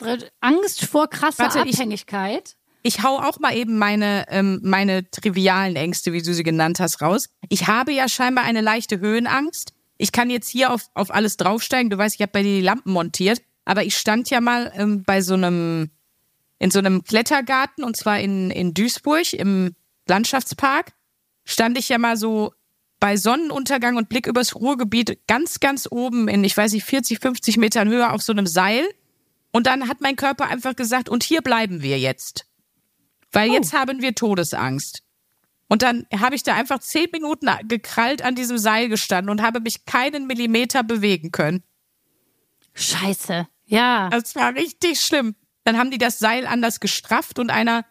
Angst 0.41 0.85
vor 0.85 1.07
krasser 1.07 1.43
Warte, 1.43 1.61
Abhängigkeit. 1.61 2.55
Ich, 2.81 2.95
ich 2.95 3.03
hau 3.03 3.19
auch 3.19 3.39
mal 3.39 3.55
eben 3.55 3.77
meine 3.77 4.25
ähm, 4.29 4.59
meine 4.63 5.09
trivialen 5.11 5.75
Ängste, 5.75 6.11
wie 6.11 6.21
du 6.21 6.33
sie 6.33 6.43
genannt 6.43 6.79
hast, 6.79 7.01
raus. 7.01 7.29
Ich 7.49 7.67
habe 7.67 7.91
ja 7.93 8.09
scheinbar 8.09 8.45
eine 8.45 8.61
leichte 8.61 8.99
Höhenangst. 8.99 9.73
Ich 9.97 10.11
kann 10.11 10.31
jetzt 10.31 10.49
hier 10.49 10.71
auf 10.73 10.89
auf 10.95 11.13
alles 11.13 11.37
draufsteigen. 11.37 11.91
Du 11.91 11.97
weißt, 11.97 12.15
ich 12.15 12.21
habe 12.21 12.31
bei 12.31 12.41
dir 12.41 12.55
die 12.55 12.65
Lampen 12.65 12.91
montiert, 12.91 13.41
aber 13.63 13.83
ich 13.83 13.95
stand 13.95 14.29
ja 14.31 14.41
mal 14.41 14.71
ähm, 14.75 15.03
bei 15.03 15.21
so 15.21 15.35
einem 15.35 15.91
in 16.57 16.71
so 16.71 16.79
einem 16.79 17.03
Klettergarten 17.03 17.83
und 17.83 17.95
zwar 17.95 18.19
in 18.19 18.49
in 18.49 18.73
Duisburg 18.73 19.33
im 19.33 19.75
Landschaftspark 20.07 20.93
stand 21.45 21.77
ich 21.77 21.89
ja 21.89 21.97
mal 21.97 22.17
so 22.17 22.53
bei 23.03 23.17
Sonnenuntergang 23.17 23.97
und 23.97 24.07
Blick 24.07 24.27
übers 24.27 24.55
Ruhrgebiet 24.55 25.27
ganz, 25.27 25.59
ganz 25.59 25.89
oben 25.91 26.29
in, 26.29 26.41
ich 26.45 26.55
weiß 26.55 26.71
nicht, 26.71 26.85
40, 26.85 27.19
50 27.19 27.57
Metern 27.57 27.89
Höhe 27.89 28.09
auf 28.09 28.21
so 28.21 28.31
einem 28.31 28.47
Seil. 28.47 28.87
Und 29.51 29.67
dann 29.67 29.89
hat 29.89 29.99
mein 29.99 30.15
Körper 30.15 30.47
einfach 30.47 30.73
gesagt, 30.73 31.09
und 31.09 31.21
hier 31.21 31.41
bleiben 31.41 31.81
wir 31.81 31.99
jetzt. 31.99 32.45
Weil 33.33 33.49
oh. 33.49 33.53
jetzt 33.55 33.73
haben 33.73 34.01
wir 34.01 34.15
Todesangst. 34.15 35.03
Und 35.67 35.81
dann 35.81 36.07
habe 36.17 36.35
ich 36.35 36.43
da 36.43 36.55
einfach 36.55 36.79
zehn 36.79 37.09
Minuten 37.11 37.49
gekrallt 37.67 38.21
an 38.21 38.35
diesem 38.35 38.57
Seil 38.57 38.87
gestanden 38.87 39.31
und 39.31 39.41
habe 39.41 39.59
mich 39.59 39.83
keinen 39.83 40.25
Millimeter 40.25 40.81
bewegen 40.81 41.33
können. 41.33 41.61
Scheiße. 42.73 43.49
Ja. 43.65 44.07
Das 44.11 44.33
war 44.33 44.55
richtig 44.55 45.01
schlimm. 45.01 45.35
Dann 45.65 45.77
haben 45.77 45.91
die 45.91 45.97
das 45.97 46.19
Seil 46.19 46.47
anders 46.47 46.79
gestrafft 46.79 47.37
und 47.37 47.49
einer 47.49 47.83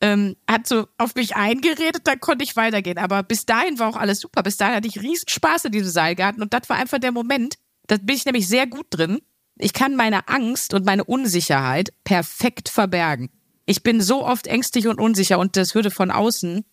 ähm, 0.00 0.36
hat 0.48 0.66
so 0.66 0.86
auf 0.98 1.14
mich 1.14 1.36
eingeredet, 1.36 2.02
dann 2.04 2.20
konnte 2.20 2.44
ich 2.44 2.56
weitergehen. 2.56 2.98
Aber 2.98 3.22
bis 3.22 3.46
dahin 3.46 3.78
war 3.78 3.88
auch 3.88 3.96
alles 3.96 4.20
super. 4.20 4.42
Bis 4.42 4.56
dahin 4.56 4.76
hatte 4.76 4.88
ich 4.88 5.00
riesen 5.00 5.28
Spaß 5.28 5.66
in 5.66 5.72
diesem 5.72 5.90
Seilgarten 5.90 6.42
und 6.42 6.52
das 6.54 6.68
war 6.68 6.76
einfach 6.76 6.98
der 6.98 7.12
Moment. 7.12 7.56
Da 7.86 7.96
bin 7.96 8.16
ich 8.16 8.24
nämlich 8.24 8.48
sehr 8.48 8.66
gut 8.66 8.86
drin. 8.90 9.20
Ich 9.58 9.72
kann 9.72 9.96
meine 9.96 10.28
Angst 10.28 10.72
und 10.72 10.86
meine 10.86 11.04
Unsicherheit 11.04 11.92
perfekt 12.04 12.68
verbergen. 12.68 13.30
Ich 13.66 13.82
bin 13.82 14.00
so 14.00 14.24
oft 14.24 14.46
ängstlich 14.46 14.88
und 14.88 14.98
unsicher 14.98 15.38
und 15.38 15.56
das 15.56 15.74
würde 15.74 15.90
von 15.90 16.10
außen, 16.10 16.64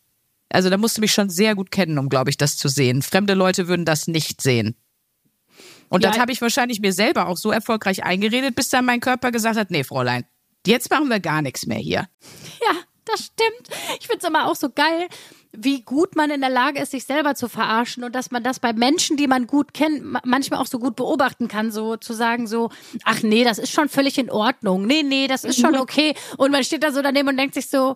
also 0.49 0.69
da 0.69 0.77
musst 0.77 0.97
du 0.97 1.01
mich 1.01 1.11
schon 1.11 1.29
sehr 1.29 1.53
gut 1.53 1.69
kennen, 1.69 1.97
um, 1.97 2.07
glaube 2.07 2.29
ich, 2.29 2.37
das 2.37 2.55
zu 2.55 2.69
sehen. 2.69 3.01
Fremde 3.01 3.33
Leute 3.33 3.67
würden 3.67 3.85
das 3.85 4.07
nicht 4.07 4.41
sehen. 4.41 4.75
Und 5.89 6.03
ja. 6.03 6.09
das 6.09 6.19
habe 6.19 6.31
ich 6.31 6.41
wahrscheinlich 6.41 6.79
mir 6.79 6.93
selber 6.93 7.27
auch 7.27 7.37
so 7.37 7.51
erfolgreich 7.51 8.03
eingeredet, 8.03 8.55
bis 8.55 8.69
dann 8.69 8.85
mein 8.85 8.99
Körper 8.99 9.31
gesagt 9.31 9.57
hat, 9.57 9.71
nee, 9.71 9.83
Fräulein, 9.83 10.25
jetzt 10.65 10.89
machen 10.89 11.09
wir 11.09 11.19
gar 11.19 11.41
nichts 11.41 11.65
mehr 11.65 11.77
hier. 11.77 12.07
Ja, 12.61 12.75
das 13.07 13.25
stimmt. 13.25 13.77
Ich 13.99 14.07
finde 14.07 14.19
es 14.19 14.27
immer 14.27 14.47
auch 14.47 14.55
so 14.55 14.69
geil, 14.69 15.07
wie 15.51 15.81
gut 15.81 16.15
man 16.15 16.29
in 16.29 16.41
der 16.41 16.49
Lage 16.49 16.79
ist, 16.79 16.91
sich 16.91 17.05
selber 17.05 17.35
zu 17.35 17.49
verarschen 17.49 18.03
und 18.03 18.13
dass 18.13 18.31
man 18.31 18.43
das 18.43 18.59
bei 18.59 18.73
Menschen, 18.73 19.17
die 19.17 19.27
man 19.27 19.47
gut 19.47 19.73
kennt, 19.73 20.03
manchmal 20.25 20.59
auch 20.59 20.67
so 20.67 20.79
gut 20.79 20.95
beobachten 20.95 21.47
kann, 21.47 21.71
so 21.71 21.97
zu 21.97 22.13
sagen 22.13 22.47
so, 22.47 22.69
ach 23.03 23.23
nee, 23.23 23.43
das 23.43 23.57
ist 23.57 23.71
schon 23.71 23.89
völlig 23.89 24.17
in 24.17 24.29
Ordnung. 24.29 24.85
Nee, 24.85 25.03
nee, 25.03 25.27
das 25.27 25.43
ist 25.43 25.59
schon 25.59 25.75
okay. 25.75 26.13
Und 26.37 26.51
man 26.51 26.63
steht 26.63 26.83
da 26.83 26.91
so 26.91 27.01
daneben 27.01 27.29
und 27.29 27.37
denkt 27.37 27.55
sich 27.55 27.69
so, 27.69 27.95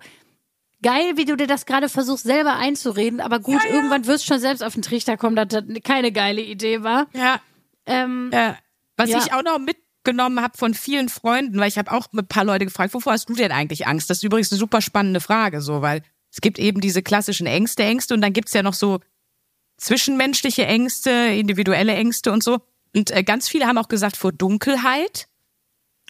geil, 0.81 1.17
wie 1.17 1.25
du 1.25 1.35
dir 1.35 1.47
das 1.47 1.65
gerade 1.65 1.89
versuchst, 1.89 2.23
selber 2.23 2.55
einzureden, 2.55 3.21
aber 3.21 3.39
gut, 3.39 3.63
ja, 3.63 3.69
ja. 3.69 3.75
irgendwann 3.75 4.07
wirst 4.07 4.25
du 4.25 4.33
schon 4.33 4.41
selbst 4.41 4.63
auf 4.63 4.73
den 4.73 4.81
Trichter 4.81 5.17
kommen, 5.17 5.35
dass 5.35 5.49
das 5.49 5.63
keine 5.83 6.11
geile 6.11 6.41
Idee 6.41 6.83
war. 6.83 7.07
Ja. 7.13 7.39
Ähm, 7.85 8.31
ja. 8.33 8.57
Was 8.97 9.09
ich 9.09 9.33
auch 9.33 9.43
noch 9.43 9.59
mitgenommen 10.01 10.41
habe 10.41 10.57
von 10.57 10.73
vielen 10.73 11.09
Freunden, 11.09 11.59
weil 11.59 11.67
ich 11.67 11.77
habe 11.77 11.91
auch 11.91 12.07
mit 12.11 12.25
ein 12.25 12.27
paar 12.27 12.43
Leute 12.43 12.65
gefragt, 12.65 12.93
wovor 12.93 13.13
hast 13.13 13.29
du 13.29 13.35
denn 13.35 13.51
eigentlich 13.51 13.87
Angst? 13.87 14.09
Das 14.09 14.17
ist 14.17 14.23
übrigens 14.23 14.51
eine 14.51 14.59
super 14.59 14.81
spannende 14.81 15.19
Frage, 15.19 15.61
so, 15.61 15.81
weil 15.81 16.01
es 16.31 16.41
gibt 16.41 16.59
eben 16.59 16.81
diese 16.81 17.01
klassischen 17.01 17.47
Ängste, 17.47 17.83
Ängste 17.83 18.13
und 18.13 18.21
dann 18.21 18.33
gibt's 18.33 18.53
ja 18.53 18.63
noch 18.63 18.73
so 18.73 18.99
zwischenmenschliche 19.77 20.65
Ängste, 20.65 21.11
individuelle 21.11 21.93
Ängste 21.93 22.31
und 22.31 22.43
so. 22.43 22.59
Und 22.95 23.11
äh, 23.11 23.23
ganz 23.23 23.47
viele 23.47 23.67
haben 23.67 23.77
auch 23.77 23.87
gesagt 23.87 24.17
vor 24.17 24.31
Dunkelheit. 24.31 25.27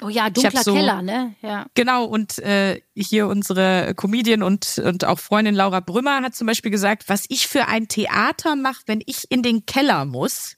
Oh 0.01 0.09
ja, 0.09 0.29
dunkler 0.29 0.63
so, 0.63 0.73
Keller, 0.73 1.01
ne? 1.01 1.35
Ja. 1.41 1.67
Genau, 1.75 2.05
und 2.05 2.39
äh, 2.39 2.81
hier 2.95 3.27
unsere 3.27 3.93
Comedian 3.95 4.41
und, 4.41 4.79
und 4.83 5.05
auch 5.05 5.19
Freundin 5.19 5.53
Laura 5.53 5.79
Brümmer 5.79 6.21
hat 6.21 6.33
zum 6.33 6.47
Beispiel 6.47 6.71
gesagt, 6.71 7.07
was 7.07 7.25
ich 7.29 7.47
für 7.47 7.67
ein 7.67 7.87
Theater 7.87 8.55
mache, 8.55 8.81
wenn 8.87 9.01
ich 9.05 9.29
in 9.29 9.43
den 9.43 9.65
Keller 9.65 10.05
muss. 10.05 10.55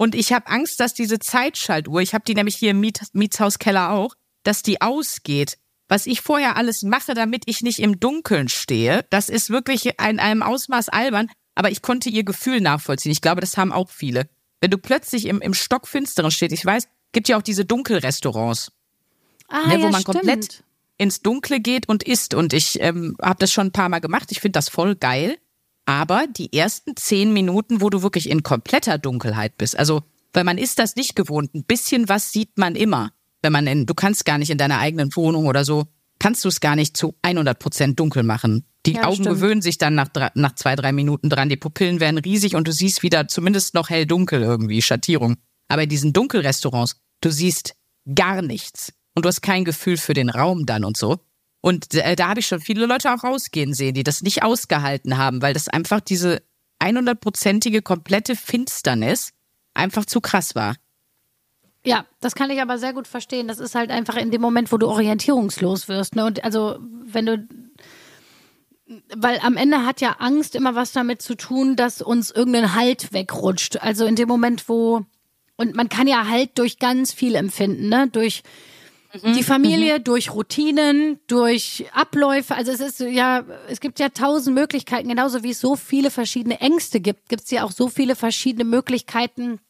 Und 0.00 0.14
ich 0.14 0.32
habe 0.32 0.46
Angst, 0.46 0.80
dass 0.80 0.94
diese 0.94 1.18
Zeitschaltuhr, 1.18 2.00
ich 2.00 2.14
habe 2.14 2.24
die 2.26 2.32
nämlich 2.32 2.56
hier 2.56 2.70
im 2.70 2.80
Miet, 2.80 3.02
Mietshauskeller 3.12 3.90
auch, 3.90 4.14
dass 4.44 4.62
die 4.62 4.80
ausgeht. 4.80 5.58
Was 5.88 6.06
ich 6.06 6.22
vorher 6.22 6.56
alles 6.56 6.82
mache, 6.82 7.12
damit 7.12 7.42
ich 7.44 7.60
nicht 7.60 7.80
im 7.80 8.00
Dunkeln 8.00 8.48
stehe, 8.48 9.04
das 9.10 9.28
ist 9.28 9.50
wirklich 9.50 9.84
in 9.84 10.18
einem 10.18 10.42
Ausmaß 10.42 10.88
albern, 10.88 11.28
aber 11.54 11.70
ich 11.70 11.82
konnte 11.82 12.08
ihr 12.08 12.24
Gefühl 12.24 12.62
nachvollziehen. 12.62 13.12
Ich 13.12 13.20
glaube, 13.20 13.42
das 13.42 13.58
haben 13.58 13.72
auch 13.72 13.90
viele. 13.90 14.26
Wenn 14.62 14.70
du 14.70 14.78
plötzlich 14.78 15.26
im, 15.26 15.42
im 15.42 15.52
Stockfinsteren 15.52 16.30
stehst, 16.30 16.54
ich 16.54 16.64
weiß, 16.64 16.88
gibt 17.12 17.28
ja 17.28 17.36
auch 17.36 17.42
diese 17.42 17.66
Dunkelrestaurants, 17.66 18.72
ah, 19.48 19.66
ne, 19.66 19.80
wo 19.80 19.84
ja, 19.84 19.90
man 19.90 20.00
stimmt. 20.00 20.16
komplett 20.16 20.64
ins 20.96 21.20
Dunkle 21.20 21.60
geht 21.60 21.90
und 21.90 22.04
isst. 22.04 22.32
Und 22.32 22.54
ich 22.54 22.80
ähm, 22.80 23.18
habe 23.20 23.40
das 23.40 23.52
schon 23.52 23.66
ein 23.66 23.72
paar 23.72 23.90
Mal 23.90 24.00
gemacht. 24.00 24.32
Ich 24.32 24.40
finde 24.40 24.56
das 24.56 24.70
voll 24.70 24.96
geil. 24.96 25.36
Aber 25.90 26.28
die 26.28 26.52
ersten 26.52 26.94
zehn 26.94 27.32
Minuten, 27.32 27.80
wo 27.80 27.90
du 27.90 28.00
wirklich 28.00 28.30
in 28.30 28.44
kompletter 28.44 28.96
Dunkelheit 28.96 29.58
bist, 29.58 29.76
also 29.76 30.04
weil 30.32 30.44
man 30.44 30.56
ist 30.56 30.78
das 30.78 30.94
nicht 30.94 31.16
gewohnt, 31.16 31.52
ein 31.52 31.64
bisschen 31.64 32.08
was 32.08 32.30
sieht 32.30 32.58
man 32.58 32.76
immer. 32.76 33.10
Wenn 33.42 33.50
man 33.50 33.66
in, 33.66 33.86
du 33.86 33.94
kannst 33.94 34.24
gar 34.24 34.38
nicht 34.38 34.50
in 34.50 34.58
deiner 34.58 34.78
eigenen 34.78 35.16
Wohnung 35.16 35.48
oder 35.48 35.64
so, 35.64 35.88
kannst 36.20 36.44
du 36.44 36.48
es 36.48 36.60
gar 36.60 36.76
nicht 36.76 36.96
zu 36.96 37.16
100 37.22 37.58
Prozent 37.58 37.98
dunkel 37.98 38.22
machen. 38.22 38.64
Die 38.86 38.92
ja, 38.92 39.02
Augen 39.02 39.16
stimmt. 39.16 39.30
gewöhnen 39.30 39.62
sich 39.62 39.78
dann 39.78 39.96
nach, 39.96 40.10
nach 40.34 40.54
zwei, 40.54 40.76
drei 40.76 40.92
Minuten 40.92 41.28
dran. 41.28 41.48
Die 41.48 41.56
Pupillen 41.56 41.98
werden 41.98 42.18
riesig 42.18 42.54
und 42.54 42.68
du 42.68 42.72
siehst 42.72 43.02
wieder 43.02 43.26
zumindest 43.26 43.74
noch 43.74 43.90
hell-dunkel 43.90 44.42
irgendwie, 44.42 44.82
Schattierung. 44.82 45.38
Aber 45.66 45.82
in 45.82 45.88
diesen 45.88 46.12
Dunkelrestaurants, 46.12 47.00
du 47.20 47.32
siehst 47.32 47.74
gar 48.14 48.42
nichts. 48.42 48.92
Und 49.16 49.24
du 49.24 49.28
hast 49.28 49.42
kein 49.42 49.64
Gefühl 49.64 49.96
für 49.96 50.14
den 50.14 50.30
Raum 50.30 50.66
dann 50.66 50.84
und 50.84 50.96
so. 50.96 51.18
Und 51.60 51.94
äh, 51.94 52.16
da 52.16 52.28
habe 52.28 52.40
ich 52.40 52.46
schon 52.46 52.60
viele 52.60 52.86
Leute 52.86 53.12
auch 53.12 53.22
rausgehen 53.22 53.74
sehen, 53.74 53.94
die 53.94 54.02
das 54.02 54.22
nicht 54.22 54.42
ausgehalten 54.42 55.18
haben, 55.18 55.42
weil 55.42 55.54
das 55.54 55.68
einfach 55.68 56.00
diese 56.00 56.42
100-prozentige 56.80 57.82
komplette 57.82 58.36
Finsternis 58.36 59.32
einfach 59.74 60.06
zu 60.06 60.20
krass 60.20 60.54
war. 60.54 60.76
Ja, 61.84 62.04
das 62.20 62.34
kann 62.34 62.50
ich 62.50 62.60
aber 62.60 62.78
sehr 62.78 62.92
gut 62.92 63.08
verstehen. 63.08 63.48
Das 63.48 63.58
ist 63.58 63.74
halt 63.74 63.90
einfach 63.90 64.16
in 64.16 64.30
dem 64.30 64.40
Moment, 64.40 64.70
wo 64.72 64.76
du 64.76 64.88
orientierungslos 64.88 65.88
wirst. 65.88 66.14
Ne? 66.14 66.24
Und 66.26 66.44
also, 66.44 66.78
wenn 66.80 67.26
du 67.26 67.48
weil 69.14 69.38
am 69.42 69.56
Ende 69.56 69.86
hat 69.86 70.00
ja 70.00 70.16
Angst 70.18 70.56
immer 70.56 70.74
was 70.74 70.92
damit 70.92 71.22
zu 71.22 71.36
tun, 71.36 71.76
dass 71.76 72.02
uns 72.02 72.30
irgendein 72.30 72.74
Halt 72.74 73.12
wegrutscht. 73.12 73.76
Also 73.80 74.04
in 74.04 74.16
dem 74.16 74.26
Moment, 74.28 74.68
wo 74.68 75.04
und 75.56 75.76
man 75.76 75.88
kann 75.88 76.08
ja 76.08 76.26
Halt 76.26 76.58
durch 76.58 76.78
ganz 76.78 77.12
viel 77.12 77.34
empfinden, 77.34 77.88
ne? 77.88 78.08
Durch 78.10 78.42
mhm. 79.22 79.34
die 79.34 79.42
Familie, 79.42 79.98
mhm. 79.98 80.04
durch 80.04 80.32
Routinen, 80.32 81.20
durch 81.26 81.86
Abläufe. 81.92 82.54
Also 82.54 82.72
es 82.72 82.80
ist 82.80 83.00
ja, 83.00 83.44
es 83.68 83.80
gibt 83.80 83.98
ja 83.98 84.08
tausend 84.08 84.54
Möglichkeiten, 84.54 85.08
genauso 85.08 85.42
wie 85.42 85.50
es 85.50 85.60
so 85.60 85.76
viele 85.76 86.10
verschiedene 86.10 86.60
Ängste 86.60 87.00
gibt, 87.00 87.28
gibt 87.28 87.44
es 87.44 87.50
ja 87.50 87.64
auch 87.64 87.72
so 87.72 87.88
viele 87.88 88.16
verschiedene 88.16 88.64
Möglichkeiten, 88.64 89.60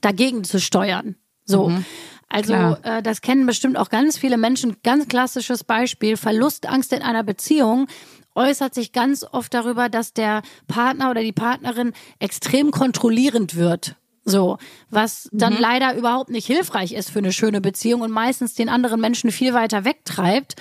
dagegen 0.00 0.44
zu 0.44 0.60
steuern. 0.60 1.16
So. 1.44 1.68
Mhm. 1.68 1.84
Also 2.28 2.54
äh, 2.54 3.02
das 3.02 3.20
kennen 3.20 3.46
bestimmt 3.46 3.76
auch 3.76 3.88
ganz 3.88 4.18
viele 4.18 4.36
Menschen. 4.36 4.76
Ganz 4.82 5.06
klassisches 5.08 5.62
Beispiel, 5.62 6.16
Verlustangst 6.16 6.92
in 6.92 7.02
einer 7.02 7.22
Beziehung 7.22 7.86
äußert 8.34 8.74
sich 8.74 8.92
ganz 8.92 9.24
oft 9.24 9.54
darüber, 9.54 9.88
dass 9.88 10.12
der 10.12 10.42
Partner 10.66 11.10
oder 11.10 11.22
die 11.22 11.32
Partnerin 11.32 11.92
extrem 12.18 12.70
kontrollierend 12.70 13.56
wird. 13.56 13.96
So, 14.28 14.58
was 14.90 15.28
dann 15.32 15.54
mhm. 15.54 15.60
leider 15.60 15.94
überhaupt 15.94 16.30
nicht 16.30 16.46
hilfreich 16.46 16.92
ist 16.92 17.10
für 17.10 17.20
eine 17.20 17.32
schöne 17.32 17.60
Beziehung 17.60 18.00
und 18.00 18.10
meistens 18.10 18.54
den 18.54 18.68
anderen 18.68 19.00
Menschen 19.00 19.30
viel 19.30 19.54
weiter 19.54 19.84
wegtreibt. 19.84 20.56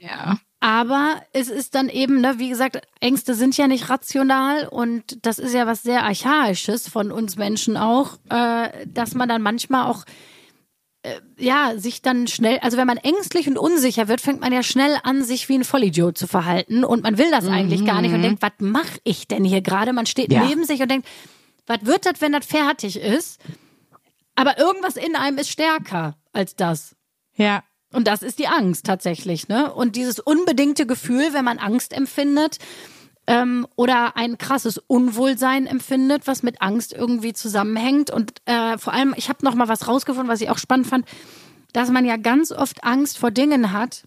Ja. 0.00 0.38
Aber 0.58 1.22
es 1.32 1.48
ist 1.48 1.76
dann 1.76 1.88
eben, 1.88 2.20
ne, 2.20 2.34
wie 2.38 2.48
gesagt, 2.48 2.80
Ängste 2.98 3.34
sind 3.34 3.56
ja 3.56 3.68
nicht 3.68 3.88
rational 3.88 4.66
und 4.66 5.24
das 5.24 5.38
ist 5.38 5.54
ja 5.54 5.68
was 5.68 5.84
sehr 5.84 6.02
Archaisches 6.02 6.88
von 6.88 7.12
uns 7.12 7.36
Menschen 7.36 7.76
auch, 7.76 8.16
äh, 8.28 8.86
dass 8.86 9.14
man 9.14 9.28
dann 9.28 9.42
manchmal 9.42 9.88
auch 9.88 10.04
äh, 11.02 11.20
ja, 11.38 11.74
sich 11.76 12.02
dann 12.02 12.26
schnell, 12.26 12.58
also 12.62 12.76
wenn 12.76 12.88
man 12.88 12.96
ängstlich 12.96 13.46
und 13.46 13.58
unsicher 13.58 14.08
wird, 14.08 14.20
fängt 14.20 14.40
man 14.40 14.52
ja 14.52 14.64
schnell 14.64 14.98
an, 15.04 15.22
sich 15.22 15.48
wie 15.48 15.58
ein 15.58 15.62
Vollidiot 15.62 16.18
zu 16.18 16.26
verhalten 16.26 16.82
und 16.82 17.04
man 17.04 17.18
will 17.18 17.30
das 17.30 17.44
mhm. 17.44 17.52
eigentlich 17.52 17.84
gar 17.84 18.02
nicht 18.02 18.12
und 18.12 18.22
denkt, 18.22 18.42
was 18.42 18.52
mache 18.58 18.98
ich 19.04 19.28
denn 19.28 19.44
hier 19.44 19.60
gerade? 19.60 19.92
Man 19.92 20.06
steht 20.06 20.32
ja. 20.32 20.44
neben 20.44 20.64
sich 20.64 20.80
und 20.82 20.90
denkt, 20.90 21.06
was 21.66 21.78
wird 21.82 22.06
das, 22.06 22.20
wenn 22.20 22.32
das 22.32 22.46
fertig 22.46 22.96
ist? 22.96 23.40
Aber 24.34 24.58
irgendwas 24.58 24.96
in 24.96 25.16
einem 25.16 25.38
ist 25.38 25.50
stärker 25.50 26.16
als 26.32 26.56
das. 26.56 26.96
Ja. 27.34 27.64
Und 27.92 28.06
das 28.08 28.22
ist 28.22 28.38
die 28.38 28.48
Angst 28.48 28.84
tatsächlich, 28.84 29.48
ne? 29.48 29.72
Und 29.72 29.96
dieses 29.96 30.18
unbedingte 30.18 30.86
Gefühl, 30.86 31.32
wenn 31.32 31.44
man 31.44 31.58
Angst 31.58 31.92
empfindet 31.92 32.58
ähm, 33.26 33.66
oder 33.76 34.16
ein 34.16 34.38
krasses 34.38 34.78
Unwohlsein 34.78 35.66
empfindet, 35.66 36.26
was 36.26 36.42
mit 36.42 36.60
Angst 36.60 36.92
irgendwie 36.92 37.32
zusammenhängt. 37.32 38.10
Und 38.10 38.42
äh, 38.44 38.76
vor 38.76 38.92
allem, 38.92 39.14
ich 39.16 39.28
habe 39.28 39.44
noch 39.44 39.54
mal 39.54 39.68
was 39.68 39.88
rausgefunden, 39.88 40.30
was 40.30 40.40
ich 40.40 40.50
auch 40.50 40.58
spannend 40.58 40.88
fand, 40.88 41.06
dass 41.72 41.90
man 41.90 42.04
ja 42.04 42.16
ganz 42.16 42.52
oft 42.52 42.84
Angst 42.84 43.18
vor 43.18 43.30
Dingen 43.30 43.72
hat, 43.72 44.04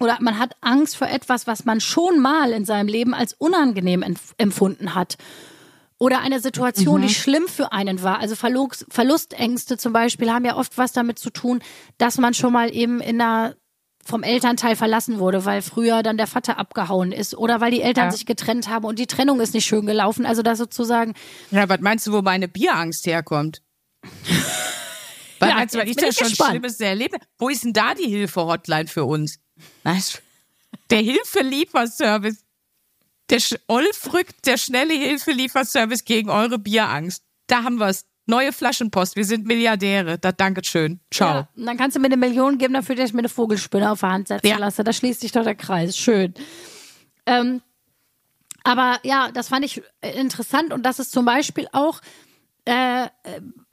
oder 0.00 0.18
man 0.20 0.38
hat 0.38 0.56
Angst 0.60 0.96
vor 0.96 1.08
etwas, 1.08 1.46
was 1.46 1.64
man 1.64 1.80
schon 1.80 2.20
mal 2.20 2.50
in 2.52 2.64
seinem 2.64 2.88
Leben 2.88 3.14
als 3.14 3.32
unangenehm 3.32 4.04
empfunden 4.38 4.94
hat. 4.94 5.16
Oder 5.98 6.20
eine 6.20 6.40
Situation, 6.40 7.00
mhm. 7.00 7.06
die 7.06 7.14
schlimm 7.14 7.46
für 7.46 7.72
einen 7.72 8.02
war. 8.02 8.18
Also 8.18 8.34
Verlust, 8.34 8.84
Verlustängste 8.88 9.78
zum 9.78 9.92
Beispiel 9.92 10.30
haben 10.30 10.44
ja 10.44 10.56
oft 10.56 10.76
was 10.76 10.92
damit 10.92 11.18
zu 11.18 11.30
tun, 11.30 11.62
dass 11.98 12.18
man 12.18 12.34
schon 12.34 12.52
mal 12.52 12.74
eben 12.74 13.00
in 13.00 13.20
einer 13.20 13.54
vom 14.04 14.22
Elternteil 14.22 14.76
verlassen 14.76 15.18
wurde, 15.18 15.44
weil 15.44 15.62
früher 15.62 16.02
dann 16.02 16.16
der 16.16 16.26
Vater 16.26 16.58
abgehauen 16.58 17.10
ist 17.10 17.34
oder 17.34 17.60
weil 17.60 17.70
die 17.70 17.80
Eltern 17.80 18.06
ja. 18.06 18.10
sich 18.10 18.26
getrennt 18.26 18.68
haben 18.68 18.84
und 18.84 18.98
die 18.98 19.06
Trennung 19.06 19.40
ist 19.40 19.54
nicht 19.54 19.64
schön 19.64 19.86
gelaufen. 19.86 20.26
Also 20.26 20.42
da 20.42 20.56
sozusagen. 20.56 21.14
Ja, 21.50 21.68
was 21.68 21.80
meinst 21.80 22.06
du, 22.06 22.12
wo 22.12 22.20
meine 22.20 22.48
Bierangst 22.48 23.06
herkommt? 23.06 23.62
was 25.38 25.48
ja, 25.48 25.54
meinst 25.54 25.74
du, 25.74 25.78
weil 25.78 25.88
ich 25.88 25.96
das 25.96 26.16
schon 26.16 26.28
gespannt. 26.28 26.50
Schlimmes 26.50 26.80
erlebe? 26.80 27.16
Wo 27.38 27.48
ist 27.48 27.64
denn 27.64 27.72
da 27.72 27.94
die 27.94 28.08
Hilfe-Hotline 28.08 28.88
für 28.88 29.04
uns? 29.04 29.38
Der 30.90 30.98
Hilfe-Lieferservice. 30.98 32.43
Der 33.30 33.40
Olf 33.68 34.12
rückt 34.12 34.46
der 34.46 34.56
schnelle 34.56 34.94
Hilfelieferservice 34.94 36.04
gegen 36.04 36.30
eure 36.30 36.58
Bierangst. 36.58 37.22
Da 37.46 37.62
haben 37.62 37.76
wir 37.76 37.88
es. 37.88 38.06
Neue 38.26 38.54
Flaschenpost. 38.54 39.16
Wir 39.16 39.26
sind 39.26 39.44
Milliardäre. 39.44 40.18
Da 40.18 40.32
danke 40.32 40.64
schön. 40.64 41.00
Ciao. 41.12 41.34
Ja, 41.34 41.48
dann 41.56 41.76
kannst 41.76 41.94
du 41.94 42.00
mir 42.00 42.06
eine 42.06 42.16
Million 42.16 42.56
geben 42.56 42.72
dafür, 42.72 42.94
dass 42.94 43.10
ich 43.10 43.12
mir 43.12 43.18
eine 43.18 43.28
Vogelspinne 43.28 43.90
auf 43.90 44.00
der 44.00 44.08
Hand 44.08 44.28
setzen 44.28 44.46
ja. 44.46 44.56
lasse. 44.56 44.82
Da 44.82 44.94
schließt 44.94 45.20
sich 45.20 45.32
doch 45.32 45.44
der 45.44 45.54
Kreis. 45.54 45.94
Schön. 45.94 46.32
Ähm, 47.26 47.60
aber 48.62 48.98
ja, 49.02 49.30
das 49.30 49.48
fand 49.48 49.66
ich 49.66 49.82
interessant 50.00 50.72
und 50.72 50.84
das 50.84 50.98
ist 51.00 51.12
zum 51.12 51.26
Beispiel 51.26 51.68
auch 51.72 52.00
äh, 52.64 53.08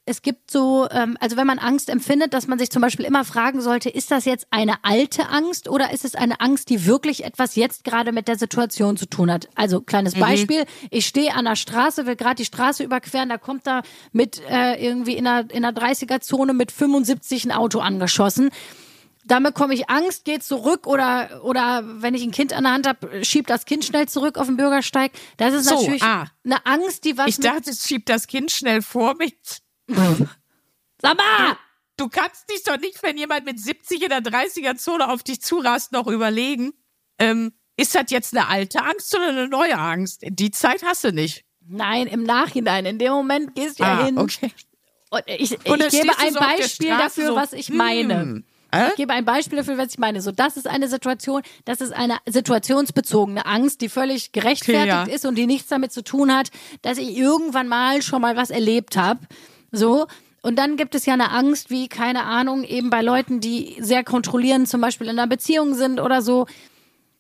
es 0.05 0.21
gibt 0.23 0.49
so, 0.49 0.88
ähm, 0.89 1.15
also 1.19 1.38
wenn 1.38 1.45
man 1.45 1.59
Angst 1.59 1.89
empfindet, 1.89 2.34
dass 2.34 2.47
man 2.47 2.57
sich 2.57 2.71
zum 2.71 2.82
Beispiel 2.82 3.05
immer 3.05 3.23
fragen 3.23 3.61
sollte, 3.61 3.89
ist 3.89 4.09
das 4.09 4.26
jetzt 4.26 4.47
eine 4.49 4.84
alte 4.84 5.30
Angst 5.30 5.69
oder 5.69 5.93
ist 5.93 6.05
es 6.05 6.15
eine 6.15 6.41
Angst, 6.41 6.69
die 6.69 6.86
wirklich 6.86 7.23
etwas 7.23 7.55
jetzt 7.55 7.84
gerade 7.84 8.11
mit 8.11 8.28
der 8.28 8.38
Situation 8.38 8.97
zu 8.97 9.05
tun 9.05 9.32
hat? 9.32 9.47
Also 9.53 9.82
kleines 9.82 10.15
mhm. 10.15 10.21
Beispiel, 10.21 10.65
ich 10.89 11.05
stehe 11.05 11.34
an 11.34 11.45
der 11.45 11.55
Straße, 11.55 12.07
will 12.07 12.15
gerade 12.15 12.36
die 12.36 12.45
Straße 12.45 12.84
überqueren, 12.84 13.30
da 13.30 13.38
kommt 13.38 13.67
da 13.67 13.84
mit 14.11 14.41
äh, 14.49 14.84
irgendwie 14.84 15.15
in 15.15 15.28
einer, 15.28 15.49
in 15.51 15.63
einer 15.63 15.78
30er-Zone 15.78 16.53
mit 16.53 16.71
75 16.71 17.45
ein 17.45 17.51
Auto 17.51 17.80
angeschossen 17.80 18.49
damit 19.23 19.53
komme 19.53 19.76
ich 19.76 19.88
Angst, 19.88 20.26
gehe 20.26 20.39
zurück 20.39 20.88
oder 20.88 21.41
oder 21.43 21.84
wenn 21.86 22.15
ich 22.15 22.23
ein 22.23 22.32
Kind 22.32 22.53
an 22.53 22.63
der 22.63 22.73
Hand 22.73 22.88
habe, 22.88 23.23
schiebt 23.23 23.51
das 23.51 23.65
Kind 23.65 23.86
schnell 23.86 24.07
zurück 24.09 24.38
auf 24.38 24.47
den 24.47 24.57
Bürgersteig. 24.57 25.11
Das 25.38 25.53
ist 25.53 25.69
so, 25.69 25.76
natürlich 25.76 26.01
ah. 26.01 26.26
eine 26.43 26.65
Angst, 26.65 27.05
die 27.05 27.17
was. 27.19 27.28
Ich 27.28 27.39
dachte, 27.39 27.69
es 27.69 27.88
schiebt 27.88 28.09
das 28.09 28.26
Kind 28.26 28.51
schnell 28.51 28.82
vor 28.82 29.15
mich. 29.15 29.38
Sag 31.01 31.17
mal! 31.17 31.57
Du, 31.97 32.07
kannst 32.09 32.49
dich 32.49 32.63
doch 32.63 32.77
nicht, 32.79 33.01
wenn 33.03 33.17
jemand 33.17 33.45
mit 33.45 33.59
70 33.59 34.01
in 34.03 34.09
der 34.09 34.21
30er 34.21 34.75
Zone 34.75 35.09
auf 35.09 35.23
dich 35.23 35.41
zurast, 35.41 35.91
noch 35.91 36.07
überlegen. 36.07 36.71
Ähm, 37.19 37.53
ist 37.77 37.93
das 37.95 38.05
jetzt 38.09 38.35
eine 38.35 38.47
alte 38.47 38.81
Angst 38.83 39.15
oder 39.15 39.29
eine 39.29 39.47
neue 39.47 39.77
Angst? 39.77 40.21
Die 40.27 40.51
Zeit 40.51 40.83
hast 40.83 41.03
du 41.03 41.11
nicht. 41.11 41.45
Nein, 41.67 42.07
im 42.07 42.23
Nachhinein. 42.23 42.85
In 42.85 42.97
dem 42.97 43.11
Moment 43.11 43.53
gehst 43.55 43.79
du 43.79 43.83
ja 43.83 43.99
Ah, 43.99 44.05
hin. 44.05 44.17
okay. 44.17 44.51
Und 45.11 45.23
ich, 45.27 45.51
ich 45.51 45.65
Und 45.69 45.87
gebe 45.89 46.17
ein 46.17 46.33
so 46.33 46.39
Beispiel 46.39 46.89
dafür, 46.89 47.27
so, 47.27 47.35
was 47.35 47.53
ich 47.53 47.69
meine. 47.69 48.21
hm? 48.21 48.45
Ich 48.89 48.95
gebe 48.95 49.11
ein 49.13 49.25
Beispiel 49.25 49.57
dafür, 49.57 49.77
was 49.77 49.89
ich 49.91 49.97
meine. 49.99 50.21
So, 50.21 50.31
das 50.31 50.55
ist 50.57 50.65
eine 50.67 50.87
Situation, 50.87 51.41
das 51.65 51.81
ist 51.81 51.91
eine 51.91 52.17
situationsbezogene 52.25 53.45
Angst, 53.45 53.81
die 53.81 53.89
völlig 53.89 54.31
gerechtfertigt 54.31 54.95
Okay, 55.01 55.09
ja. 55.09 55.15
ist 55.15 55.25
und 55.25 55.35
die 55.35 55.45
nichts 55.45 55.67
damit 55.69 55.91
zu 55.91 56.03
tun 56.03 56.33
hat, 56.33 56.49
dass 56.81 56.97
ich 56.97 57.15
irgendwann 57.17 57.67
mal 57.67 58.01
schon 58.01 58.21
mal 58.21 58.35
was 58.37 58.49
erlebt 58.49 58.95
habe. 58.97 59.19
So. 59.72 60.07
Und 60.41 60.55
dann 60.57 60.76
gibt 60.76 60.95
es 60.95 61.05
ja 61.05 61.13
eine 61.13 61.32
Angst, 61.32 61.69
wie, 61.69 61.88
keine 61.88 62.24
Ahnung, 62.24 62.63
eben 62.63 62.89
bei 62.89 63.01
Leuten, 63.01 63.39
die 63.41 63.78
sehr 63.80 64.03
kontrollierend 64.03 64.67
zum 64.67 64.82
Beispiel 64.82 65.07
in 65.07 65.19
einer 65.19 65.28
Beziehung 65.28 65.76
sind 65.76 65.99
oder 65.99 66.22
so. 66.22 66.47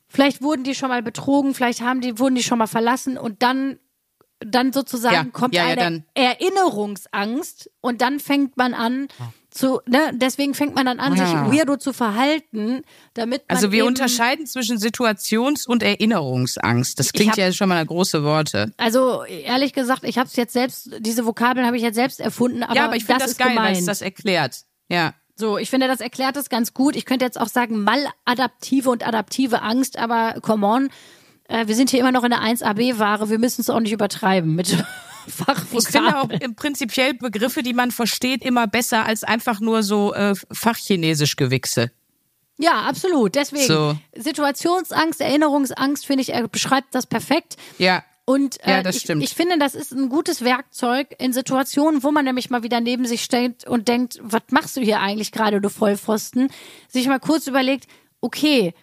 Vielleicht 0.07 0.41
wurden 0.41 0.63
die 0.63 0.75
schon 0.75 0.89
mal 0.89 1.03
betrogen, 1.03 1.53
vielleicht 1.53 1.81
haben 1.81 2.01
die, 2.01 2.19
wurden 2.19 2.35
die 2.35 2.43
schon 2.43 2.57
mal 2.57 2.67
verlassen 2.67 3.17
und 3.17 3.43
dann, 3.43 3.79
dann 4.39 4.73
sozusagen 4.73 5.15
Ja, 5.15 5.23
kommt 5.31 5.53
ja, 5.55 5.63
ja, 5.63 5.69
eine 5.69 5.81
dann. 5.81 6.03
Erinnerungsangst 6.15 7.69
und 7.79 8.01
dann 8.01 8.19
fängt 8.19 8.57
man 8.57 8.73
an 8.73 9.07
zu, 9.51 9.81
ne, 9.85 10.11
deswegen 10.13 10.53
fängt 10.53 10.75
man 10.75 10.85
dann 10.85 10.99
an, 10.99 11.11
sich 11.17 11.29
Ja. 11.29 11.51
weirdo 11.51 11.75
zu 11.77 11.91
verhalten, 11.93 12.83
damit 13.13 13.43
man 13.47 13.55
Also 13.57 13.71
wir 13.73 13.85
unterscheiden 13.85 14.47
zwischen 14.47 14.77
Situations- 14.77 15.67
und 15.67 15.83
Erinnerungsangst. 15.83 16.97
Das 16.97 17.11
klingt 17.13 17.31
hab- 17.33 17.37
ja 17.37 17.51
schon 17.51 17.67
mal 17.69 17.85
große 17.85 18.23
Worte. 18.23 18.71
Also 18.77 19.23
ehrlich 19.25 19.73
gesagt, 19.73 20.03
ich 20.05 20.17
habe 20.17 20.27
es 20.27 20.35
jetzt 20.37 20.53
selbst, 20.53 20.89
diese 20.99 21.25
Vokabeln 21.25 21.65
habe 21.67 21.75
ich 21.75 21.83
jetzt 21.83 21.95
selbst 21.95 22.19
erfunden, 22.21 22.63
aber, 22.63 22.75
ja, 22.75 22.85
aber 22.85 22.95
ich 22.95 23.03
finde 23.05 23.19
das, 23.21 23.31
das, 23.31 23.37
geil, 23.37 23.49
weil 23.49 23.55
gemeint. 23.55 23.77
es 23.79 23.85
das 23.85 24.01
erklärt. 24.01 24.61
Ja. 24.89 25.13
So, 25.35 25.57
ich 25.57 25.69
finde, 25.69 25.87
das 25.87 25.99
erklärt 26.01 26.37
es 26.37 26.49
ganz 26.49 26.73
gut. 26.73 26.95
Ich 26.95 27.05
könnte 27.05 27.25
jetzt 27.25 27.39
auch 27.39 27.47
sagen, 27.49 27.83
maladaptive 27.83 28.89
und 28.89 29.05
adaptive 29.05 29.61
Angst, 29.63 29.97
aber 29.97 30.35
come 30.41 30.65
on, 30.65 30.89
äh, 31.49 31.67
wir 31.67 31.75
sind 31.75 31.89
hier 31.89 31.99
immer 31.99 32.11
noch 32.13 32.23
in 32.23 32.29
der 32.29 32.41
1AB-Ware, 32.41 33.29
wir 33.29 33.39
müssen 33.39 33.61
es 33.61 33.69
auch 33.69 33.79
nicht 33.81 33.91
übertreiben 33.91 34.55
mit 34.55 34.77
Ich 35.71 35.87
finde 35.87 36.17
auch 36.21 36.29
im 36.29 36.55
prinzipiell 36.55 37.13
Begriffe, 37.13 37.63
die 37.63 37.73
man 37.73 37.91
versteht, 37.91 38.43
immer 38.43 38.67
besser 38.67 39.05
als 39.05 39.23
einfach 39.23 39.59
nur 39.59 39.83
so 39.83 40.13
äh, 40.13 40.33
fachchinesisch 40.51 41.35
Gewichse. 41.35 41.91
Ja, 42.57 42.81
absolut. 42.83 43.35
Deswegen, 43.35 43.65
So. 43.65 43.97
Situationsangst, 44.15 45.19
Erinnerungsangst, 45.21 46.05
finde 46.05 46.21
ich, 46.21 46.33
er 46.33 46.47
beschreibt 46.47 46.93
das 46.93 47.07
perfekt. 47.07 47.57
Ja. 47.77 48.03
Und 48.25 48.63
äh, 48.65 48.71
Ja, 48.71 48.83
das 48.83 48.97
ich, 48.97 49.01
stimmt. 49.01 49.23
ich 49.23 49.33
finde, 49.33 49.57
das 49.57 49.73
ist 49.73 49.91
ein 49.91 50.09
gutes 50.09 50.43
Werkzeug 50.43 51.07
in 51.17 51.33
Situationen, 51.33 52.03
wo 52.03 52.11
man 52.11 52.23
nämlich 52.23 52.49
mal 52.49 52.61
wieder 52.63 52.79
neben 52.79 53.05
sich 53.05 53.23
steht 53.23 53.67
und 53.67 53.87
denkt, 53.87 54.19
was 54.21 54.43
machst 54.51 54.77
du 54.77 54.81
hier 54.81 54.99
eigentlich 54.99 55.31
gerade, 55.31 55.59
du 55.59 55.69
Vollpfosten? 55.69 56.51
Sich 56.87 57.07
mal 57.07 57.19
kurz 57.19 57.47
überlegt, 57.47 57.87
okay, 58.21 58.73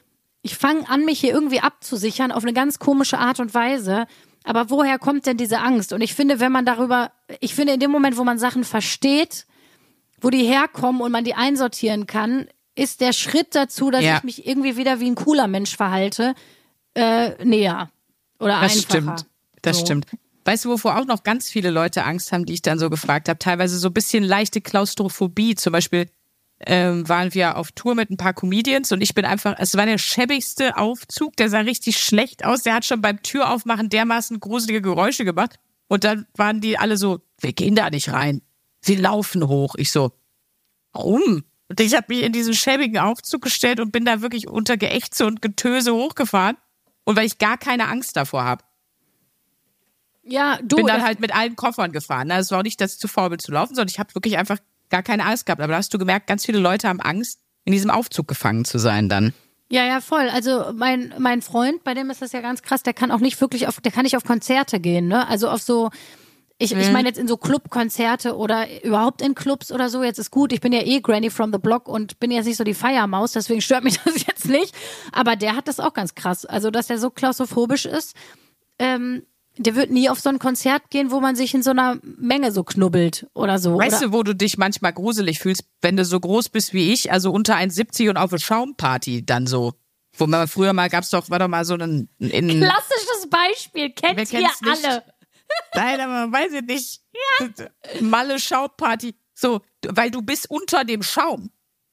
ich 0.42 0.56
fange 0.56 0.88
an, 0.88 1.04
mich 1.04 1.20
hier 1.20 1.32
irgendwie 1.32 1.60
abzusichern 1.60 2.32
auf 2.32 2.42
eine 2.42 2.52
ganz 2.52 2.78
komische 2.78 3.18
Art 3.18 3.38
und 3.38 3.54
Weise. 3.54 4.06
Aber 4.48 4.70
woher 4.70 4.98
kommt 4.98 5.26
denn 5.26 5.36
diese 5.36 5.58
Angst? 5.60 5.92
Und 5.92 6.00
ich 6.00 6.14
finde, 6.14 6.40
wenn 6.40 6.50
man 6.50 6.64
darüber, 6.64 7.12
ich 7.40 7.54
finde, 7.54 7.74
in 7.74 7.80
dem 7.80 7.90
Moment, 7.90 8.16
wo 8.16 8.24
man 8.24 8.38
Sachen 8.38 8.64
versteht, 8.64 9.44
wo 10.22 10.30
die 10.30 10.42
herkommen 10.44 11.02
und 11.02 11.12
man 11.12 11.22
die 11.22 11.34
einsortieren 11.34 12.06
kann, 12.06 12.48
ist 12.74 13.02
der 13.02 13.12
Schritt 13.12 13.54
dazu, 13.54 13.90
dass 13.90 14.02
Ja. 14.02 14.16
ich 14.16 14.22
mich 14.24 14.46
irgendwie 14.46 14.78
wieder 14.78 15.00
wie 15.00 15.10
ein 15.10 15.16
cooler 15.16 15.48
Mensch 15.48 15.76
verhalte, 15.76 16.34
äh, 16.94 17.44
näher 17.44 17.90
oder 18.40 18.58
Das 18.62 18.72
einfacher. 18.72 18.80
stimmt. 18.80 19.26
Das 19.60 19.78
So. 19.80 19.84
stimmt. 19.84 20.06
Weißt 20.46 20.64
du, 20.64 20.70
wovor 20.70 20.96
auch 20.98 21.04
noch 21.04 21.24
ganz 21.24 21.50
viele 21.50 21.68
Leute 21.70 22.04
Angst 22.04 22.32
haben, 22.32 22.46
die 22.46 22.54
ich 22.54 22.62
dann 22.62 22.78
so 22.78 22.88
gefragt 22.88 23.28
habe? 23.28 23.38
Teilweise 23.38 23.78
so 23.78 23.88
ein 23.88 23.92
bisschen 23.92 24.24
leichte 24.24 24.62
Klaustrophobie. 24.62 25.56
Zum 25.56 25.74
Beispiel 25.74 26.08
ähm, 26.66 27.08
waren 27.08 27.34
wir 27.34 27.56
auf 27.56 27.72
Tour 27.72 27.94
mit 27.94 28.10
ein 28.10 28.16
paar 28.16 28.34
Comedians 28.34 28.90
und 28.92 29.00
ich 29.00 29.14
bin 29.14 29.24
einfach, 29.24 29.54
es 29.58 29.76
war 29.76 29.86
der 29.86 29.98
schäbigste 29.98 30.76
Aufzug, 30.76 31.36
der 31.36 31.50
sah 31.50 31.60
richtig 31.60 31.98
schlecht 31.98 32.44
aus. 32.44 32.62
Der 32.62 32.74
hat 32.74 32.84
schon 32.84 33.00
beim 33.00 33.22
Türaufmachen 33.22 33.88
dermaßen 33.88 34.40
gruselige 34.40 34.82
Geräusche 34.82 35.24
gemacht. 35.24 35.56
Und 35.88 36.04
dann 36.04 36.26
waren 36.34 36.60
die 36.60 36.78
alle 36.78 36.96
so, 36.96 37.20
wir 37.40 37.52
gehen 37.52 37.74
da 37.74 37.90
nicht 37.90 38.12
rein. 38.12 38.42
Sie 38.80 38.96
laufen 38.96 39.46
hoch. 39.46 39.74
Ich 39.76 39.92
so, 39.92 40.12
warum? 40.92 41.44
Und 41.68 41.80
ich 41.80 41.94
habe 41.94 42.06
mich 42.08 42.22
in 42.22 42.32
diesen 42.32 42.54
schäbigen 42.54 42.98
Aufzug 42.98 43.42
gestellt 43.42 43.80
und 43.80 43.92
bin 43.92 44.04
da 44.04 44.20
wirklich 44.20 44.48
unter 44.48 44.76
Geächze 44.76 45.26
und 45.26 45.42
Getöse 45.42 45.94
hochgefahren. 45.94 46.56
Und 47.04 47.16
weil 47.16 47.26
ich 47.26 47.38
gar 47.38 47.56
keine 47.56 47.88
Angst 47.88 48.16
davor 48.16 48.44
habe 48.44 48.64
Ja, 50.22 50.58
du, 50.62 50.76
bin 50.76 50.86
dann 50.86 50.98
das, 50.98 51.06
halt 51.06 51.20
mit 51.20 51.34
allen 51.34 51.56
Koffern 51.56 51.92
gefahren. 51.92 52.28
ne? 52.28 52.38
Es 52.38 52.50
war 52.50 52.58
auch 52.58 52.62
nicht, 52.62 52.80
dass 52.80 52.94
ich 52.94 52.98
zu 52.98 53.08
faul 53.08 53.30
bin 53.30 53.38
zu 53.38 53.52
laufen, 53.52 53.74
sondern 53.74 53.90
ich 53.90 53.98
habe 53.98 54.14
wirklich 54.14 54.36
einfach 54.36 54.58
gar 54.90 55.02
keine 55.02 55.24
Angst 55.24 55.46
gehabt. 55.46 55.60
Aber 55.62 55.72
da 55.72 55.78
hast 55.78 55.92
du 55.94 55.98
gemerkt, 55.98 56.26
ganz 56.26 56.44
viele 56.46 56.58
Leute 56.58 56.88
haben 56.88 57.00
Angst, 57.00 57.40
in 57.64 57.72
diesem 57.72 57.90
Aufzug 57.90 58.26
gefangen 58.28 58.64
zu 58.64 58.78
sein 58.78 59.08
dann. 59.08 59.34
ja, 59.70 59.84
ja, 59.84 60.00
voll. 60.00 60.28
Also 60.30 60.72
mein, 60.74 61.12
mein 61.18 61.42
Freund, 61.42 61.84
bei 61.84 61.92
dem 61.94 62.08
ist 62.10 62.22
das 62.22 62.32
ja 62.32 62.40
ganz 62.40 62.62
krass, 62.62 62.82
der 62.82 62.94
kann 62.94 63.10
auch 63.10 63.20
nicht 63.20 63.38
wirklich 63.40 63.66
auf, 63.68 63.80
der 63.80 63.92
kann 63.92 64.04
nicht 64.04 64.16
auf 64.16 64.24
Konzerte 64.24 64.80
gehen, 64.80 65.08
ne? 65.08 65.28
Also 65.28 65.50
auf 65.50 65.60
so, 65.60 65.90
ich, 66.56 66.74
Mhm. 66.74 66.80
ich 66.80 66.90
meine 66.90 67.08
jetzt 67.08 67.18
in 67.18 67.28
so 67.28 67.36
Clubkonzerte 67.36 68.34
oder 68.36 68.66
überhaupt 68.82 69.20
in 69.20 69.34
Clubs 69.34 69.70
oder 69.70 69.90
so, 69.90 70.02
jetzt 70.02 70.18
ist 70.18 70.30
gut, 70.30 70.52
ich 70.54 70.60
bin 70.62 70.72
ja 70.72 70.80
eh 70.80 71.00
Granny 71.00 71.28
from 71.30 71.52
the 71.52 71.58
Block 71.58 71.86
und 71.86 72.18
bin 72.18 72.30
jetzt 72.30 72.46
nicht 72.46 72.56
so 72.56 72.64
die 72.64 72.72
Feiermaus, 72.74 73.32
deswegen 73.32 73.60
stört 73.60 73.84
mich 73.84 73.98
das 74.04 74.26
jetzt 74.26 74.46
nicht. 74.48 74.74
Aber 75.12 75.36
der 75.36 75.54
hat 75.54 75.68
das 75.68 75.78
auch 75.80 75.92
ganz 75.92 76.14
krass. 76.14 76.46
Also, 76.46 76.70
dass 76.70 76.86
der 76.86 76.98
so 76.98 77.10
klaustrophobisch 77.10 77.84
ist, 77.84 78.14
ähm, 78.78 79.22
der 79.58 79.74
wird 79.74 79.90
nie 79.90 80.08
auf 80.08 80.20
so 80.20 80.28
ein 80.28 80.38
Konzert 80.38 80.90
gehen, 80.90 81.10
wo 81.10 81.20
man 81.20 81.36
sich 81.36 81.54
in 81.54 81.62
so 81.62 81.70
einer 81.70 81.98
Menge 82.02 82.52
so 82.52 82.64
knubbelt 82.64 83.26
oder 83.34 83.58
so. 83.58 83.78
Weißt 83.78 83.98
oder? 83.98 84.06
du, 84.06 84.12
wo 84.12 84.22
du 84.22 84.34
dich 84.34 84.58
manchmal 84.58 84.92
gruselig 84.92 85.40
fühlst, 85.40 85.64
wenn 85.80 85.96
du 85.96 86.04
so 86.04 86.18
groß 86.18 86.48
bist 86.48 86.72
wie 86.72 86.92
ich, 86.92 87.12
also 87.12 87.32
unter 87.32 87.56
1,70 87.56 88.10
und 88.10 88.16
auf 88.16 88.32
eine 88.32 88.38
Schaumparty 88.38 89.26
dann 89.26 89.46
so. 89.46 89.74
Wo 90.16 90.26
man 90.26 90.48
früher 90.48 90.72
mal 90.72 90.88
gab's 90.88 91.10
doch, 91.10 91.30
war 91.30 91.38
doch 91.38 91.48
mal 91.48 91.64
so 91.64 91.74
ein 91.74 92.08
in 92.18 92.48
Klassisches 92.48 93.28
Beispiel, 93.30 93.90
kennt 93.90 94.32
ihr 94.32 94.48
alle. 94.64 95.04
Nein, 95.74 96.00
aber 96.00 96.32
weiß 96.32 96.52
ich 96.52 96.62
nicht. 96.62 97.02
Malle 98.00 98.38
Schaumparty. 98.38 99.14
So, 99.34 99.60
weil 99.86 100.10
du 100.10 100.22
bist 100.22 100.50
unter 100.50 100.84
dem 100.84 101.02
Schaum. 101.02 101.50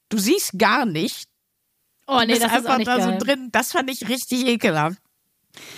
Du 0.09 0.17
siehst 0.17 0.57
gar 0.57 0.85
nicht. 0.85 1.29
Oh 2.07 2.19
nee, 2.19 2.27
bist 2.27 2.43
das 2.43 2.51
ist 2.51 2.57
einfach 2.57 2.73
auch 2.73 2.77
nicht 2.77 2.87
da 2.87 2.97
geil. 2.97 3.17
so 3.19 3.25
drin. 3.25 3.49
Das 3.51 3.71
fand 3.71 3.89
ich 3.89 4.07
richtig 4.09 4.45
ekelhaft. 4.47 4.97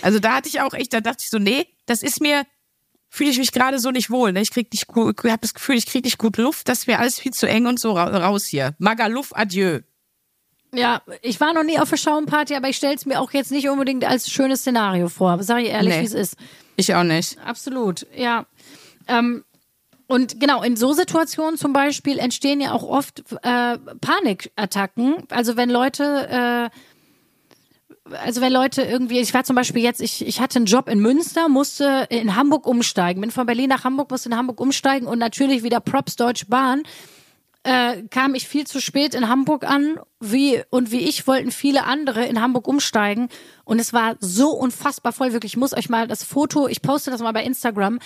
Also 0.02 0.18
da 0.18 0.36
hatte 0.36 0.48
ich 0.48 0.60
auch 0.60 0.74
echt, 0.74 0.92
da 0.92 1.00
dachte 1.00 1.22
ich 1.22 1.30
so, 1.30 1.38
nee, 1.38 1.66
das 1.88 2.02
ist 2.02 2.20
mir, 2.20 2.44
fühle 3.08 3.30
ich 3.30 3.38
mich 3.38 3.52
gerade 3.52 3.78
so 3.78 3.90
nicht 3.90 4.10
wohl. 4.10 4.32
Ne? 4.32 4.40
Ich 4.42 4.50
krieg 4.50 4.72
nicht 4.72 4.86
gut, 4.86 5.18
habe 5.24 5.38
das 5.40 5.54
Gefühl, 5.54 5.76
ich 5.76 5.86
krieg 5.86 6.04
nicht 6.04 6.18
gut 6.18 6.36
Luft. 6.36 6.68
Das 6.68 6.86
wäre 6.86 7.00
alles 7.00 7.18
viel 7.18 7.32
zu 7.32 7.48
eng 7.48 7.66
und 7.66 7.80
so 7.80 7.92
ra 7.92 8.04
raus 8.26 8.46
hier. 8.46 8.74
Magaluf, 8.78 9.34
adieu. 9.34 9.80
Ja, 10.74 11.00
ich 11.22 11.40
war 11.40 11.54
noch 11.54 11.62
nie 11.64 11.78
auf 11.78 11.88
der 11.88 11.96
Schaumparty, 11.96 12.54
aber 12.54 12.68
ich 12.68 12.76
stelle 12.76 12.94
es 12.94 13.06
mir 13.06 13.20
auch 13.20 13.32
jetzt 13.32 13.50
nicht 13.50 13.68
unbedingt 13.70 14.04
als 14.04 14.30
schönes 14.30 14.60
Szenario 14.60 15.08
vor. 15.08 15.42
Sag 15.42 15.62
ich 15.62 15.68
ehrlich, 15.70 15.94
Nee. 15.94 16.00
wie 16.02 16.06
es 16.06 16.12
ist. 16.12 16.36
Ich 16.76 16.94
auch 16.94 17.04
nicht. 17.04 17.38
Absolut, 17.44 18.06
ja. 18.14 18.44
Ähm, 19.06 19.44
und 20.06 20.40
genau, 20.40 20.62
in 20.62 20.76
so 20.76 20.92
Situationen 20.92 21.56
zum 21.58 21.72
Beispiel 21.72 22.18
entstehen 22.18 22.60
ja 22.60 22.72
auch 22.72 22.82
oft 22.82 23.24
äh, 23.42 23.78
Panikattacken. 24.00 25.24
Also 25.30 25.56
wenn 25.56 25.70
Leute, 25.70 26.70
äh, 26.70 26.78
also 28.22 28.40
wenn 28.40 28.52
Leute 28.52 28.82
irgendwie, 28.82 29.20
ich 29.20 29.34
war 29.34 29.44
zum 29.44 29.56
Beispiel 29.56 29.82
jetzt, 29.82 30.00
ich, 30.00 30.26
ich 30.26 30.40
hatte 30.40 30.58
einen 30.58 30.66
Job 30.66 30.88
in 30.88 31.00
Münster, 31.00 31.48
musste 31.48 32.06
in 32.10 32.36
Hamburg 32.36 32.66
umsteigen, 32.66 33.20
bin 33.20 33.30
von 33.30 33.46
Berlin 33.46 33.68
nach 33.68 33.84
Hamburg, 33.84 34.10
musste 34.10 34.28
in 34.28 34.36
Hamburg 34.36 34.60
umsteigen 34.60 35.06
und 35.06 35.18
natürlich 35.18 35.62
wieder 35.62 35.80
Props 35.80 36.16
Deutsche 36.16 36.46
Bahn 36.46 36.82
äh, 37.64 38.02
kam 38.10 38.34
ich 38.34 38.48
viel 38.48 38.66
zu 38.66 38.80
spät 38.80 39.14
in 39.14 39.28
Hamburg 39.28 39.64
an, 39.64 39.98
wie 40.20 40.62
und 40.70 40.90
wie 40.90 41.00
ich 41.00 41.26
wollten 41.26 41.50
viele 41.50 41.84
andere 41.84 42.24
in 42.24 42.40
Hamburg 42.40 42.66
umsteigen 42.66 43.28
und 43.64 43.78
es 43.78 43.92
war 43.92 44.16
so 44.20 44.50
unfassbar 44.50 45.12
voll, 45.12 45.32
wirklich. 45.32 45.52
Ich 45.52 45.58
muss 45.58 45.74
euch 45.74 45.88
mal 45.88 46.06
das 46.06 46.24
Foto, 46.24 46.68
ich 46.68 46.82
poste 46.82 47.10
das 47.10 47.20
mal 47.20 47.32
bei 47.32 47.44
Instagram. 47.44 47.98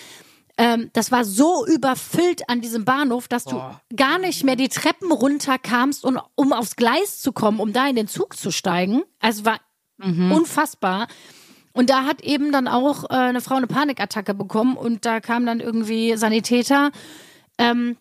Ähm, 0.58 0.90
das 0.92 1.12
war 1.12 1.24
so 1.24 1.64
überfüllt 1.66 2.48
an 2.48 2.60
diesem 2.60 2.84
Bahnhof, 2.84 3.28
dass 3.28 3.44
du 3.44 3.62
gar 3.94 4.18
nicht 4.18 4.44
mehr 4.44 4.56
die 4.56 4.68
Treppen 4.68 5.10
runterkamst, 5.10 6.04
und, 6.04 6.18
um 6.34 6.52
aufs 6.52 6.76
Gleis 6.76 7.20
zu 7.20 7.32
kommen, 7.32 7.60
um 7.60 7.72
da 7.72 7.88
in 7.88 7.96
den 7.96 8.08
Zug 8.08 8.36
zu 8.36 8.50
steigen. 8.50 9.02
Also 9.20 9.44
war 9.44 9.60
unfassbar. 10.32 11.06
Und 11.72 11.88
da 11.88 12.04
hat 12.04 12.20
eben 12.22 12.52
dann 12.52 12.68
auch 12.68 13.04
äh, 13.04 13.14
eine 13.14 13.40
Frau 13.40 13.56
eine 13.56 13.66
Panikattacke 13.66 14.34
bekommen 14.34 14.76
und 14.76 15.06
da 15.06 15.20
kam 15.20 15.46
dann 15.46 15.60
irgendwie 15.60 16.16
Sanitäter. 16.16 16.90
Ähm, 17.58 17.96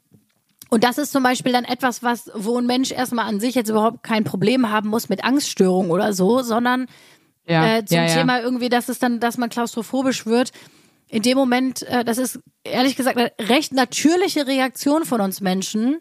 und 0.70 0.84
das 0.84 0.98
ist 0.98 1.12
zum 1.12 1.24
Beispiel 1.24 1.52
dann 1.52 1.66
etwas, 1.66 2.02
was, 2.04 2.32
wo 2.34 2.58
ein 2.58 2.66
Mensch 2.66 2.92
erstmal 2.92 3.28
an 3.28 3.40
sich 3.40 3.56
jetzt 3.56 3.70
überhaupt 3.70 4.04
kein 4.04 4.24
Problem 4.24 4.70
haben 4.70 4.90
muss 4.90 5.10
mit 5.10 5.24
Angststörungen 5.24 5.92
oder 5.92 6.14
so, 6.14 6.42
sondern 6.42 6.88
Ja, 7.46 7.78
äh, 7.78 7.86
zum 7.86 7.98
ja, 7.98 8.06
ja. 8.06 8.14
Thema 8.14 8.42
irgendwie, 8.42 8.70
dass 8.70 8.88
es 8.90 9.00
dann, 9.00 9.20
dass 9.20 9.38
man 9.38 9.50
klaustrophobisch 9.50 10.26
wird. 10.26 10.52
In 11.10 11.24
dem 11.24 11.38
Moment, 11.38 11.82
äh, 11.84 12.06
das 12.06 12.18
ist 12.18 12.40
ehrlich 12.64 12.96
gesagt 12.96 13.18
eine 13.18 13.32
recht 13.40 13.74
natürliche 13.74 14.48
Reaktion 14.48 15.04
von 15.04 15.20
uns 15.20 15.42
Menschen, 15.42 16.00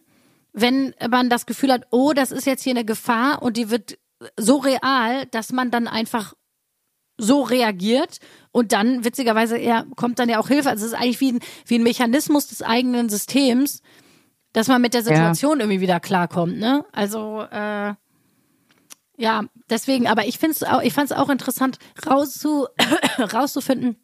wenn 0.53 0.94
man 1.09 1.30
das 1.30 1.46
Gefühl 1.46 1.72
hat, 1.72 1.86
oh, 1.90 2.12
das 2.12 2.32
ist 2.32 2.46
jetzt 2.46 2.62
hier 2.62 2.72
eine 2.72 2.84
Gefahr 2.84 3.42
und 3.42 3.57
die 3.57 3.70
wird 3.70 3.98
so 4.37 4.59
real, 4.59 5.27
dass 5.27 5.53
man 5.53 5.71
dann 5.71 5.89
einfach 5.89 6.35
so 7.16 7.43
reagiert 7.43 8.18
und 8.53 8.73
dann 8.73 9.05
witzigerweise 9.05 9.59
ja, 9.59 9.85
kommt 9.97 10.18
dann 10.18 10.29
ja 10.29 10.39
auch 10.39 10.49
Hilfe. 10.49 10.71
Also 10.71 10.87
es 10.87 10.93
ist 10.93 10.99
eigentlich 10.99 11.21
wie 11.21 11.33
ein, 11.33 11.41
wie 11.66 11.79
ein 11.79 11.83
Mechanismus 11.83 12.47
des 12.49 12.62
eigenen 12.62 13.09
Systems, 13.09 13.83
dass 14.53 14.68
man 14.68 14.81
mit 14.81 14.95
der 14.95 15.03
Situation 15.03 15.61
irgendwie 15.61 15.81
wieder 15.81 16.01
klarkommt. 16.01 16.59
Ne? 16.59 16.85
Also 16.93 17.43
äh, 17.43 17.95
Ja, 19.16 19.45
deswegen, 19.68 20.07
aber 20.09 20.27
ich 20.27 20.39
finde 20.39 20.57
es 20.57 20.62
auch, 20.62 20.81
ich 20.83 20.95
fand 20.95 21.11
es 21.11 21.16
auch 21.16 21.29
interessant, 21.29 21.79
rauszu, 22.07 22.66
rauszufinden, 23.18 23.97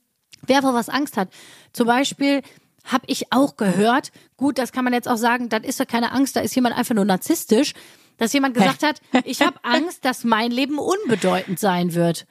wer 0.46 0.60
vor 0.60 0.74
was 0.74 0.90
Angst 0.90 1.16
hat. 1.16 1.30
Zum 1.72 1.86
Beispiel 1.86 2.42
habe 2.84 3.04
ich 3.08 3.32
auch 3.32 3.56
gehört, 3.56 4.12
gut, 4.36 4.58
das 4.58 4.72
kann 4.72 4.84
man 4.84 4.92
jetzt 4.92 5.08
auch 5.08 5.16
sagen, 5.16 5.48
das 5.48 5.62
ist 5.64 5.78
ja 5.78 5.86
keine 5.86 6.12
Angst, 6.12 6.36
da 6.36 6.40
ist 6.40 6.54
jemand 6.54 6.76
einfach 6.76 6.94
nur 6.94 7.06
narzisstisch, 7.06 7.72
dass 8.18 8.32
jemand 8.32 8.54
gesagt 8.54 8.82
hat, 8.82 9.00
ich 9.24 9.40
habe 9.42 9.58
Angst, 9.62 10.04
dass 10.04 10.24
mein 10.24 10.50
Leben 10.50 10.78
unbedeutend 10.78 11.58
sein 11.58 11.94
wird. 11.94 12.26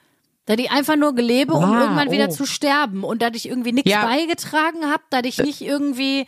Da 0.46 0.54
ich 0.54 0.70
einfach 0.70 0.94
nur 0.96 1.14
gelebe, 1.14 1.54
um 1.54 1.64
Ah, 1.64 1.82
irgendwann 1.82 2.10
wieder 2.12 2.28
oh. 2.28 2.32
zu 2.32 2.46
sterben 2.46 3.02
und 3.02 3.20
dass 3.20 3.32
ich 3.34 3.48
irgendwie 3.48 3.72
nichts 3.72 3.90
Ja. 3.90 4.04
beigetragen 4.06 4.84
habe, 4.86 5.02
dass 5.10 5.22
ich 5.24 5.38
nicht 5.38 5.60
irgendwie, 5.60 6.26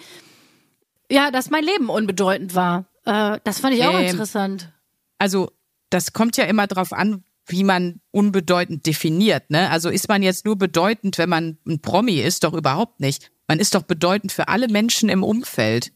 ja, 1.11 1.31
dass 1.31 1.51
mein 1.51 1.63
Leben 1.65 1.89
unbedeutend 1.89 2.55
war. 2.57 2.87
Äh, 3.05 3.39
das 3.45 3.61
fand 3.61 3.75
ich 3.75 3.85
auch 3.85 3.99
Ähm, 3.99 4.07
interessant. 4.07 4.73
Also, 5.19 5.51
das 5.91 6.13
kommt 6.13 6.37
ja 6.37 6.45
immer 6.45 6.67
drauf 6.67 6.93
an, 6.93 7.23
wie 7.47 7.65
man 7.65 8.01
unbedeutend 8.11 8.85
definiert, 8.87 9.51
ne? 9.51 9.71
Also 9.71 9.89
ist 9.89 10.09
man 10.09 10.23
jetzt 10.23 10.45
nur 10.45 10.57
bedeutend, 10.57 11.17
wenn 11.17 11.29
man 11.31 11.57
ein 11.67 11.81
Promi 11.81 12.21
ist, 12.21 12.45
doch 12.45 12.53
überhaupt 12.53 13.01
nicht. 13.01 13.31
Man 13.47 13.59
ist 13.59 13.75
doch 13.75 13.83
bedeutend 13.85 14.33
für 14.33 14.49
alle 14.49 14.69
Menschen 14.69 15.09
im 15.09 15.23
Umfeld. 15.23 15.93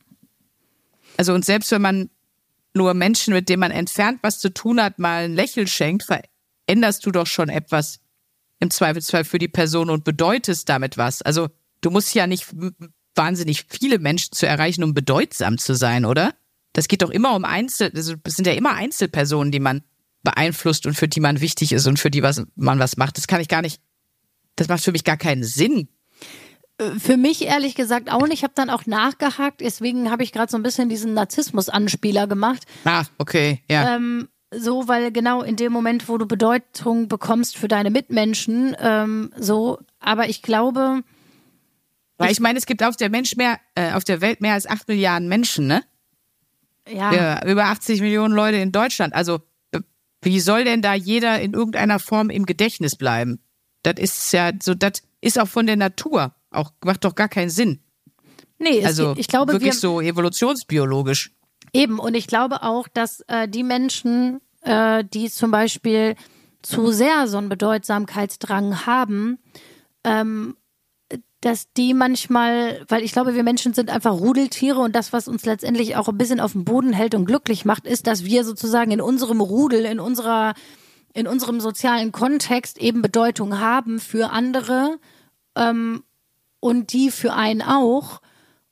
Also 1.19 1.35
und 1.35 1.45
selbst 1.45 1.71
wenn 1.73 1.83
man 1.83 2.09
nur 2.75 2.95
Menschen, 2.95 3.35
mit 3.35 3.49
denen 3.49 3.61
man 3.61 3.71
entfernt 3.71 4.21
was 4.23 4.39
zu 4.39 4.53
tun 4.53 4.81
hat, 4.81 4.99
mal 4.99 5.25
ein 5.25 5.35
Lächeln 5.35 5.67
schenkt, 5.67 6.05
veränderst 6.05 7.05
du 7.05 7.11
doch 7.11 7.27
schon 7.27 7.49
etwas 7.49 8.01
im 8.61 8.71
Zweifelsfall 8.71 9.25
für 9.25 9.39
die 9.39 9.49
Person 9.49 9.91
und 9.91 10.05
bedeutest 10.05 10.69
damit 10.69 10.97
was. 10.97 11.23
Also 11.23 11.49
du 11.81 11.91
musst 11.91 12.15
ja 12.15 12.27
nicht 12.27 12.47
wahnsinnig 13.15 13.67
viele 13.69 13.99
Menschen 13.99 14.33
zu 14.33 14.47
erreichen, 14.47 14.85
um 14.85 14.95
bedeutsam 14.95 15.59
zu 15.59 15.75
sein, 15.75 16.05
oder? 16.05 16.35
Das 16.73 16.89
geht 16.89 17.03
doch 17.03 17.11
immer 17.11 17.35
um 17.35 17.45
Einzel, 17.45 17.93
also 17.95 18.15
es 18.25 18.37
sind 18.37 18.47
ja 18.47 18.55
immer 18.55 18.75
Einzelpersonen, 18.75 19.53
die 19.53 19.61
man 19.61 19.83
beeinflusst 20.23 20.87
und 20.87 20.95
für 20.95 21.09
die 21.09 21.21
man 21.21 21.41
wichtig 21.41 21.73
ist 21.73 21.87
und 21.87 21.99
für 21.99 22.11
die 22.11 22.23
was, 22.23 22.43
man 22.55 22.79
was 22.79 22.97
macht. 22.97 23.19
Das 23.19 23.27
kann 23.27 23.41
ich 23.41 23.49
gar 23.49 23.61
nicht, 23.61 23.81
das 24.57 24.69
macht 24.69 24.85
für 24.85 24.93
mich 24.93 25.05
gar 25.05 25.17
keinen 25.17 25.45
Sinn. 25.45 25.89
Für 26.99 27.17
mich 27.17 27.47
ehrlich 27.47 27.75
gesagt 27.75 28.11
auch 28.11 28.23
nicht. 28.23 28.35
Ich 28.35 28.45
habe 28.45 28.55
dann 28.55 28.71
auch 28.71 28.87
nachgehakt, 28.87 29.61
deswegen 29.61 30.11
habe 30.11 30.23
ich 30.23 30.33
gerade 30.33 30.51
so 30.51 30.57
ein 30.57 30.63
bisschen 30.63 30.89
diesen 30.89 31.15
Narzissmus-Anspieler 31.15 32.27
gemacht. 32.27 32.65
Ah, 32.85 33.05
okay, 33.19 33.63
ja. 33.69 33.97
Ähm, 33.97 34.29
so, 34.55 34.87
weil 34.89 35.13
genau 35.13 35.43
in 35.43 35.57
dem 35.57 35.73
Moment, 35.73 36.09
wo 36.09 36.19
du 36.19 36.27
Bedeutung 36.27 37.09
bekommst 37.09 37.57
für 37.57 37.69
deine 37.69 37.91
Mitmenschen, 37.91 38.77
ähm, 38.81 39.33
so, 39.37 39.79
aber 39.99 40.29
ich 40.29 40.43
glaube, 40.43 41.03
Weil 42.19 42.33
ich 42.33 42.41
meine, 42.41 42.59
es 42.59 42.67
gibt 42.67 42.83
auf 42.83 42.97
der 42.97 43.09
Mensch 43.09 43.37
mehr, 43.37 43.59
äh, 43.75 43.93
auf 43.93 44.05
der 44.05 44.21
Welt 44.21 44.41
mehr 44.41 44.53
als 44.55 44.67
acht 44.67 44.89
Milliarden 44.89 45.29
Menschen, 45.29 45.67
ne? 45.67 45.83
ja, 46.89 47.13
Ja, 47.13 47.47
über 47.47 47.67
80 47.67 48.01
Millionen 48.01 48.35
Leute 48.35 48.59
in 48.59 48.73
Deutschland. 48.73 49.15
Also 49.15 49.41
äh, 49.73 49.81
wie 50.21 50.41
soll 50.41 50.65
denn 50.65 50.83
da 50.83 50.95
jeder 50.95 51.41
in 51.41 51.55
irgendeiner 51.55 51.99
Form 51.99 52.29
im 52.31 52.45
Gedächtnis 52.45 52.97
bleiben? 52.97 53.41
Das 53.83 53.95
ist 53.99 54.33
ja 54.33 54.51
so, 54.61 54.75
das 54.75 55.03
ist 55.21 55.39
auch 55.39 55.49
von 55.49 55.67
der 55.67 55.77
Natur 55.77 56.35
auch 56.53 56.73
macht 56.85 57.05
doch 57.05 57.15
gar 57.15 57.29
keinen 57.29 57.51
Sinn. 57.51 57.81
nee, 58.59 58.79
es, 58.79 58.87
Also 58.87 59.15
ich 59.17 59.29
glaube, 59.29 59.53
wirklich 59.53 59.75
wir, 59.75 59.79
so 59.79 60.01
evolutionsbiologisch. 60.01 61.33
Eben, 61.73 61.99
und 61.99 62.15
ich 62.15 62.27
glaube 62.27 62.63
auch, 62.63 62.89
dass 62.89 63.21
äh, 63.29 63.49
die 63.49 63.63
Menschen, 63.63 64.41
äh, 64.63 65.05
die 65.05 65.31
zum 65.31 65.51
Beispiel 65.51 66.17
zu 66.63 66.93
sehr 66.93 67.27
so 67.27 67.39
einen 67.39 67.49
Bedeutsamkeitsdrang 67.49 68.87
haben, 68.87 69.39
ähm, 70.05 70.57
dass 71.43 71.73
die 71.73 71.93
manchmal, 71.93 72.85
weil 72.89 73.03
ich 73.03 73.13
glaube, 73.13 73.35
wir 73.35 73.43
Menschen 73.43 73.75
sind 73.75 73.91
einfach 73.91 74.13
Rudeltiere 74.13 74.79
und 74.79 74.95
das, 74.95 75.13
was 75.13 75.27
uns 75.27 75.45
letztendlich 75.45 75.97
auch 75.97 76.09
ein 76.09 76.17
bisschen 76.17 76.39
auf 76.39 76.53
dem 76.53 76.65
Boden 76.65 76.93
hält 76.93 77.17
und 77.17 77.25
glücklich 77.25 77.65
macht, 77.65 77.85
ist, 77.85 78.07
dass 78.07 78.25
wir 78.25 78.45
sozusagen 78.45 78.93
in 78.93 79.01
unserem 79.01 79.41
Rudel, 79.41 79.85
in 79.85 79.99
unserer, 79.99 80.55
in 81.13 81.27
unserem 81.27 81.61
sozialen 81.61 82.13
Kontext 82.13 82.79
eben 82.79 83.03
Bedeutung 83.03 83.59
haben 83.59 83.99
für 83.99 84.31
andere 84.31 84.99
ähm, 85.57 86.05
und 86.63 86.93
die 86.93 87.11
für 87.11 87.33
einen 87.33 87.61
auch. 87.61 88.23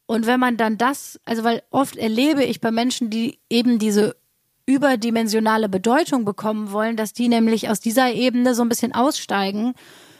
Und 0.06 0.24
wenn 0.26 0.38
man 0.38 0.56
dann 0.56 0.78
das, 0.78 1.18
also 1.24 1.42
weil 1.42 1.62
oft 1.70 1.96
erlebe 1.96 2.44
ich 2.44 2.60
bei 2.60 2.70
Menschen, 2.70 3.10
die 3.10 3.40
eben 3.50 3.80
diese 3.80 4.16
überdimensionale 4.64 5.68
Bedeutung 5.68 6.24
bekommen 6.24 6.70
wollen, 6.70 6.96
dass 6.96 7.12
die 7.12 7.28
nämlich 7.28 7.68
aus 7.68 7.80
dieser 7.80 8.12
Ebene 8.12 8.54
so 8.54 8.62
ein 8.62 8.68
bisschen 8.68 8.94
aussteigen. 8.94 9.74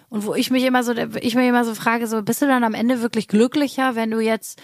Und 0.08 0.26
wo 0.26 0.34
ich 0.34 0.50
mich 0.50 0.64
immer 0.64 0.82
so, 0.82 0.92
ich 1.20 1.36
mich 1.36 1.46
immer 1.46 1.64
so 1.64 1.76
frage, 1.76 2.08
so 2.08 2.22
bist 2.22 2.42
du 2.42 2.46
dann 2.46 2.64
am 2.64 2.74
Ende 2.74 3.02
wirklich 3.02 3.28
glücklicher, 3.28 3.94
wenn 3.94 4.10
du 4.10 4.18
jetzt, 4.18 4.60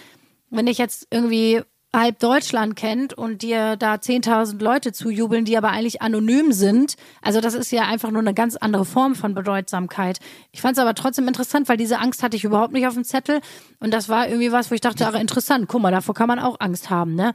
wenn 0.49 0.67
ich 0.67 0.77
jetzt 0.77 1.07
irgendwie 1.09 1.61
halb 1.99 2.19
Deutschland 2.19 2.75
kennt 2.75 3.13
und 3.13 3.41
dir 3.41 3.75
da 3.75 3.95
10.000 3.95 4.61
Leute 4.61 4.93
zujubeln, 4.93 5.45
die 5.45 5.57
aber 5.57 5.69
eigentlich 5.69 6.01
anonym 6.01 6.51
sind. 6.51 6.95
Also 7.21 7.41
das 7.41 7.53
ist 7.53 7.71
ja 7.71 7.87
einfach 7.87 8.11
nur 8.11 8.21
eine 8.21 8.33
ganz 8.33 8.55
andere 8.55 8.85
Form 8.85 9.15
von 9.15 9.33
Bedeutsamkeit. 9.33 10.19
Ich 10.51 10.61
fand 10.61 10.77
es 10.77 10.81
aber 10.81 10.95
trotzdem 10.95 11.27
interessant, 11.27 11.69
weil 11.69 11.77
diese 11.77 11.99
Angst 11.99 12.23
hatte 12.23 12.37
ich 12.37 12.43
überhaupt 12.43 12.73
nicht 12.73 12.87
auf 12.87 12.93
dem 12.93 13.03
Zettel. 13.03 13.41
Und 13.79 13.93
das 13.93 14.09
war 14.09 14.27
irgendwie 14.27 14.51
was, 14.51 14.71
wo 14.71 14.75
ich 14.75 14.81
dachte, 14.81 15.07
ach 15.07 15.19
interessant, 15.19 15.67
guck 15.67 15.81
mal, 15.81 15.91
davor 15.91 16.15
kann 16.15 16.27
man 16.27 16.39
auch 16.39 16.59
Angst 16.59 16.89
haben, 16.89 17.15
ne? 17.15 17.33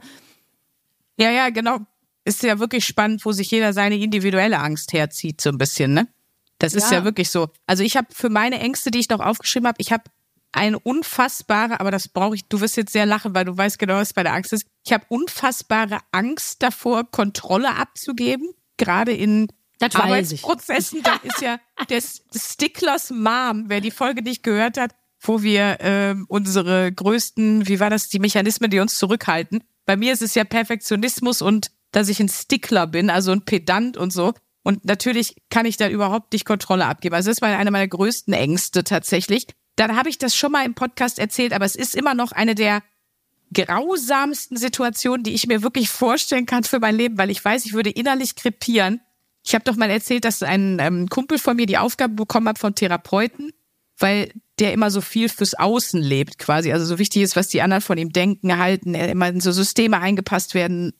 Ja, 1.17 1.31
ja, 1.31 1.49
genau. 1.49 1.79
Ist 2.25 2.41
ja 2.43 2.59
wirklich 2.59 2.85
spannend, 2.85 3.25
wo 3.25 3.31
sich 3.31 3.51
jeder 3.51 3.73
seine 3.73 3.97
individuelle 3.97 4.59
Angst 4.59 4.93
herzieht, 4.93 5.41
so 5.41 5.49
ein 5.49 5.57
bisschen, 5.57 5.93
ne? 5.93 6.07
Das 6.57 6.73
ist 6.73 6.89
Ja. 6.91 6.99
ja, 6.99 7.03
wirklich 7.03 7.29
so. 7.29 7.49
Also 7.67 7.83
ich 7.83 7.97
habe 7.97 8.07
für 8.11 8.29
meine 8.29 8.59
Ängste, 8.59 8.91
die 8.91 8.99
ich 8.99 9.09
noch 9.09 9.19
aufgeschrieben 9.19 9.67
habe, 9.67 9.77
ich 9.79 9.91
habe 9.91 10.03
eine 10.53 10.79
unfassbare, 10.79 11.79
aber 11.79 11.91
das 11.91 12.07
brauche 12.07 12.35
ich, 12.35 12.45
du 12.45 12.61
wirst 12.61 12.77
jetzt 12.77 12.93
sehr 12.93 13.05
lachen, 13.05 13.35
weil 13.35 13.45
du 13.45 13.57
weißt 13.57 13.79
genau, 13.79 13.95
was 13.95 14.13
bei 14.13 14.23
der 14.23 14.33
Angst 14.33 14.53
ist. 14.53 14.65
Ich 14.85 14.93
habe 14.93 15.05
unfassbare 15.09 15.99
Angst 16.11 16.63
davor, 16.63 17.09
Kontrolle 17.09 17.75
abzugeben, 17.75 18.49
gerade 18.77 19.13
in 19.13 19.47
Das. 19.79 19.95
Arbeitsprozessen. 19.95 21.03
Da 21.03 21.15
ist 21.23 21.41
ja 21.41 21.59
der 21.89 22.01
Sticklers 22.01 23.09
Mom, 23.09 23.65
wer 23.67 23.81
die 23.81 23.91
Folge 23.91 24.21
nicht 24.21 24.43
gehört 24.43 24.77
hat, 24.77 24.95
wo 25.19 25.41
wir 25.41 25.77
ähm, 25.81 26.25
unsere 26.29 26.91
größten, 26.91 27.67
wie 27.67 27.79
war 27.79 27.89
das, 27.89 28.09
die 28.09 28.19
Mechanismen, 28.19 28.69
die 28.69 28.79
uns 28.79 28.97
zurückhalten. 28.97 29.63
Bei 29.85 29.97
mir 29.97 30.13
ist 30.13 30.21
es 30.21 30.35
ja 30.35 30.43
Perfektionismus 30.43 31.41
und 31.41 31.71
dass 31.91 32.09
ich 32.09 32.19
ein 32.19 32.29
Stickler 32.29 32.87
bin, 32.87 33.09
also 33.09 33.31
ein 33.31 33.45
Pedant 33.45 33.97
und 33.97 34.11
so. 34.11 34.33
Und 34.63 34.85
natürlich 34.85 35.35
kann 35.49 35.65
ich 35.65 35.77
da 35.77 35.89
überhaupt 35.89 36.33
nicht 36.33 36.45
Kontrolle 36.45 36.85
abgeben. 36.85 37.15
Also 37.15 37.29
das 37.29 37.41
war 37.41 37.49
eine 37.49 37.71
meiner 37.71 37.87
größten 37.87 38.33
Ängste 38.33 38.83
tatsächlich. 38.83 39.47
Dann 39.75 39.95
habe 39.95 40.09
ich 40.09 40.17
das 40.17 40.35
schon 40.35 40.51
mal 40.51 40.65
im 40.65 40.75
Podcast 40.75 41.19
erzählt, 41.19 41.53
aber 41.53 41.65
es 41.65 41.75
ist 41.75 41.95
immer 41.95 42.13
noch 42.13 42.31
eine 42.31 42.55
der 42.55 42.83
grausamsten 43.53 44.57
Situationen, 44.57 45.23
die 45.23 45.33
ich 45.33 45.47
mir 45.47 45.61
wirklich 45.61 45.89
vorstellen 45.89 46.45
kann 46.45 46.63
für 46.63 46.79
mein 46.79 46.95
Leben, 46.95 47.17
weil 47.17 47.29
ich 47.29 47.43
weiß, 47.43 47.65
ich 47.65 47.73
würde 47.73 47.89
innerlich 47.89 48.35
krepieren. 48.35 49.01
Ich 49.45 49.53
habe 49.53 49.63
doch 49.63 49.75
mal 49.75 49.89
erzählt, 49.89 50.25
dass 50.25 50.41
ein 50.41 50.79
ähm, 50.79 51.09
Kumpel 51.09 51.37
von 51.37 51.55
mir 51.55 51.65
die 51.65 51.77
Aufgabe 51.77 52.13
bekommen 52.15 52.47
hat 52.47 52.59
von 52.59 52.75
Therapeuten, 52.75 53.51
weil 53.97 54.31
der 54.59 54.73
immer 54.73 54.89
so 54.89 55.01
viel 55.01 55.29
fürs 55.29 55.53
Außen 55.53 56.01
lebt 56.01 56.39
quasi. 56.39 56.71
Also 56.71 56.85
so 56.85 56.99
wichtig 56.99 57.21
ist, 57.21 57.35
was 57.35 57.49
die 57.49 57.61
anderen 57.61 57.81
von 57.81 57.97
ihm 57.97 58.11
denken, 58.11 58.57
halten, 58.57 58.95
er 58.95 59.09
immer 59.09 59.27
in 59.27 59.41
so 59.41 59.51
Systeme 59.51 59.99
eingepasst 59.99 60.53
werden 60.53 60.93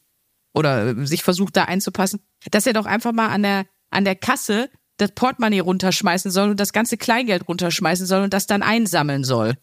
oder 0.53 1.05
sich 1.05 1.23
versucht 1.23 1.55
da 1.57 1.65
einzupassen, 1.65 2.19
dass 2.51 2.67
er 2.67 2.73
doch 2.73 2.85
einfach 2.85 3.13
mal 3.13 3.29
an 3.29 3.43
der, 3.43 3.65
an 3.89 4.05
der 4.05 4.15
Kasse 4.15 4.69
das 4.97 5.11
Portemonnaie 5.11 5.59
runterschmeißen 5.59 6.31
soll 6.31 6.51
und 6.51 6.59
das 6.59 6.73
ganze 6.73 6.97
Kleingeld 6.97 7.47
runterschmeißen 7.47 8.05
soll 8.05 8.23
und 8.23 8.33
das 8.33 8.47
dann 8.47 8.61
einsammeln 8.61 9.23
soll. 9.23 9.57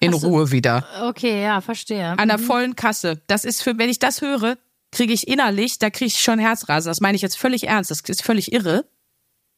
In 0.00 0.12
so. 0.12 0.28
Ruhe 0.28 0.50
wieder. 0.50 0.84
Okay, 1.02 1.42
ja, 1.42 1.60
verstehe. 1.60 2.18
An 2.18 2.28
der 2.28 2.38
vollen 2.38 2.74
Kasse. 2.74 3.22
Das 3.28 3.44
ist 3.44 3.62
für, 3.62 3.78
wenn 3.78 3.88
ich 3.88 4.00
das 4.00 4.20
höre, 4.20 4.58
kriege 4.90 5.12
ich 5.12 5.28
innerlich, 5.28 5.78
da 5.78 5.90
kriege 5.90 6.06
ich 6.06 6.20
schon 6.20 6.38
Herzrasen. 6.38 6.90
Das 6.90 7.00
meine 7.00 7.14
ich 7.14 7.22
jetzt 7.22 7.38
völlig 7.38 7.68
ernst. 7.68 7.90
Das 7.90 8.00
ist 8.00 8.22
völlig 8.22 8.52
irre. 8.52 8.84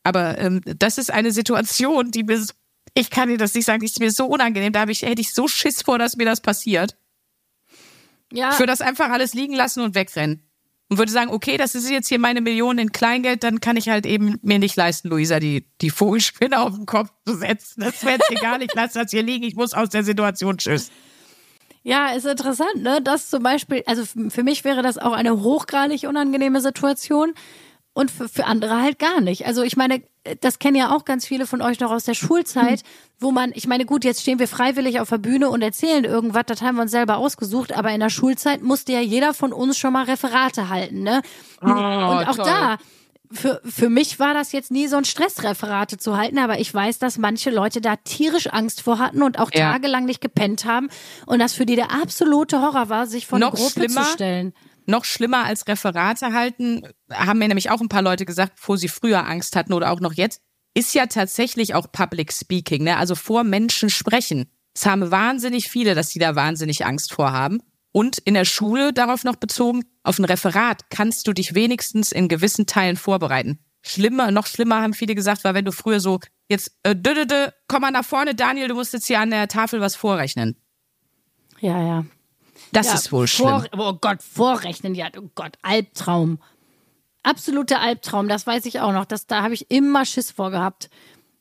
Aber 0.04 0.38
ähm, 0.38 0.60
das 0.64 0.98
ist 0.98 1.10
eine 1.10 1.32
Situation, 1.32 2.10
die 2.10 2.24
mir, 2.24 2.44
ich 2.92 3.10
kann 3.10 3.30
dir 3.30 3.38
das 3.38 3.54
nicht 3.54 3.64
sagen, 3.64 3.80
die 3.80 3.86
ist 3.86 4.00
mir 4.00 4.10
so 4.10 4.26
unangenehm. 4.26 4.72
Da 4.72 4.86
ich, 4.86 5.02
hätte 5.02 5.22
ich 5.22 5.32
so 5.32 5.48
Schiss 5.48 5.82
vor, 5.82 5.98
dass 5.98 6.16
mir 6.16 6.26
das 6.26 6.42
passiert. 6.42 6.96
ja, 8.30 8.50
Ich 8.52 8.58
würde 8.58 8.70
das 8.72 8.82
einfach 8.82 9.10
alles 9.10 9.32
liegen 9.32 9.54
lassen 9.54 9.80
und 9.80 9.94
wegrennen. 9.94 10.43
Und 10.94 10.98
würde 10.98 11.10
sagen, 11.10 11.32
okay, 11.32 11.56
das 11.56 11.74
ist 11.74 11.90
jetzt 11.90 12.06
hier 12.06 12.20
meine 12.20 12.40
Million 12.40 12.78
in 12.78 12.92
Kleingeld, 12.92 13.42
dann 13.42 13.58
kann 13.58 13.76
ich 13.76 13.88
halt 13.88 14.06
eben 14.06 14.38
mir 14.42 14.60
nicht 14.60 14.76
leisten, 14.76 15.08
Luisa, 15.08 15.40
die, 15.40 15.66
die 15.80 15.90
Vogelspinne 15.90 16.60
auf 16.60 16.76
den 16.76 16.86
Kopf 16.86 17.10
zu 17.26 17.34
setzen. 17.34 17.80
Das 17.80 18.04
wäre 18.04 18.12
jetzt 18.12 18.30
egal, 18.30 18.62
ich 18.62 18.72
lasse 18.74 19.02
das 19.02 19.10
hier 19.10 19.24
liegen, 19.24 19.44
ich 19.44 19.56
muss 19.56 19.74
aus 19.74 19.88
der 19.88 20.04
Situation, 20.04 20.56
tschüss. 20.56 20.92
Ja, 21.82 22.12
ist 22.12 22.26
interessant, 22.26 22.76
ne? 22.76 23.00
Das 23.02 23.28
zum 23.28 23.42
Beispiel, 23.42 23.82
also 23.86 24.04
für 24.28 24.44
mich 24.44 24.62
wäre 24.62 24.82
das 24.82 24.96
auch 24.96 25.10
eine 25.10 25.42
hochgradig 25.42 26.04
unangenehme 26.04 26.60
Situation 26.60 27.34
und 27.94 28.10
für, 28.10 28.28
für 28.28 28.44
andere 28.44 28.82
halt 28.82 28.98
gar 28.98 29.20
nicht. 29.20 29.46
Also 29.46 29.62
ich 29.62 29.76
meine, 29.76 30.02
das 30.40 30.58
kennen 30.58 30.76
ja 30.76 30.94
auch 30.94 31.04
ganz 31.04 31.26
viele 31.26 31.46
von 31.46 31.62
euch 31.62 31.80
noch 31.80 31.90
aus 31.90 32.04
der 32.04 32.14
Schulzeit, 32.14 32.82
wo 33.20 33.30
man, 33.30 33.52
ich 33.54 33.66
meine, 33.66 33.84
gut, 33.86 34.04
jetzt 34.04 34.20
stehen 34.22 34.38
wir 34.38 34.48
freiwillig 34.48 35.00
auf 35.00 35.08
der 35.10 35.18
Bühne 35.18 35.48
und 35.48 35.62
erzählen 35.62 36.04
irgendwas, 36.04 36.42
das 36.46 36.60
haben 36.62 36.76
wir 36.76 36.82
uns 36.82 36.90
selber 36.90 37.16
ausgesucht, 37.18 37.72
aber 37.72 37.90
in 37.90 38.00
der 38.00 38.10
Schulzeit 38.10 38.62
musste 38.62 38.92
ja 38.92 39.00
jeder 39.00 39.32
von 39.32 39.52
uns 39.52 39.78
schon 39.78 39.92
mal 39.92 40.04
Referate 40.04 40.68
halten, 40.68 41.02
ne? 41.02 41.22
und 41.60 41.70
auch 41.70 42.36
toll. 42.36 42.44
da, 42.44 42.76
für, 43.32 43.60
für 43.64 43.88
mich 43.88 44.18
war 44.20 44.32
das 44.34 44.52
jetzt 44.52 44.70
nie 44.70 44.86
so 44.86 44.96
ein 44.96 45.04
Stressreferate 45.04 45.96
zu 45.98 46.16
halten, 46.16 46.38
aber 46.38 46.58
ich 46.60 46.72
weiß, 46.72 46.98
dass 46.98 47.18
manche 47.18 47.50
Leute 47.50 47.80
da 47.80 47.96
tierisch 47.96 48.46
Angst 48.48 48.80
vor 48.82 48.98
hatten 48.98 49.22
und 49.22 49.38
auch 49.38 49.50
Ja. 49.52 49.72
tagelang 49.72 50.04
nicht 50.04 50.20
gepennt 50.20 50.64
haben 50.64 50.88
und 51.26 51.38
das 51.38 51.52
für 51.52 51.66
die 51.66 51.76
der 51.76 51.90
absolute 51.92 52.60
Horror 52.60 52.88
war, 52.88 53.06
sich 53.06 53.26
vor 53.26 53.36
eine 53.36 53.46
Noch 53.46 53.54
Gruppe 53.54 53.70
schlimmer? 53.70 54.04
zu 54.04 54.12
stellen. 54.12 54.54
Noch 54.86 55.04
schlimmer 55.04 55.44
als 55.44 55.66
Referate 55.66 56.32
halten, 56.32 56.82
haben 57.10 57.38
mir 57.38 57.48
nämlich 57.48 57.70
auch 57.70 57.80
ein 57.80 57.88
paar 57.88 58.02
Leute 58.02 58.24
gesagt, 58.24 58.56
bevor 58.56 58.78
sie 58.78 58.88
früher 58.88 59.26
Angst 59.26 59.56
hatten 59.56 59.72
oder 59.72 59.90
auch 59.90 60.00
noch 60.00 60.12
jetzt, 60.12 60.42
ist 60.74 60.94
ja 60.94 61.06
tatsächlich 61.06 61.74
auch 61.74 61.90
Public 61.90 62.32
Speaking, 62.32 62.84
ne? 62.84 62.96
also 62.96 63.14
vor 63.14 63.44
Menschen 63.44 63.90
sprechen. 63.90 64.46
Es 64.74 64.86
haben 64.86 65.10
wahnsinnig 65.10 65.68
viele, 65.68 65.94
dass 65.94 66.10
sie 66.10 66.18
da 66.18 66.34
wahnsinnig 66.34 66.84
Angst 66.84 67.12
vorhaben. 67.12 67.60
Und 67.92 68.18
in 68.18 68.34
der 68.34 68.44
Schule 68.44 68.92
darauf 68.92 69.22
noch 69.22 69.36
bezogen, 69.36 69.84
auf 70.02 70.18
ein 70.18 70.24
Referat 70.24 70.90
kannst 70.90 71.28
du 71.28 71.32
dich 71.32 71.54
wenigstens 71.54 72.10
in 72.10 72.26
gewissen 72.26 72.66
Teilen 72.66 72.96
vorbereiten. 72.96 73.60
Schlimmer, 73.82 74.32
noch 74.32 74.48
schlimmer 74.48 74.82
haben 74.82 74.94
viele 74.94 75.14
gesagt, 75.14 75.44
war, 75.44 75.54
wenn 75.54 75.64
du 75.64 75.70
früher 75.70 76.00
so, 76.00 76.18
jetzt, 76.48 76.76
äh, 76.82 76.96
dö, 76.96 77.14
dö, 77.14 77.26
dö, 77.26 77.48
komm 77.68 77.82
mal 77.82 77.92
nach 77.92 78.04
vorne, 78.04 78.34
Daniel, 78.34 78.66
du 78.66 78.74
musst 78.74 78.94
jetzt 78.94 79.06
hier 79.06 79.20
an 79.20 79.30
der 79.30 79.46
Tafel 79.46 79.80
was 79.80 79.94
vorrechnen. 79.94 80.56
Ja, 81.60 81.80
ja. 81.80 82.04
Das 82.74 82.88
ja, 82.88 82.94
ist 82.94 83.12
wohl 83.12 83.26
schlimm. 83.26 83.48
Vor, 83.48 83.64
oh 83.78 83.92
Gott, 84.00 84.22
vorrechnen, 84.22 84.94
ja, 84.94 85.08
oh 85.18 85.30
Gott, 85.34 85.56
Albtraum. 85.62 86.38
Absoluter 87.22 87.80
Albtraum, 87.80 88.28
das 88.28 88.46
weiß 88.46 88.66
ich 88.66 88.80
auch 88.80 88.92
noch. 88.92 89.06
Das, 89.06 89.26
da 89.26 89.42
habe 89.42 89.54
ich 89.54 89.70
immer 89.70 90.04
Schiss 90.04 90.30
vorgehabt 90.30 90.90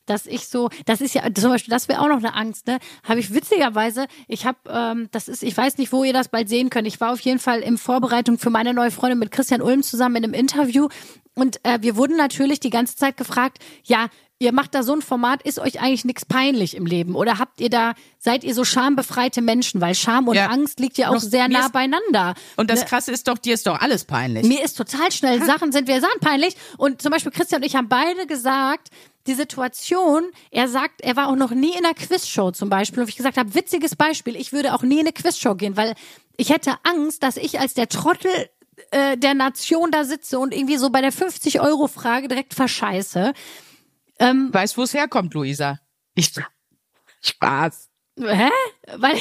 dass 0.05 0.25
ich 0.25 0.47
so, 0.47 0.69
das 0.85 1.01
ist 1.01 1.15
ja 1.15 1.23
zum 1.33 1.51
Beispiel, 1.51 1.71
das 1.71 1.87
wäre 1.87 2.01
auch 2.01 2.07
noch 2.07 2.17
eine 2.17 2.33
Angst, 2.33 2.67
ne? 2.67 2.79
Habe 3.07 3.19
ich 3.19 3.33
witzigerweise, 3.33 4.07
ich 4.27 4.45
habe, 4.45 4.57
ähm, 4.67 5.09
das 5.11 5.27
ist, 5.27 5.43
ich 5.43 5.55
weiß 5.55 5.77
nicht, 5.77 5.91
wo 5.91 6.03
ihr 6.03 6.13
das 6.13 6.27
bald 6.27 6.49
sehen 6.49 6.69
könnt. 6.69 6.87
Ich 6.87 6.99
war 6.99 7.13
auf 7.13 7.21
jeden 7.21 7.39
Fall 7.39 7.61
in 7.61 7.77
Vorbereitung 7.77 8.37
für 8.37 8.49
meine 8.49 8.73
neue 8.73 8.91
Freundin 8.91 9.19
mit 9.19 9.31
Christian 9.31 9.61
Ulm 9.61 9.83
zusammen 9.83 10.17
in 10.17 10.23
einem 10.25 10.33
Interview 10.33 10.89
und 11.35 11.59
äh, 11.63 11.79
wir 11.81 11.95
wurden 11.95 12.15
natürlich 12.15 12.59
die 12.59 12.69
ganze 12.69 12.95
Zeit 12.95 13.17
gefragt, 13.17 13.59
ja, 13.83 14.07
ihr 14.39 14.51
macht 14.51 14.75
da 14.75 14.83
so 14.83 14.93
ein 14.93 15.01
Format, 15.01 15.41
ist 15.43 15.59
euch 15.59 15.79
eigentlich 15.79 16.05
nichts 16.05 16.25
peinlich 16.25 16.75
im 16.75 16.85
Leben? 16.85 17.15
Oder 17.15 17.39
habt 17.39 17.61
ihr 17.61 17.69
da, 17.69 17.93
seid 18.19 18.43
ihr 18.43 18.53
so 18.53 18.65
schambefreite 18.65 19.41
Menschen? 19.41 19.81
Weil 19.81 19.95
Scham 19.95 20.27
und 20.27 20.35
ja. 20.35 20.47
Angst 20.47 20.79
liegt 20.79 20.97
ja 20.97 21.09
auch 21.09 21.13
Noch, 21.13 21.21
sehr 21.21 21.47
nah 21.47 21.65
ist, 21.65 21.73
beieinander. 21.73 22.33
Und 22.57 22.69
das 22.69 22.81
ne? 22.81 22.85
Krasse 22.85 23.11
ist 23.11 23.27
doch, 23.27 23.37
dir 23.37 23.53
ist 23.53 23.67
doch 23.67 23.79
alles 23.79 24.05
peinlich. 24.05 24.45
Mir 24.45 24.63
ist 24.63 24.77
total 24.77 25.11
schnell, 25.11 25.43
Sachen 25.43 25.71
sind 25.71 25.87
wir 25.87 26.01
sahen 26.01 26.19
peinlich. 26.19 26.55
Und 26.77 27.01
zum 27.01 27.11
Beispiel 27.11 27.31
Christian 27.31 27.61
und 27.61 27.67
ich 27.67 27.75
haben 27.75 27.89
beide 27.89 28.27
gesagt, 28.27 28.89
die 29.27 29.33
Situation, 29.33 30.23
er 30.51 30.67
sagt, 30.67 31.01
er 31.01 31.15
war 31.15 31.29
auch 31.29 31.35
noch 31.35 31.51
nie 31.51 31.71
in 31.71 31.85
einer 31.85 31.93
Quizshow 31.93 32.51
zum 32.51 32.69
Beispiel. 32.69 33.01
Und 33.01 33.09
ich 33.09 33.15
gesagt 33.15 33.37
habe, 33.37 33.53
witziges 33.55 33.95
Beispiel, 33.95 34.35
ich 34.35 34.51
würde 34.51 34.73
auch 34.73 34.83
nie 34.83 34.95
in 34.95 35.01
eine 35.01 35.13
Quizshow 35.13 35.55
gehen, 35.55 35.77
weil 35.77 35.95
ich 36.35 36.49
hätte 36.49 36.75
Angst, 36.83 37.23
dass 37.23 37.37
ich 37.37 37.59
als 37.59 37.73
der 37.73 37.87
Trottel 37.87 38.31
äh, 38.91 39.17
der 39.17 39.33
Nation 39.33 39.91
da 39.91 40.03
sitze 40.03 40.39
und 40.39 40.53
irgendwie 40.53 40.77
so 40.77 40.89
bei 40.89 41.01
der 41.01 41.13
50-Euro-Frage 41.13 42.27
direkt 42.27 42.53
verscheiße. 42.53 43.33
Ähm, 44.19 44.53
weißt, 44.53 44.77
wo 44.77 44.83
es 44.83 44.93
herkommt, 44.93 45.33
Luisa? 45.33 45.79
Ich, 46.15 46.33
Spaß. 47.21 47.89
Hä? 48.19 48.49
Weil 48.97 49.17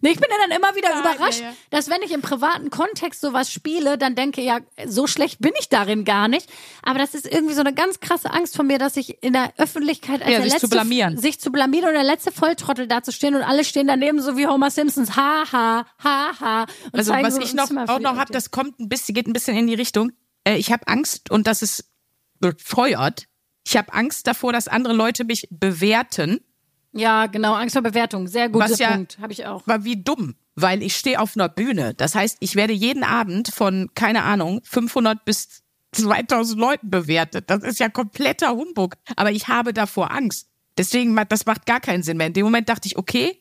Nee, 0.00 0.10
ich 0.10 0.18
bin 0.18 0.28
ja 0.28 0.36
dann 0.48 0.56
immer 0.56 0.74
wieder 0.74 0.90
ja, 0.90 1.00
überrascht, 1.00 1.40
ja, 1.40 1.50
ja. 1.50 1.56
dass 1.70 1.88
wenn 1.88 2.02
ich 2.02 2.10
im 2.12 2.22
privaten 2.22 2.70
Kontext 2.70 3.20
sowas 3.20 3.52
spiele, 3.52 3.96
dann 3.96 4.14
denke 4.14 4.40
ja, 4.40 4.58
so 4.86 5.06
schlecht 5.06 5.40
bin 5.40 5.52
ich 5.60 5.68
darin 5.68 6.04
gar 6.04 6.26
nicht. 6.26 6.50
Aber 6.82 6.98
das 6.98 7.14
ist 7.14 7.26
irgendwie 7.30 7.54
so 7.54 7.60
eine 7.60 7.72
ganz 7.72 8.00
krasse 8.00 8.30
Angst 8.32 8.56
von 8.56 8.66
mir, 8.66 8.78
dass 8.78 8.96
ich 8.96 9.22
in 9.22 9.32
der 9.32 9.52
Öffentlichkeit 9.58 10.22
als 10.22 10.30
ja, 10.30 10.38
der 10.38 10.42
sich 10.42 10.52
letzte, 10.54 10.68
zu 10.68 10.70
blamieren. 10.70 11.16
sich 11.16 11.40
zu 11.40 11.52
blamieren 11.52 11.88
und 11.88 11.94
der 11.94 12.02
letzte 12.02 12.32
Volltrottel 12.32 12.88
dazustehen 12.88 13.36
und 13.36 13.42
alle 13.42 13.64
stehen 13.64 13.86
daneben 13.86 14.20
so 14.20 14.36
wie 14.36 14.46
Homer 14.46 14.70
Simpsons, 14.70 15.14
ha 15.16 15.44
ha 15.52 15.86
ha 16.02 16.32
ha. 16.40 16.66
Also 16.92 17.12
was 17.12 17.38
ich 17.38 17.54
noch 17.54 17.70
auch 17.88 18.00
noch 18.00 18.16
habe, 18.16 18.32
das 18.32 18.50
kommt 18.50 18.80
ein 18.80 18.88
bisschen, 18.88 19.14
geht 19.14 19.28
ein 19.28 19.32
bisschen 19.32 19.56
in 19.56 19.66
die 19.66 19.74
Richtung. 19.74 20.12
Äh, 20.44 20.56
ich 20.56 20.72
habe 20.72 20.88
Angst 20.88 21.30
und 21.30 21.46
das 21.46 21.62
ist 21.62 21.89
befeuert. 22.40 23.26
Ich 23.66 23.76
habe 23.76 23.92
Angst 23.92 24.26
davor, 24.26 24.52
dass 24.52 24.68
andere 24.68 24.94
Leute 24.94 25.24
mich 25.24 25.46
bewerten 25.50 26.40
ja, 26.92 27.26
genau, 27.26 27.54
Angst 27.54 27.74
vor 27.74 27.82
Bewertung. 27.82 28.26
Sehr 28.26 28.48
guter 28.48 28.70
Was 28.70 28.78
ja 28.78 28.92
Punkt, 28.92 29.18
habe 29.20 29.32
ich 29.32 29.46
auch. 29.46 29.66
War 29.66 29.84
wie 29.84 30.02
dumm, 30.02 30.34
weil 30.56 30.82
ich 30.82 30.96
stehe 30.96 31.20
auf 31.20 31.36
einer 31.36 31.48
Bühne. 31.48 31.94
Das 31.94 32.14
heißt, 32.14 32.38
ich 32.40 32.56
werde 32.56 32.72
jeden 32.72 33.04
Abend 33.04 33.48
von, 33.54 33.90
keine 33.94 34.24
Ahnung, 34.24 34.60
500 34.64 35.24
bis 35.24 35.62
2000 35.92 36.58
Leuten 36.58 36.90
bewertet. 36.90 37.48
Das 37.48 37.62
ist 37.62 37.78
ja 37.78 37.88
kompletter 37.88 38.50
Humbug. 38.50 38.96
Aber 39.16 39.30
ich 39.30 39.48
habe 39.48 39.72
davor 39.72 40.10
Angst. 40.10 40.48
Deswegen, 40.78 41.16
das 41.28 41.46
macht 41.46 41.66
gar 41.66 41.80
keinen 41.80 42.02
Sinn 42.02 42.16
mehr. 42.16 42.28
In 42.28 42.32
dem 42.32 42.44
Moment 42.44 42.68
dachte 42.68 42.86
ich, 42.86 42.96
okay, 42.96 43.40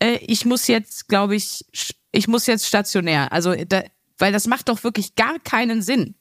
äh, 0.00 0.18
ich 0.22 0.44
muss 0.44 0.66
jetzt, 0.66 1.08
glaube 1.08 1.36
ich, 1.36 1.64
ich 2.12 2.28
muss 2.28 2.46
jetzt 2.46 2.66
stationär. 2.66 3.32
Also, 3.32 3.54
da, 3.54 3.82
weil 4.16 4.32
das 4.32 4.46
macht 4.46 4.68
doch 4.68 4.82
wirklich 4.82 5.14
gar 5.14 5.38
keinen 5.38 5.82
Sinn. 5.82 6.14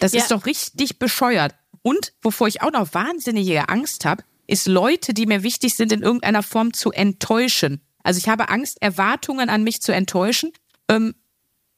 Das 0.00 0.12
ja. 0.12 0.20
ist 0.20 0.30
doch 0.30 0.46
richtig 0.46 0.98
bescheuert. 0.98 1.54
Und 1.82 2.12
wovor 2.22 2.48
ich 2.48 2.62
auch 2.62 2.72
noch 2.72 2.94
wahnsinnige 2.94 3.68
Angst 3.68 4.04
habe, 4.04 4.24
ist 4.46 4.66
Leute, 4.66 5.14
die 5.14 5.26
mir 5.26 5.42
wichtig 5.42 5.74
sind, 5.74 5.92
in 5.92 6.02
irgendeiner 6.02 6.42
Form 6.42 6.72
zu 6.72 6.92
enttäuschen. 6.92 7.80
Also 8.02 8.18
ich 8.18 8.28
habe 8.28 8.48
Angst, 8.48 8.80
Erwartungen 8.80 9.48
an 9.48 9.64
mich 9.64 9.82
zu 9.82 9.92
enttäuschen 9.92 10.52
ähm, 10.88 11.14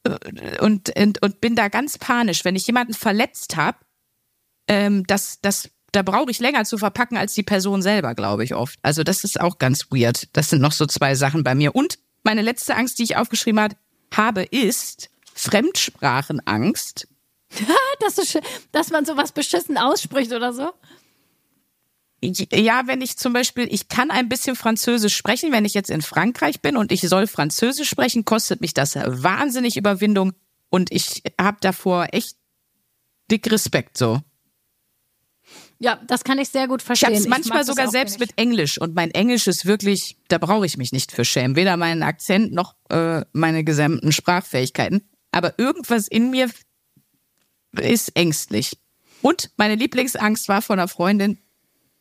äh, 0.04 0.58
und, 0.60 0.96
und, 0.98 1.22
und 1.22 1.40
bin 1.40 1.56
da 1.56 1.68
ganz 1.68 1.98
panisch. 1.98 2.44
Wenn 2.44 2.56
ich 2.56 2.66
jemanden 2.66 2.94
verletzt 2.94 3.56
habe, 3.56 3.78
ähm, 4.66 5.04
das, 5.06 5.40
das, 5.40 5.70
da 5.92 6.02
brauche 6.02 6.30
ich 6.30 6.38
länger 6.38 6.64
zu 6.64 6.78
verpacken 6.78 7.16
als 7.16 7.34
die 7.34 7.42
Person 7.42 7.82
selber, 7.82 8.14
glaube 8.14 8.44
ich 8.44 8.54
oft. 8.54 8.78
Also 8.82 9.02
das 9.02 9.24
ist 9.24 9.40
auch 9.40 9.58
ganz 9.58 9.86
weird. 9.90 10.28
Das 10.36 10.50
sind 10.50 10.60
noch 10.60 10.72
so 10.72 10.86
zwei 10.86 11.14
Sachen 11.14 11.42
bei 11.42 11.54
mir. 11.54 11.74
Und 11.74 11.98
meine 12.22 12.42
letzte 12.42 12.76
Angst, 12.76 12.98
die 12.98 13.04
ich 13.04 13.16
aufgeschrieben 13.16 13.74
habe, 14.14 14.42
ist 14.42 15.10
Fremdsprachenangst. 15.34 17.08
dass, 18.00 18.18
ist, 18.18 18.40
dass 18.72 18.90
man 18.90 19.04
sowas 19.04 19.32
beschissen 19.32 19.78
ausspricht 19.78 20.32
oder 20.32 20.52
so? 20.52 20.70
Ja, 22.20 22.82
wenn 22.86 23.00
ich 23.00 23.16
zum 23.16 23.32
Beispiel, 23.32 23.68
ich 23.70 23.88
kann 23.88 24.10
ein 24.10 24.28
bisschen 24.28 24.56
Französisch 24.56 25.16
sprechen, 25.16 25.52
wenn 25.52 25.64
ich 25.64 25.74
jetzt 25.74 25.88
in 25.88 26.02
Frankreich 26.02 26.60
bin 26.60 26.76
und 26.76 26.90
ich 26.90 27.02
soll 27.02 27.28
Französisch 27.28 27.88
sprechen, 27.88 28.24
kostet 28.24 28.60
mich 28.60 28.74
das 28.74 28.96
wahnsinnig 28.96 29.76
Überwindung 29.76 30.32
und 30.68 30.90
ich 30.90 31.22
habe 31.40 31.58
davor 31.60 32.08
echt 32.12 32.36
dick 33.30 33.50
Respekt 33.50 33.96
so. 33.96 34.20
Ja, 35.78 36.00
das 36.08 36.24
kann 36.24 36.38
ich 36.38 36.48
sehr 36.48 36.66
gut 36.66 36.82
verstehen. 36.82 37.12
Ich 37.12 37.20
habe 37.20 37.28
manchmal 37.28 37.64
sogar 37.64 37.88
selbst 37.88 38.18
mit 38.18 38.30
Englisch 38.36 38.80
und 38.80 38.96
mein 38.96 39.12
Englisch 39.12 39.46
ist 39.46 39.64
wirklich, 39.64 40.16
da 40.26 40.38
brauche 40.38 40.66
ich 40.66 40.76
mich 40.76 40.90
nicht 40.90 41.12
für 41.12 41.24
schämen, 41.24 41.54
weder 41.54 41.76
meinen 41.76 42.02
Akzent 42.02 42.52
noch 42.52 42.74
äh, 42.90 43.24
meine 43.32 43.62
gesamten 43.62 44.10
Sprachfähigkeiten. 44.10 45.08
Aber 45.30 45.56
irgendwas 45.58 46.08
in 46.08 46.30
mir 46.30 46.50
ist 47.80 48.16
ängstlich. 48.16 48.78
Und 49.22 49.50
meine 49.56 49.74
Lieblingsangst 49.74 50.48
war 50.48 50.62
von 50.62 50.78
einer 50.78 50.88
Freundin, 50.88 51.38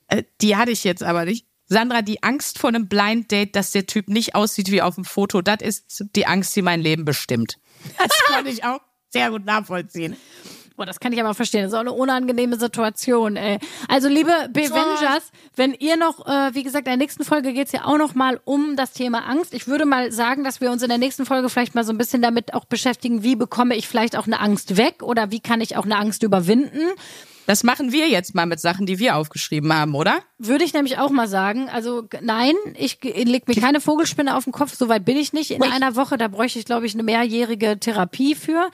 äh, 0.08 0.24
die 0.42 0.56
hatte 0.56 0.72
ich 0.72 0.84
jetzt 0.84 1.04
aber 1.04 1.26
nicht. 1.26 1.48
Sandra, 1.70 2.02
die 2.02 2.24
Angst 2.24 2.60
vor 2.60 2.70
einem 2.70 2.88
Blind 2.88 3.32
Date, 3.32 3.56
dass 3.56 3.72
der 3.72 3.88
Typ 3.88 4.08
nicht 4.08 4.36
aussieht 4.36 4.72
wie 4.72 4.82
auf 4.82 4.96
dem 4.96 5.04
Foto, 5.04 5.42
das 5.42 5.62
ist 5.62 6.06
die 6.16 6.26
Angst, 6.26 6.56
die 6.56 6.62
mein 6.62 6.80
Leben 6.80 7.04
bestimmt. 7.04 7.60
Das 7.98 8.10
konnte 8.34 8.50
ich 8.50 8.64
auch 8.64 8.80
sehr 9.10 9.32
gut 9.32 9.46
nachvollziehen. 9.46 10.16
Boah, 10.78 10.86
das 10.86 11.00
kann 11.00 11.12
ich 11.12 11.20
aber 11.20 11.34
verstehen. 11.34 11.64
Das 11.64 11.72
ist 11.72 11.76
auch 11.76 11.82
eine 11.82 11.92
unangenehme 11.92 12.60
Situation, 12.60 13.36
ey. 13.36 13.58
Also, 13.88 14.08
liebe 14.08 14.32
Bevengers, 14.52 15.32
wenn 15.56 15.74
ihr 15.74 15.98
noch, 15.98 16.28
äh, 16.28 16.54
wie 16.54 16.62
gesagt, 16.62 16.86
in 16.86 16.92
der 16.92 16.98
nächsten 16.98 17.24
Folge 17.26 17.52
geht's 17.52 17.72
ja 17.72 17.86
auch 17.86 17.98
noch 17.98 18.14
mal 18.14 18.40
um 18.46 18.76
das 18.76 18.94
Thema 18.94 19.28
Angst. 19.28 19.56
Ich 19.56 19.68
würde 19.68 19.86
mal 19.86 20.12
sagen, 20.12 20.44
dass 20.44 20.62
wir 20.62 20.70
uns 20.70 20.84
in 20.84 20.90
der 20.90 21.00
nächsten 21.00 21.26
Folge 21.26 21.50
vielleicht 21.50 21.74
mal 21.74 21.84
so 21.84 21.92
ein 21.92 21.98
bisschen 21.98 22.22
damit 22.22 22.54
auch 22.54 22.66
beschäftigen, 22.66 23.24
wie 23.24 23.36
bekomme 23.36 23.76
ich 23.76 23.88
vielleicht 23.88 24.16
auch 24.16 24.28
eine 24.28 24.40
Angst 24.40 24.78
weg 24.78 25.02
oder 25.02 25.32
wie 25.32 25.40
kann 25.40 25.62
ich 25.62 25.78
auch 25.78 25.86
eine 25.86 25.98
Angst 25.98 26.22
überwinden. 26.22 26.82
Das 27.48 27.64
machen 27.64 27.92
wir 27.92 28.08
jetzt 28.08 28.36
mal 28.36 28.46
mit 28.46 28.60
Sachen, 28.60 28.86
die 28.86 29.00
wir 29.00 29.16
aufgeschrieben 29.16 29.74
haben, 29.74 29.96
oder? 29.96 30.20
Würde 30.38 30.64
ich 30.64 30.74
nämlich 30.74 31.00
auch 31.00 31.10
mal 31.10 31.28
sagen. 31.28 31.70
Also 31.70 32.04
nein, 32.22 32.54
ich 32.76 33.00
leg 33.02 33.48
mir 33.48 33.56
keine 33.56 33.82
Vogelspinne 33.82 34.36
auf 34.36 34.44
den 34.44 34.54
Kopf, 34.54 34.76
soweit 34.76 35.06
bin 35.06 35.18
ich 35.18 35.34
nicht 35.34 35.50
in 35.50 35.64
einer 35.64 35.96
Woche. 35.96 36.18
Da 36.18 36.28
bräuchte 36.28 36.60
ich, 36.60 36.66
glaube 36.66 36.86
ich, 36.86 36.94
eine 36.94 37.04
mehrjährige 37.04 37.80
Therapie 37.80 38.36
für. 38.36 38.70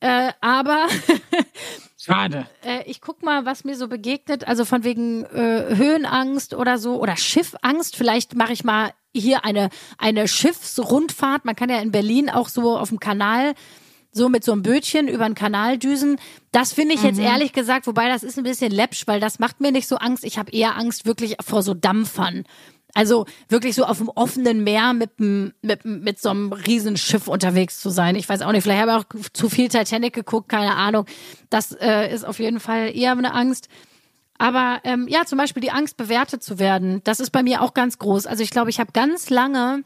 Äh, 0.00 0.32
aber 0.40 0.86
Schade. 1.98 2.46
Äh, 2.64 2.82
ich 2.86 3.02
guck 3.02 3.22
mal, 3.22 3.44
was 3.44 3.64
mir 3.64 3.76
so 3.76 3.86
begegnet. 3.86 4.48
Also 4.48 4.64
von 4.64 4.84
wegen 4.84 5.24
äh, 5.26 5.76
Höhenangst 5.76 6.54
oder 6.54 6.78
so 6.78 7.00
oder 7.00 7.16
Schiffangst. 7.16 7.94
Vielleicht 7.94 8.34
mache 8.34 8.54
ich 8.54 8.64
mal 8.64 8.92
hier 9.14 9.44
eine 9.44 9.68
eine 9.98 10.26
Schiffsrundfahrt. 10.26 11.44
Man 11.44 11.56
kann 11.56 11.68
ja 11.68 11.80
in 11.80 11.92
Berlin 11.92 12.30
auch 12.30 12.48
so 12.48 12.78
auf 12.78 12.88
dem 12.88 13.00
Kanal 13.00 13.54
so 14.12 14.28
mit 14.28 14.42
so 14.42 14.52
einem 14.52 14.62
Bötchen 14.62 15.08
über 15.08 15.24
den 15.24 15.34
Kanal 15.34 15.78
düsen. 15.78 16.18
Das 16.52 16.72
finde 16.72 16.94
ich 16.94 17.02
mhm. 17.02 17.08
jetzt 17.08 17.20
ehrlich 17.20 17.52
gesagt, 17.52 17.86
wobei 17.86 18.08
das 18.08 18.22
ist 18.22 18.38
ein 18.38 18.44
bisschen 18.44 18.72
läppsch, 18.72 19.06
weil 19.06 19.20
das 19.20 19.38
macht 19.38 19.60
mir 19.60 19.70
nicht 19.70 19.86
so 19.86 19.96
Angst. 19.96 20.24
Ich 20.24 20.38
habe 20.38 20.50
eher 20.50 20.76
Angst 20.76 21.06
wirklich 21.06 21.36
vor 21.44 21.62
so 21.62 21.74
Dampfern. 21.74 22.44
Also 22.94 23.26
wirklich 23.48 23.74
so 23.74 23.84
auf 23.84 23.98
dem 23.98 24.08
offenen 24.08 24.64
Meer 24.64 24.92
mit, 24.92 25.18
mit, 25.18 25.84
mit 25.84 26.20
so 26.20 26.30
einem 26.30 26.52
Riesenschiff 26.52 27.28
unterwegs 27.28 27.80
zu 27.80 27.90
sein. 27.90 28.16
Ich 28.16 28.28
weiß 28.28 28.42
auch 28.42 28.52
nicht, 28.52 28.62
vielleicht 28.62 28.82
habe 28.82 28.92
ich 28.92 29.22
auch 29.22 29.30
zu 29.32 29.48
viel 29.48 29.68
Titanic 29.68 30.14
geguckt, 30.14 30.48
keine 30.48 30.74
Ahnung. 30.76 31.06
Das 31.50 31.72
äh, 31.72 32.12
ist 32.12 32.24
auf 32.24 32.38
jeden 32.38 32.60
Fall 32.60 32.96
eher 32.96 33.12
eine 33.12 33.34
Angst. 33.34 33.68
Aber 34.38 34.80
ähm, 34.84 35.06
ja, 35.06 35.26
zum 35.26 35.36
Beispiel 35.36 35.60
die 35.60 35.70
Angst, 35.70 35.98
bewertet 35.98 36.42
zu 36.42 36.58
werden, 36.58 37.02
das 37.04 37.20
ist 37.20 37.30
bei 37.30 37.42
mir 37.42 37.60
auch 37.60 37.74
ganz 37.74 37.98
groß. 37.98 38.24
Also 38.24 38.42
ich 38.42 38.50
glaube, 38.50 38.70
ich 38.70 38.80
habe 38.80 38.92
ganz 38.92 39.28
lange 39.28 39.82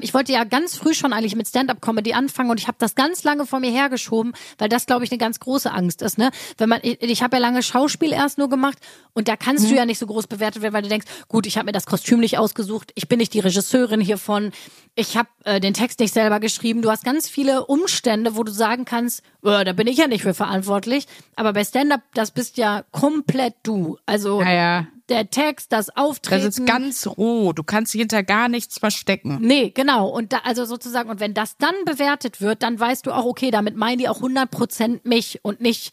ich 0.00 0.12
wollte 0.12 0.32
ja 0.32 0.44
ganz 0.44 0.76
früh 0.76 0.92
schon 0.92 1.12
eigentlich 1.12 1.36
mit 1.36 1.48
Stand-up-Comedy 1.48 2.12
anfangen 2.12 2.50
und 2.50 2.60
ich 2.60 2.66
habe 2.66 2.76
das 2.78 2.94
ganz 2.94 3.24
lange 3.24 3.46
vor 3.46 3.60
mir 3.60 3.70
hergeschoben, 3.70 4.32
weil 4.58 4.68
das, 4.68 4.86
glaube 4.86 5.04
ich, 5.04 5.10
eine 5.10 5.18
ganz 5.18 5.40
große 5.40 5.72
Angst 5.72 6.02
ist. 6.02 6.18
Ne? 6.18 6.30
Wenn 6.58 6.68
man, 6.68 6.80
ich, 6.82 7.00
ich 7.00 7.22
habe 7.22 7.36
ja 7.36 7.40
lange 7.40 7.62
Schauspiel 7.62 8.12
erst 8.12 8.38
nur 8.38 8.48
gemacht 8.48 8.78
und 9.14 9.28
da 9.28 9.36
kannst 9.36 9.64
mhm. 9.64 9.70
du 9.70 9.76
ja 9.76 9.86
nicht 9.86 9.98
so 9.98 10.06
groß 10.06 10.26
bewertet 10.26 10.62
werden, 10.62 10.74
weil 10.74 10.82
du 10.82 10.88
denkst, 10.88 11.06
gut, 11.28 11.46
ich 11.46 11.56
habe 11.56 11.66
mir 11.66 11.72
das 11.72 11.86
Kostüm 11.86 12.20
nicht 12.20 12.38
ausgesucht, 12.38 12.92
ich 12.94 13.08
bin 13.08 13.18
nicht 13.18 13.34
die 13.34 13.40
Regisseurin 13.40 14.00
hiervon, 14.00 14.52
ich 14.94 15.16
habe 15.16 15.28
äh, 15.44 15.60
den 15.60 15.74
Text 15.74 16.00
nicht 16.00 16.12
selber 16.12 16.40
geschrieben. 16.40 16.82
Du 16.82 16.90
hast 16.90 17.04
ganz 17.04 17.28
viele 17.28 17.66
Umstände, 17.66 18.36
wo 18.36 18.42
du 18.42 18.50
sagen 18.50 18.84
kannst, 18.84 19.22
oh, 19.42 19.62
da 19.64 19.72
bin 19.72 19.86
ich 19.86 19.96
ja 19.96 20.08
nicht 20.08 20.22
für 20.22 20.34
verantwortlich. 20.34 21.06
Aber 21.36 21.52
bei 21.52 21.64
Stand-up, 21.64 22.00
das 22.14 22.32
bist 22.32 22.56
ja 22.56 22.82
komplett 22.90 23.54
du. 23.62 23.98
Also 24.06 24.42
ja, 24.42 24.52
ja 24.52 24.86
der 25.08 25.30
Text, 25.30 25.72
das 25.72 25.94
Auftreten. 25.96 26.44
Das 26.44 26.58
ist 26.58 26.66
ganz 26.66 27.06
roh. 27.06 27.52
Du 27.52 27.62
kannst 27.62 27.92
hinter 27.92 28.22
gar 28.22 28.48
nichts 28.48 28.78
verstecken. 28.78 29.38
Nee, 29.40 29.70
genau. 29.70 30.08
Und 30.08 30.32
da, 30.32 30.38
also 30.44 30.64
sozusagen, 30.64 31.10
und 31.10 31.20
wenn 31.20 31.34
das 31.34 31.56
dann 31.56 31.74
bewertet 31.84 32.40
wird, 32.40 32.62
dann 32.62 32.78
weißt 32.78 33.06
du 33.06 33.12
auch, 33.12 33.24
okay, 33.24 33.50
damit 33.50 33.76
meinen 33.76 33.98
die 33.98 34.08
auch 34.08 34.16
100 34.16 34.50
Prozent 34.50 35.04
mich 35.06 35.40
und 35.42 35.60
nicht 35.60 35.92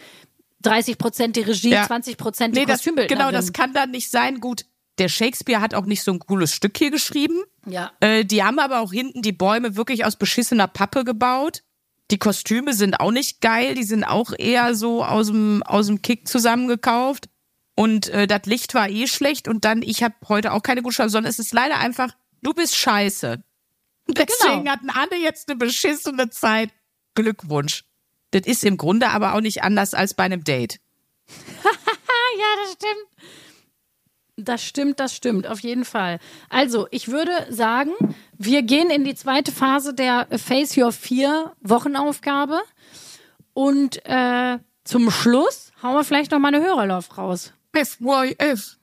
30 0.63 0.97
Prozent 0.97 1.36
die 1.36 1.41
Regie, 1.41 1.72
ja. 1.72 1.86
20 1.86 2.18
Prozent 2.18 2.55
die 2.55 2.61
nee, 2.61 2.66
Kostümbildnerin. 2.66 3.26
Genau, 3.26 3.32
das 3.32 3.53
kann 3.53 3.74
dann 3.74 3.91
nicht 3.91 4.09
sein. 4.09 4.39
Gut, 4.39 4.66
der 4.97 5.09
Shakespeare 5.09 5.61
hat 5.61 5.74
auch 5.74 5.86
nicht 5.86 6.03
so 6.03 6.11
ein 6.11 6.20
cooles 6.20 6.53
Stück 6.53 6.78
hier 6.78 6.91
geschrieben. 6.91 7.43
Ja. 7.66 7.91
Äh, 7.99 8.26
die 8.26 8.43
haben 8.43 8.59
aber 8.59 8.80
auch 8.80 8.91
hinten 8.91 9.22
die 9.22 9.32
Bäume 9.32 9.76
wirklich 9.76 10.05
aus 10.05 10.16
beschissener 10.16 10.68
Pappe 10.68 11.03
gebaut. 11.03 11.63
Die 12.11 12.20
Kostüme 12.20 12.74
sind 12.74 12.99
auch 12.99 13.11
nicht 13.11 13.41
geil, 13.41 13.74
die 13.74 13.84
sind 13.84 14.03
auch 14.03 14.32
eher 14.38 14.76
so 14.76 15.03
aus 15.03 15.28
dem, 15.28 15.63
aus 15.63 15.88
dem 15.88 16.01
Kick 16.01 16.28
zusammengekauft. 16.28 17.30
Und 17.76 18.07
äh, 18.09 18.26
das 18.26 18.45
Licht 18.45 18.73
war 18.73 18.89
eh 18.89 19.07
schlecht 19.07 19.47
und 19.47 19.65
dann, 19.65 19.82
ich 19.82 20.01
habe 20.01 20.15
heute 20.30 20.53
auch 20.53 20.63
keine 20.63 20.82
gute 20.82 20.95
Chance, 20.95 21.11
sondern 21.11 21.30
es 21.30 21.39
ist 21.39 21.53
leider 21.53 21.78
einfach, 21.78 22.11
du 22.41 22.53
bist 22.53 22.76
scheiße. 22.76 23.43
Deswegen 24.07 24.59
genau. 24.59 24.71
hatten 24.71 24.89
alle 24.89 25.21
jetzt 25.21 25.49
eine 25.49 25.57
beschissene 25.57 26.30
Zeit. 26.30 26.69
Glückwunsch. 27.15 27.84
Das 28.32 28.45
ist 28.45 28.63
im 28.63 28.78
Grunde 28.78 29.09
aber 29.09 29.34
auch 29.34 29.41
nicht 29.41 29.63
anders 29.63 29.93
als 29.93 30.13
bei 30.13 30.23
einem 30.23 30.43
Date. 30.43 30.80
ja, 31.63 32.45
das 32.63 32.73
stimmt. 32.73 33.36
Das 34.38 34.63
stimmt, 34.63 34.99
das 34.99 35.15
stimmt, 35.15 35.47
auf 35.47 35.61
jeden 35.61 35.86
Fall. 35.86 36.19
Also, 36.49 36.88
ich 36.91 37.07
würde 37.07 37.32
sagen, 37.49 37.91
wir 38.38 38.63
gehen 38.63 38.89
in 38.89 39.05
die 39.05 39.15
zweite 39.15 39.53
Phase 39.53 39.93
der 39.93 40.28
Face 40.38 40.76
Your 40.78 40.91
Fear 40.91 41.55
Wochenaufgabe. 41.61 42.61
Und 43.53 44.05
äh, 44.05 44.59
zum 44.84 45.09
Schluss 45.09 45.71
hauen 45.82 45.95
wir 45.95 46.03
vielleicht 46.03 46.32
noch 46.32 46.39
mal 46.39 46.53
eine 46.53 46.61
Hörerlauf 46.61 47.17
raus. 47.17 47.53
FYF. 47.76 48.78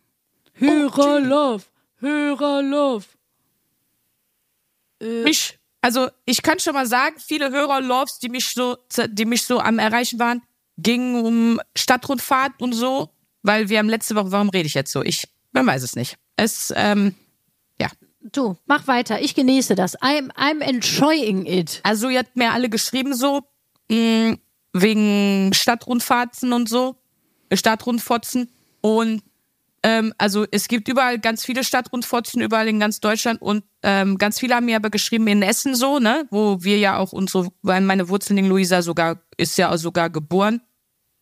Hörerlauf. 0.55 1.70
Hörerlauf. 1.99 3.09
Äh. 5.01 5.22
Mich, 5.22 5.59
also 5.80 6.09
ich 6.24 6.43
kann 6.43 6.61
schon 6.61 6.74
mal 6.74 6.86
sagen, 6.86 7.16
viele 7.18 7.51
Hörerlaufs, 7.51 8.18
die 8.18 8.28
mich 8.28 8.51
so, 8.51 8.76
die 9.09 9.24
mich 9.24 9.45
so 9.45 9.61
am 9.61 9.78
Erreichen 9.78 10.18
waren, 10.18 10.43
gingen 10.78 11.24
um 11.24 11.61
Stadtrundfahrt 11.76 12.61
und 12.61 12.72
so, 12.72 13.11
weil 13.43 13.68
wir 13.68 13.78
haben 13.78 13.88
letzte 13.88 14.14
Woche, 14.14 14.32
warum 14.32 14.49
rede 14.49 14.66
ich 14.66 14.74
jetzt 14.74 14.93
so? 14.93 15.03
Ich, 15.03 15.28
man 15.53 15.66
weiß 15.66 15.82
es 15.82 15.97
nicht. 15.97 16.16
Es, 16.36 16.72
ähm, 16.76 17.14
ja. 17.80 17.88
Du, 18.20 18.57
mach 18.66 18.86
weiter. 18.86 19.20
Ich 19.20 19.34
genieße 19.34 19.74
das. 19.74 19.99
I'm, 20.01 20.32
I'm 20.34 20.61
enjoying 20.61 21.47
it. 21.47 21.80
Also, 21.82 22.09
ihr 22.09 22.20
habt 22.20 22.36
mir 22.36 22.53
alle 22.53 22.68
geschrieben 22.68 23.14
so, 23.14 23.43
mh, 23.90 23.97
mm, 24.30 24.38
wegen 24.72 25.53
Stadtrundfahrten 25.53 26.53
und 26.53 26.68
so, 26.68 26.97
Stadtrundfotzen. 27.53 28.49
Und 28.83 29.22
ähm, 29.83 30.12
also 30.18 30.47
es 30.51 30.68
gibt 30.68 30.89
überall 30.89 31.18
ganz 31.18 31.45
viele 31.45 31.64
Stadtrundfotzen, 31.64 32.41
überall 32.41 32.68
in 32.68 32.78
ganz 32.78 33.01
Deutschland 33.01 33.43
und 33.43 33.64
ähm, 33.83 34.16
ganz 34.16 34.39
viele 34.39 34.55
haben 34.55 34.66
mir 34.66 34.76
aber 34.76 34.91
geschrieben 34.91 35.26
in 35.26 35.43
Essen 35.43 35.74
so, 35.74 35.99
ne, 35.99 36.26
wo 36.30 36.62
wir 36.62 36.78
ja 36.78 36.99
auch 36.99 37.12
unsere, 37.12 37.49
weil 37.62 37.80
meine 37.80 38.09
Wurzeln 38.09 38.39
in 38.39 38.49
Luisa 38.49 38.83
sogar 38.83 39.20
ist 39.37 39.59
ja 39.59 39.76
sogar 39.76 40.09
geboren. 40.09 40.61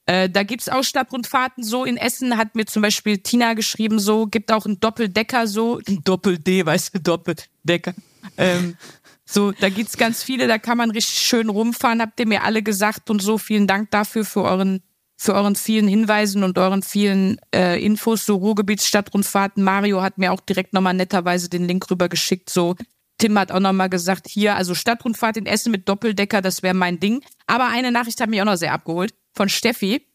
Äh, 0.04 0.28
da 0.28 0.42
gibt's 0.42 0.68
auch 0.68 0.82
Stadtrundfahrten 0.82 1.64
so. 1.64 1.84
In 1.84 1.96
Essen 1.96 2.36
hat 2.36 2.54
mir 2.54 2.66
zum 2.66 2.82
Beispiel 2.82 3.18
Tina 3.18 3.54
geschrieben 3.54 3.98
so, 3.98 4.26
gibt 4.26 4.52
auch 4.52 4.66
einen 4.66 4.80
Doppeldecker 4.80 5.46
so, 5.46 5.80
ein 5.88 6.02
Doppel-D, 6.04 6.66
weißt 6.66 6.94
du, 6.94 7.00
Doppeldecker. 7.00 7.94
Ähm, 8.36 8.76
so, 9.24 9.52
da 9.52 9.68
gibt's 9.70 9.96
ganz 9.96 10.22
viele, 10.22 10.48
da 10.48 10.58
kann 10.58 10.76
man 10.76 10.90
richtig 10.90 11.18
schön 11.20 11.48
rumfahren, 11.48 12.02
habt 12.02 12.18
ihr 12.20 12.26
mir 12.26 12.42
alle 12.42 12.62
gesagt 12.62 13.08
und 13.08 13.22
so. 13.22 13.38
Vielen 13.38 13.66
Dank 13.66 13.90
dafür 13.90 14.24
für 14.24 14.42
euren 14.42 14.82
für 15.20 15.34
euren 15.34 15.54
vielen 15.54 15.86
Hinweisen 15.86 16.44
und 16.44 16.56
euren 16.56 16.82
vielen 16.82 17.38
äh, 17.54 17.78
Infos, 17.84 18.24
so 18.24 18.36
Ruhrgebietsstadtrundfahrten. 18.36 19.62
Mario 19.62 20.00
hat 20.00 20.16
mir 20.16 20.32
auch 20.32 20.40
direkt 20.40 20.72
nochmal 20.72 20.94
netterweise 20.94 21.50
den 21.50 21.68
Link 21.68 21.90
rübergeschickt, 21.90 22.48
so 22.48 22.74
Tim 23.18 23.38
hat 23.38 23.52
auch 23.52 23.60
nochmal 23.60 23.90
gesagt, 23.90 24.26
hier, 24.26 24.56
also 24.56 24.74
Stadtrundfahrt 24.74 25.36
in 25.36 25.44
Essen 25.44 25.72
mit 25.72 25.86
Doppeldecker, 25.86 26.40
das 26.40 26.62
wäre 26.62 26.72
mein 26.72 27.00
Ding. 27.00 27.22
Aber 27.46 27.66
eine 27.66 27.92
Nachricht 27.92 28.18
hat 28.18 28.30
mich 28.30 28.40
auch 28.40 28.46
noch 28.46 28.56
sehr 28.56 28.72
abgeholt 28.72 29.12
von 29.34 29.50
Steffi. 29.50 30.06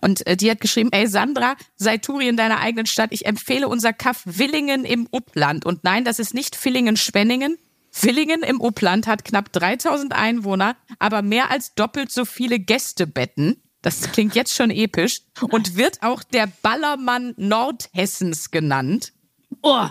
Und 0.00 0.26
äh, 0.26 0.38
die 0.38 0.50
hat 0.50 0.62
geschrieben, 0.62 0.88
ey 0.92 1.06
Sandra, 1.06 1.54
sei 1.76 1.98
Touri 1.98 2.26
in 2.26 2.38
deiner 2.38 2.60
eigenen 2.60 2.86
Stadt. 2.86 3.10
Ich 3.12 3.26
empfehle 3.26 3.68
unser 3.68 3.92
Kaff 3.92 4.22
Willingen 4.24 4.86
im 4.86 5.06
Uppland. 5.12 5.66
Und 5.66 5.84
nein, 5.84 6.06
das 6.06 6.18
ist 6.18 6.32
nicht 6.32 6.56
Villingen-Schwenningen. 6.56 7.58
Villingen 7.90 8.42
im 8.42 8.62
Uppland 8.62 9.06
hat 9.06 9.26
knapp 9.26 9.52
3000 9.52 10.14
Einwohner, 10.14 10.76
aber 10.98 11.20
mehr 11.20 11.50
als 11.50 11.74
doppelt 11.74 12.10
so 12.10 12.24
viele 12.24 12.58
Gästebetten. 12.58 13.60
Das 13.84 14.00
klingt 14.12 14.34
jetzt 14.34 14.54
schon 14.54 14.70
episch. 14.70 15.20
Und 15.50 15.76
wird 15.76 16.02
auch 16.02 16.22
der 16.22 16.46
Ballermann 16.62 17.34
Nordhessens 17.36 18.50
genannt. 18.50 19.12
Oh, 19.60 19.88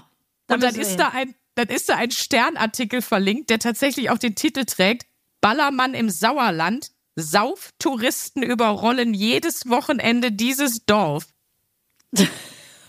und 0.50 0.64
dann 0.64 0.74
ist 0.74 0.98
da 0.98 1.10
ein, 1.10 1.36
dann 1.54 1.68
ist 1.68 1.89
da 1.89 1.96
ein 1.98 2.10
Sternartikel 2.10 3.04
verlinkt, 3.04 3.52
der 3.52 3.60
tatsächlich 3.60 4.10
auch 4.10 4.18
den 4.18 4.34
Titel 4.34 4.66
trägt. 4.66 5.06
Ballermann 5.41 5.94
im 5.94 6.10
Sauerland. 6.10 6.89
Sauftouristen 7.16 8.41
überrollen 8.41 9.14
jedes 9.14 9.70
Wochenende 9.70 10.32
dieses 10.32 10.84
Dorf. 10.88 11.28
Was? 12.12 12.28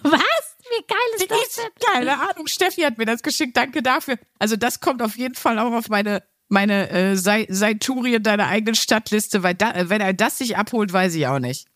Wie 0.02 0.86
geil 0.86 0.98
ist 1.16 1.30
das 1.30 1.56
denn? 1.56 1.92
Keine 1.92 2.18
Ahnung. 2.18 2.46
Steffi 2.46 2.80
hat 2.80 2.96
mir 2.96 3.04
das 3.04 3.22
geschickt. 3.22 3.54
Danke 3.54 3.82
dafür. 3.82 4.18
Also 4.38 4.56
das 4.56 4.80
kommt 4.80 5.02
auf 5.02 5.18
jeden 5.18 5.34
Fall 5.34 5.58
auch 5.58 5.72
auf 5.72 5.90
meine 5.90 6.22
meine 6.54 6.88
äh, 6.88 7.16
sei, 7.16 7.46
sei 7.50 7.74
Touri 7.74 8.14
in 8.14 8.22
deiner 8.22 8.46
eigenen 8.46 8.74
Stadtliste, 8.74 9.42
weil 9.42 9.54
da, 9.54 9.72
wenn 9.90 10.00
er 10.00 10.14
das 10.14 10.38
sich 10.38 10.56
abholt, 10.56 10.90
weiß 10.90 11.14
ich 11.14 11.26
auch 11.26 11.38
nicht. 11.38 11.66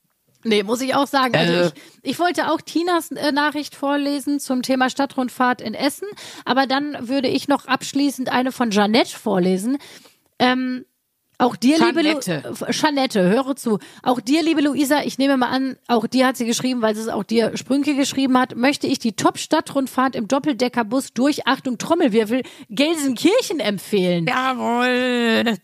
Nee, 0.45 0.63
muss 0.63 0.81
ich 0.81 0.95
auch 0.95 1.07
sagen. 1.07 1.37
Also 1.37 1.53
äh. 1.53 1.67
ich, 1.67 1.73
ich 2.13 2.19
wollte 2.19 2.51
auch 2.51 2.61
Tinas 2.63 3.11
äh, 3.11 3.33
Nachricht 3.33 3.75
vorlesen 3.75 4.41
zum 4.41 4.63
Thema 4.63 4.89
Stadtrundfahrt 4.89 5.61
in 5.61 5.75
Essen, 5.75 6.09
aber 6.45 6.67
dann 6.67 7.09
würde 7.09 7.29
ich 7.29 7.49
noch 7.49 7.67
abschließend 7.67 8.31
eine 8.31 8.53
von 8.53 8.71
Jeannette 8.71 9.19
vorlesen. 9.19 9.79
Ähm, 10.39 10.87
auch 11.39 11.55
dir, 11.55 11.79
Jeanette. 11.79 12.43
liebe 12.45 12.59
Lu 12.67 12.73
Jeanette, 12.73 13.23
höre 13.23 13.55
zu. 13.55 13.79
Auch 14.03 14.21
dir, 14.21 14.43
liebe 14.43 14.61
Luisa, 14.61 15.03
ich 15.05 15.19
nehme 15.19 15.37
mal 15.37 15.49
an, 15.49 15.77
auch 15.87 16.07
dir 16.09 16.27
hat 16.27 16.37
sie 16.37 16.47
geschrieben, 16.47 16.83
weil 16.83 16.97
sie 16.97 17.03
es 17.03 17.09
auch 17.09 17.23
dir 17.23 17.57
Sprünke 17.57 17.95
geschrieben 17.95 18.37
hat, 18.37 18.57
möchte 18.57 18.89
ich 18.89 18.99
die 18.99 19.13
Top-Stadtrundfahrt 19.13 20.17
im 20.17 20.27
Doppeldeckerbus 20.27 21.13
durch, 21.13 21.47
Achtung, 21.47 21.79
Trommelwirbel, 21.79 22.43
Gelsenkirchen 22.71 23.61
empfehlen. 23.61 24.27
Jawohl. 24.27 25.57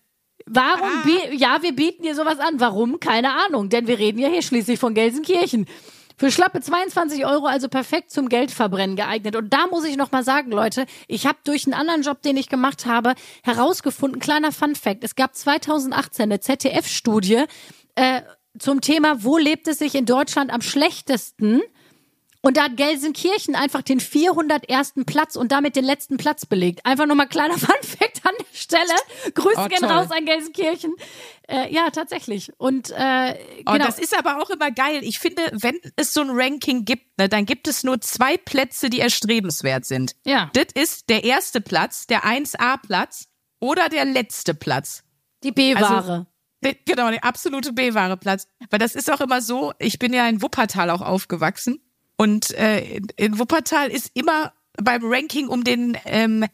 Warum? 0.46 0.88
Ah. 1.04 1.32
Ja, 1.32 1.62
wir 1.62 1.74
bieten 1.74 2.02
dir 2.02 2.14
sowas 2.14 2.38
an. 2.38 2.60
Warum? 2.60 3.00
Keine 3.00 3.30
Ahnung. 3.46 3.68
Denn 3.68 3.86
wir 3.86 3.98
reden 3.98 4.18
ja 4.18 4.28
hier 4.28 4.42
schließlich 4.42 4.78
von 4.78 4.94
Gelsenkirchen. 4.94 5.66
Für 6.16 6.30
schlappe 6.30 6.60
22 6.60 7.26
Euro 7.26 7.46
also 7.46 7.68
perfekt 7.68 8.10
zum 8.10 8.28
Geldverbrennen 8.28 8.94
geeignet. 8.94 9.34
Und 9.34 9.52
da 9.52 9.66
muss 9.66 9.84
ich 9.84 9.96
noch 9.96 10.12
mal 10.12 10.22
sagen, 10.22 10.50
Leute, 10.52 10.86
ich 11.08 11.26
habe 11.26 11.38
durch 11.44 11.66
einen 11.66 11.74
anderen 11.74 12.02
Job, 12.02 12.22
den 12.22 12.36
ich 12.36 12.48
gemacht 12.48 12.86
habe, 12.86 13.14
herausgefunden, 13.42 14.20
kleiner 14.20 14.52
Fun 14.52 14.76
Fact, 14.76 15.02
es 15.02 15.16
gab 15.16 15.34
2018 15.34 16.24
eine 16.24 16.40
ZDF-Studie 16.40 17.44
äh, 17.96 18.22
zum 18.58 18.80
Thema, 18.80 19.24
wo 19.24 19.38
lebt 19.38 19.66
es 19.66 19.78
sich 19.78 19.96
in 19.96 20.06
Deutschland 20.06 20.52
am 20.52 20.62
schlechtesten? 20.62 21.60
Und 22.44 22.58
da 22.58 22.64
hat 22.64 22.76
Gelsenkirchen 22.76 23.54
einfach 23.54 23.80
den 23.80 24.00
401. 24.00 24.92
Platz 25.06 25.34
und 25.34 25.50
damit 25.50 25.76
den 25.76 25.84
letzten 25.84 26.18
Platz 26.18 26.44
belegt. 26.44 26.84
Einfach 26.84 27.06
nochmal 27.06 27.26
kleiner 27.26 27.54
Funfact 27.58 28.20
an 28.22 28.34
der 28.38 28.44
Stelle. 28.52 29.32
Grüße 29.32 29.62
oh, 29.64 29.68
gehen 29.68 29.82
raus 29.82 30.10
an 30.10 30.26
Gelsenkirchen. 30.26 30.94
Äh, 31.48 31.72
ja, 31.72 31.88
tatsächlich. 31.88 32.52
Und 32.58 32.90
äh, 32.90 33.38
oh, 33.64 33.72
genau. 33.72 33.86
das 33.86 33.98
ist 33.98 34.16
aber 34.16 34.42
auch 34.42 34.50
immer 34.50 34.70
geil. 34.70 35.00
Ich 35.04 35.18
finde, 35.18 35.42
wenn 35.52 35.80
es 35.96 36.12
so 36.12 36.20
ein 36.20 36.28
Ranking 36.30 36.84
gibt, 36.84 37.16
ne, 37.18 37.30
dann 37.30 37.46
gibt 37.46 37.66
es 37.66 37.82
nur 37.82 38.02
zwei 38.02 38.36
Plätze, 38.36 38.90
die 38.90 39.00
erstrebenswert 39.00 39.86
sind. 39.86 40.14
Ja. 40.26 40.50
Das 40.52 40.66
ist 40.74 41.08
der 41.08 41.24
erste 41.24 41.62
Platz, 41.62 42.06
der 42.06 42.24
1A-Platz 42.24 43.28
oder 43.58 43.88
der 43.88 44.04
letzte 44.04 44.52
Platz. 44.52 45.02
Die 45.44 45.52
B-Ware. 45.52 46.26
Also, 46.62 46.74
genau, 46.84 47.10
der 47.10 47.24
absolute 47.24 47.72
B-Ware-Platz. 47.72 48.48
Weil 48.68 48.78
das 48.78 48.94
ist 48.94 49.10
auch 49.10 49.22
immer 49.22 49.40
so, 49.40 49.72
ich 49.78 49.98
bin 49.98 50.12
ja 50.12 50.28
in 50.28 50.42
Wuppertal 50.42 50.90
auch 50.90 51.00
aufgewachsen. 51.00 51.80
Und 52.16 52.50
äh, 52.52 53.00
in 53.16 53.38
Wuppertal 53.38 53.90
ist 53.90 54.10
immer 54.14 54.52
beim 54.76 55.02
Ranking 55.04 55.48
um 55.48 55.64
den, 55.64 55.96
ähm, 56.04 56.44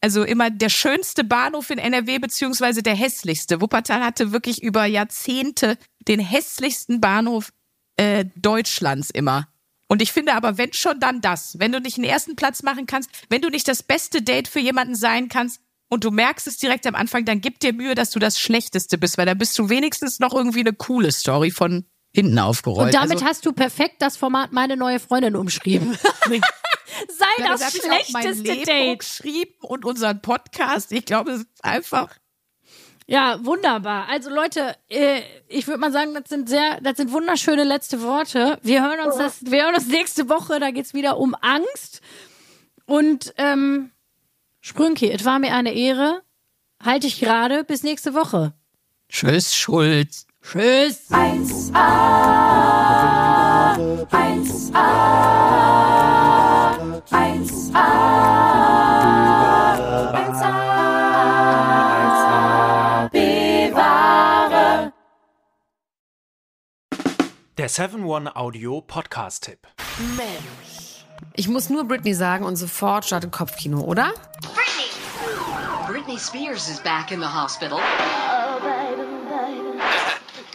also 0.00 0.22
immer 0.22 0.50
der 0.50 0.68
schönste 0.68 1.24
Bahnhof 1.24 1.70
in 1.70 1.78
NRW 1.78 2.18
beziehungsweise 2.18 2.82
der 2.82 2.94
hässlichste. 2.94 3.60
Wuppertal 3.60 4.04
hatte 4.04 4.32
wirklich 4.32 4.62
über 4.62 4.84
Jahrzehnte 4.84 5.76
den 6.06 6.20
hässlichsten 6.20 7.00
Bahnhof 7.00 7.52
äh, 7.96 8.26
Deutschlands 8.36 9.10
immer. 9.10 9.48
Und 9.88 10.02
ich 10.02 10.12
finde 10.12 10.34
aber, 10.34 10.58
wenn 10.58 10.72
schon, 10.72 11.00
dann 11.00 11.20
das. 11.20 11.58
Wenn 11.58 11.72
du 11.72 11.80
nicht 11.80 11.96
den 11.96 12.04
ersten 12.04 12.36
Platz 12.36 12.62
machen 12.62 12.86
kannst, 12.86 13.10
wenn 13.30 13.40
du 13.40 13.48
nicht 13.48 13.66
das 13.66 13.82
beste 13.82 14.22
Date 14.22 14.46
für 14.46 14.60
jemanden 14.60 14.94
sein 14.94 15.28
kannst 15.28 15.60
und 15.88 16.04
du 16.04 16.10
merkst 16.10 16.46
es 16.46 16.58
direkt 16.58 16.86
am 16.86 16.94
Anfang, 16.94 17.24
dann 17.24 17.40
gib 17.40 17.58
dir 17.60 17.72
Mühe, 17.72 17.94
dass 17.94 18.10
du 18.10 18.18
das 18.18 18.38
Schlechteste 18.38 18.98
bist, 18.98 19.16
weil 19.16 19.26
da 19.26 19.34
bist 19.34 19.58
du 19.58 19.70
wenigstens 19.70 20.20
noch 20.20 20.34
irgendwie 20.34 20.60
eine 20.60 20.74
coole 20.74 21.10
Story 21.10 21.50
von 21.50 21.86
hinten 22.14 22.38
aufgerollt. 22.38 22.86
Und 22.86 22.94
damit 22.94 23.18
also, 23.18 23.26
hast 23.26 23.46
du 23.46 23.52
perfekt 23.52 23.96
das 24.00 24.16
Format 24.16 24.52
meine 24.52 24.76
neue 24.76 25.00
Freundin 25.00 25.36
umschrieben. 25.36 25.92
Sei 27.08 27.26
ja, 27.38 27.48
das 27.48 27.64
hab 27.64 27.74
ich 27.74 27.84
auch 27.84 28.12
mein 28.12 28.22
schlechteste 28.22 28.64
Date. 28.64 28.98
geschrieben 28.98 29.54
und 29.60 29.84
unseren 29.84 30.20
Podcast. 30.20 30.90
Ich 30.92 31.04
glaube, 31.04 31.32
es 31.32 31.40
ist 31.40 31.64
einfach. 31.64 32.16
Ja, 33.06 33.42
wunderbar. 33.44 34.08
Also 34.08 34.30
Leute, 34.30 34.76
äh, 34.88 35.22
ich 35.48 35.66
würde 35.66 35.80
mal 35.80 35.92
sagen, 35.92 36.12
das 36.12 36.28
sind 36.28 36.48
sehr, 36.48 36.80
das 36.82 36.98
sind 36.98 37.10
wunderschöne 37.10 37.64
letzte 37.64 38.02
Worte. 38.02 38.58
Wir 38.62 38.82
hören 38.82 39.00
uns 39.00 39.16
das, 39.16 39.50
wir 39.50 39.64
hören 39.64 39.74
uns 39.74 39.86
nächste 39.88 40.28
Woche. 40.28 40.60
Da 40.60 40.70
geht's 40.70 40.92
wieder 40.92 41.18
um 41.18 41.34
Angst. 41.40 42.02
Und 42.84 43.32
ähm, 43.38 43.92
Sprünki, 44.60 45.10
es 45.10 45.24
war 45.24 45.38
mir 45.38 45.54
eine 45.54 45.72
Ehre. 45.72 46.22
Halte 46.82 47.06
ich 47.06 47.18
gerade. 47.18 47.64
Bis 47.64 47.82
nächste 47.82 48.12
Woche. 48.12 48.52
Tschüss, 49.08 49.56
Schulz. 49.56 50.27
Tschüss. 50.50 51.10
1A, 51.10 51.74
1A, 54.08 54.88
1A, 57.10 57.84
1A, 60.14 60.52
bewahre. 63.12 64.92
Der 67.58 67.68
7-One 67.68 68.34
Audio 68.34 68.80
Podcast-Tipp. 68.80 69.58
Ich 71.34 71.48
muss 71.48 71.68
nur 71.68 71.84
Britney 71.84 72.14
sagen 72.14 72.46
und 72.46 72.56
sofort 72.56 73.04
startet 73.04 73.32
Kopfkino, 73.32 73.80
oder? 73.80 74.14
Britney 75.86 76.18
Spears 76.18 76.70
is 76.70 76.80
back 76.80 77.10
in 77.10 77.20
the 77.20 77.26
hospital. 77.26 77.78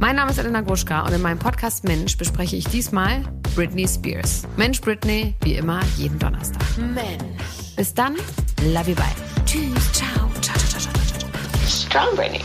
Mein 0.00 0.14
Name 0.14 0.30
ist 0.30 0.38
Elena 0.38 0.60
Gruschka 0.60 1.00
und 1.04 1.12
in 1.12 1.20
meinem 1.22 1.40
Podcast 1.40 1.82
Mensch 1.82 2.16
bespreche 2.16 2.54
ich 2.54 2.64
diesmal 2.68 3.24
Britney 3.56 3.88
Spears. 3.88 4.44
Mensch 4.56 4.80
Britney, 4.80 5.34
wie 5.42 5.54
immer, 5.54 5.80
jeden 5.96 6.18
Donnerstag. 6.20 6.62
Mensch. 6.78 7.74
Bis 7.76 7.94
dann, 7.94 8.14
love 8.62 8.90
you, 8.90 8.94
bye. 8.94 9.04
Tschüss, 9.44 9.92
ciao, 9.92 10.30
ciao, 10.40 10.56
ciao, 10.56 10.80
ciao, 10.80 10.80
ciao, 10.80 11.18
ciao. 11.18 11.66
strong 11.66 12.14
Brittany. 12.14 12.42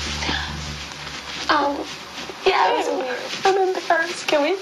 Um, 1.49 1.77
yeah, 2.45 2.71
it 2.71 2.77
was 2.77 2.87
weird. 2.87 3.19
I'm 3.45 3.67
embarrassed. 3.67 4.27
Can 4.27 4.41
we 4.41 4.55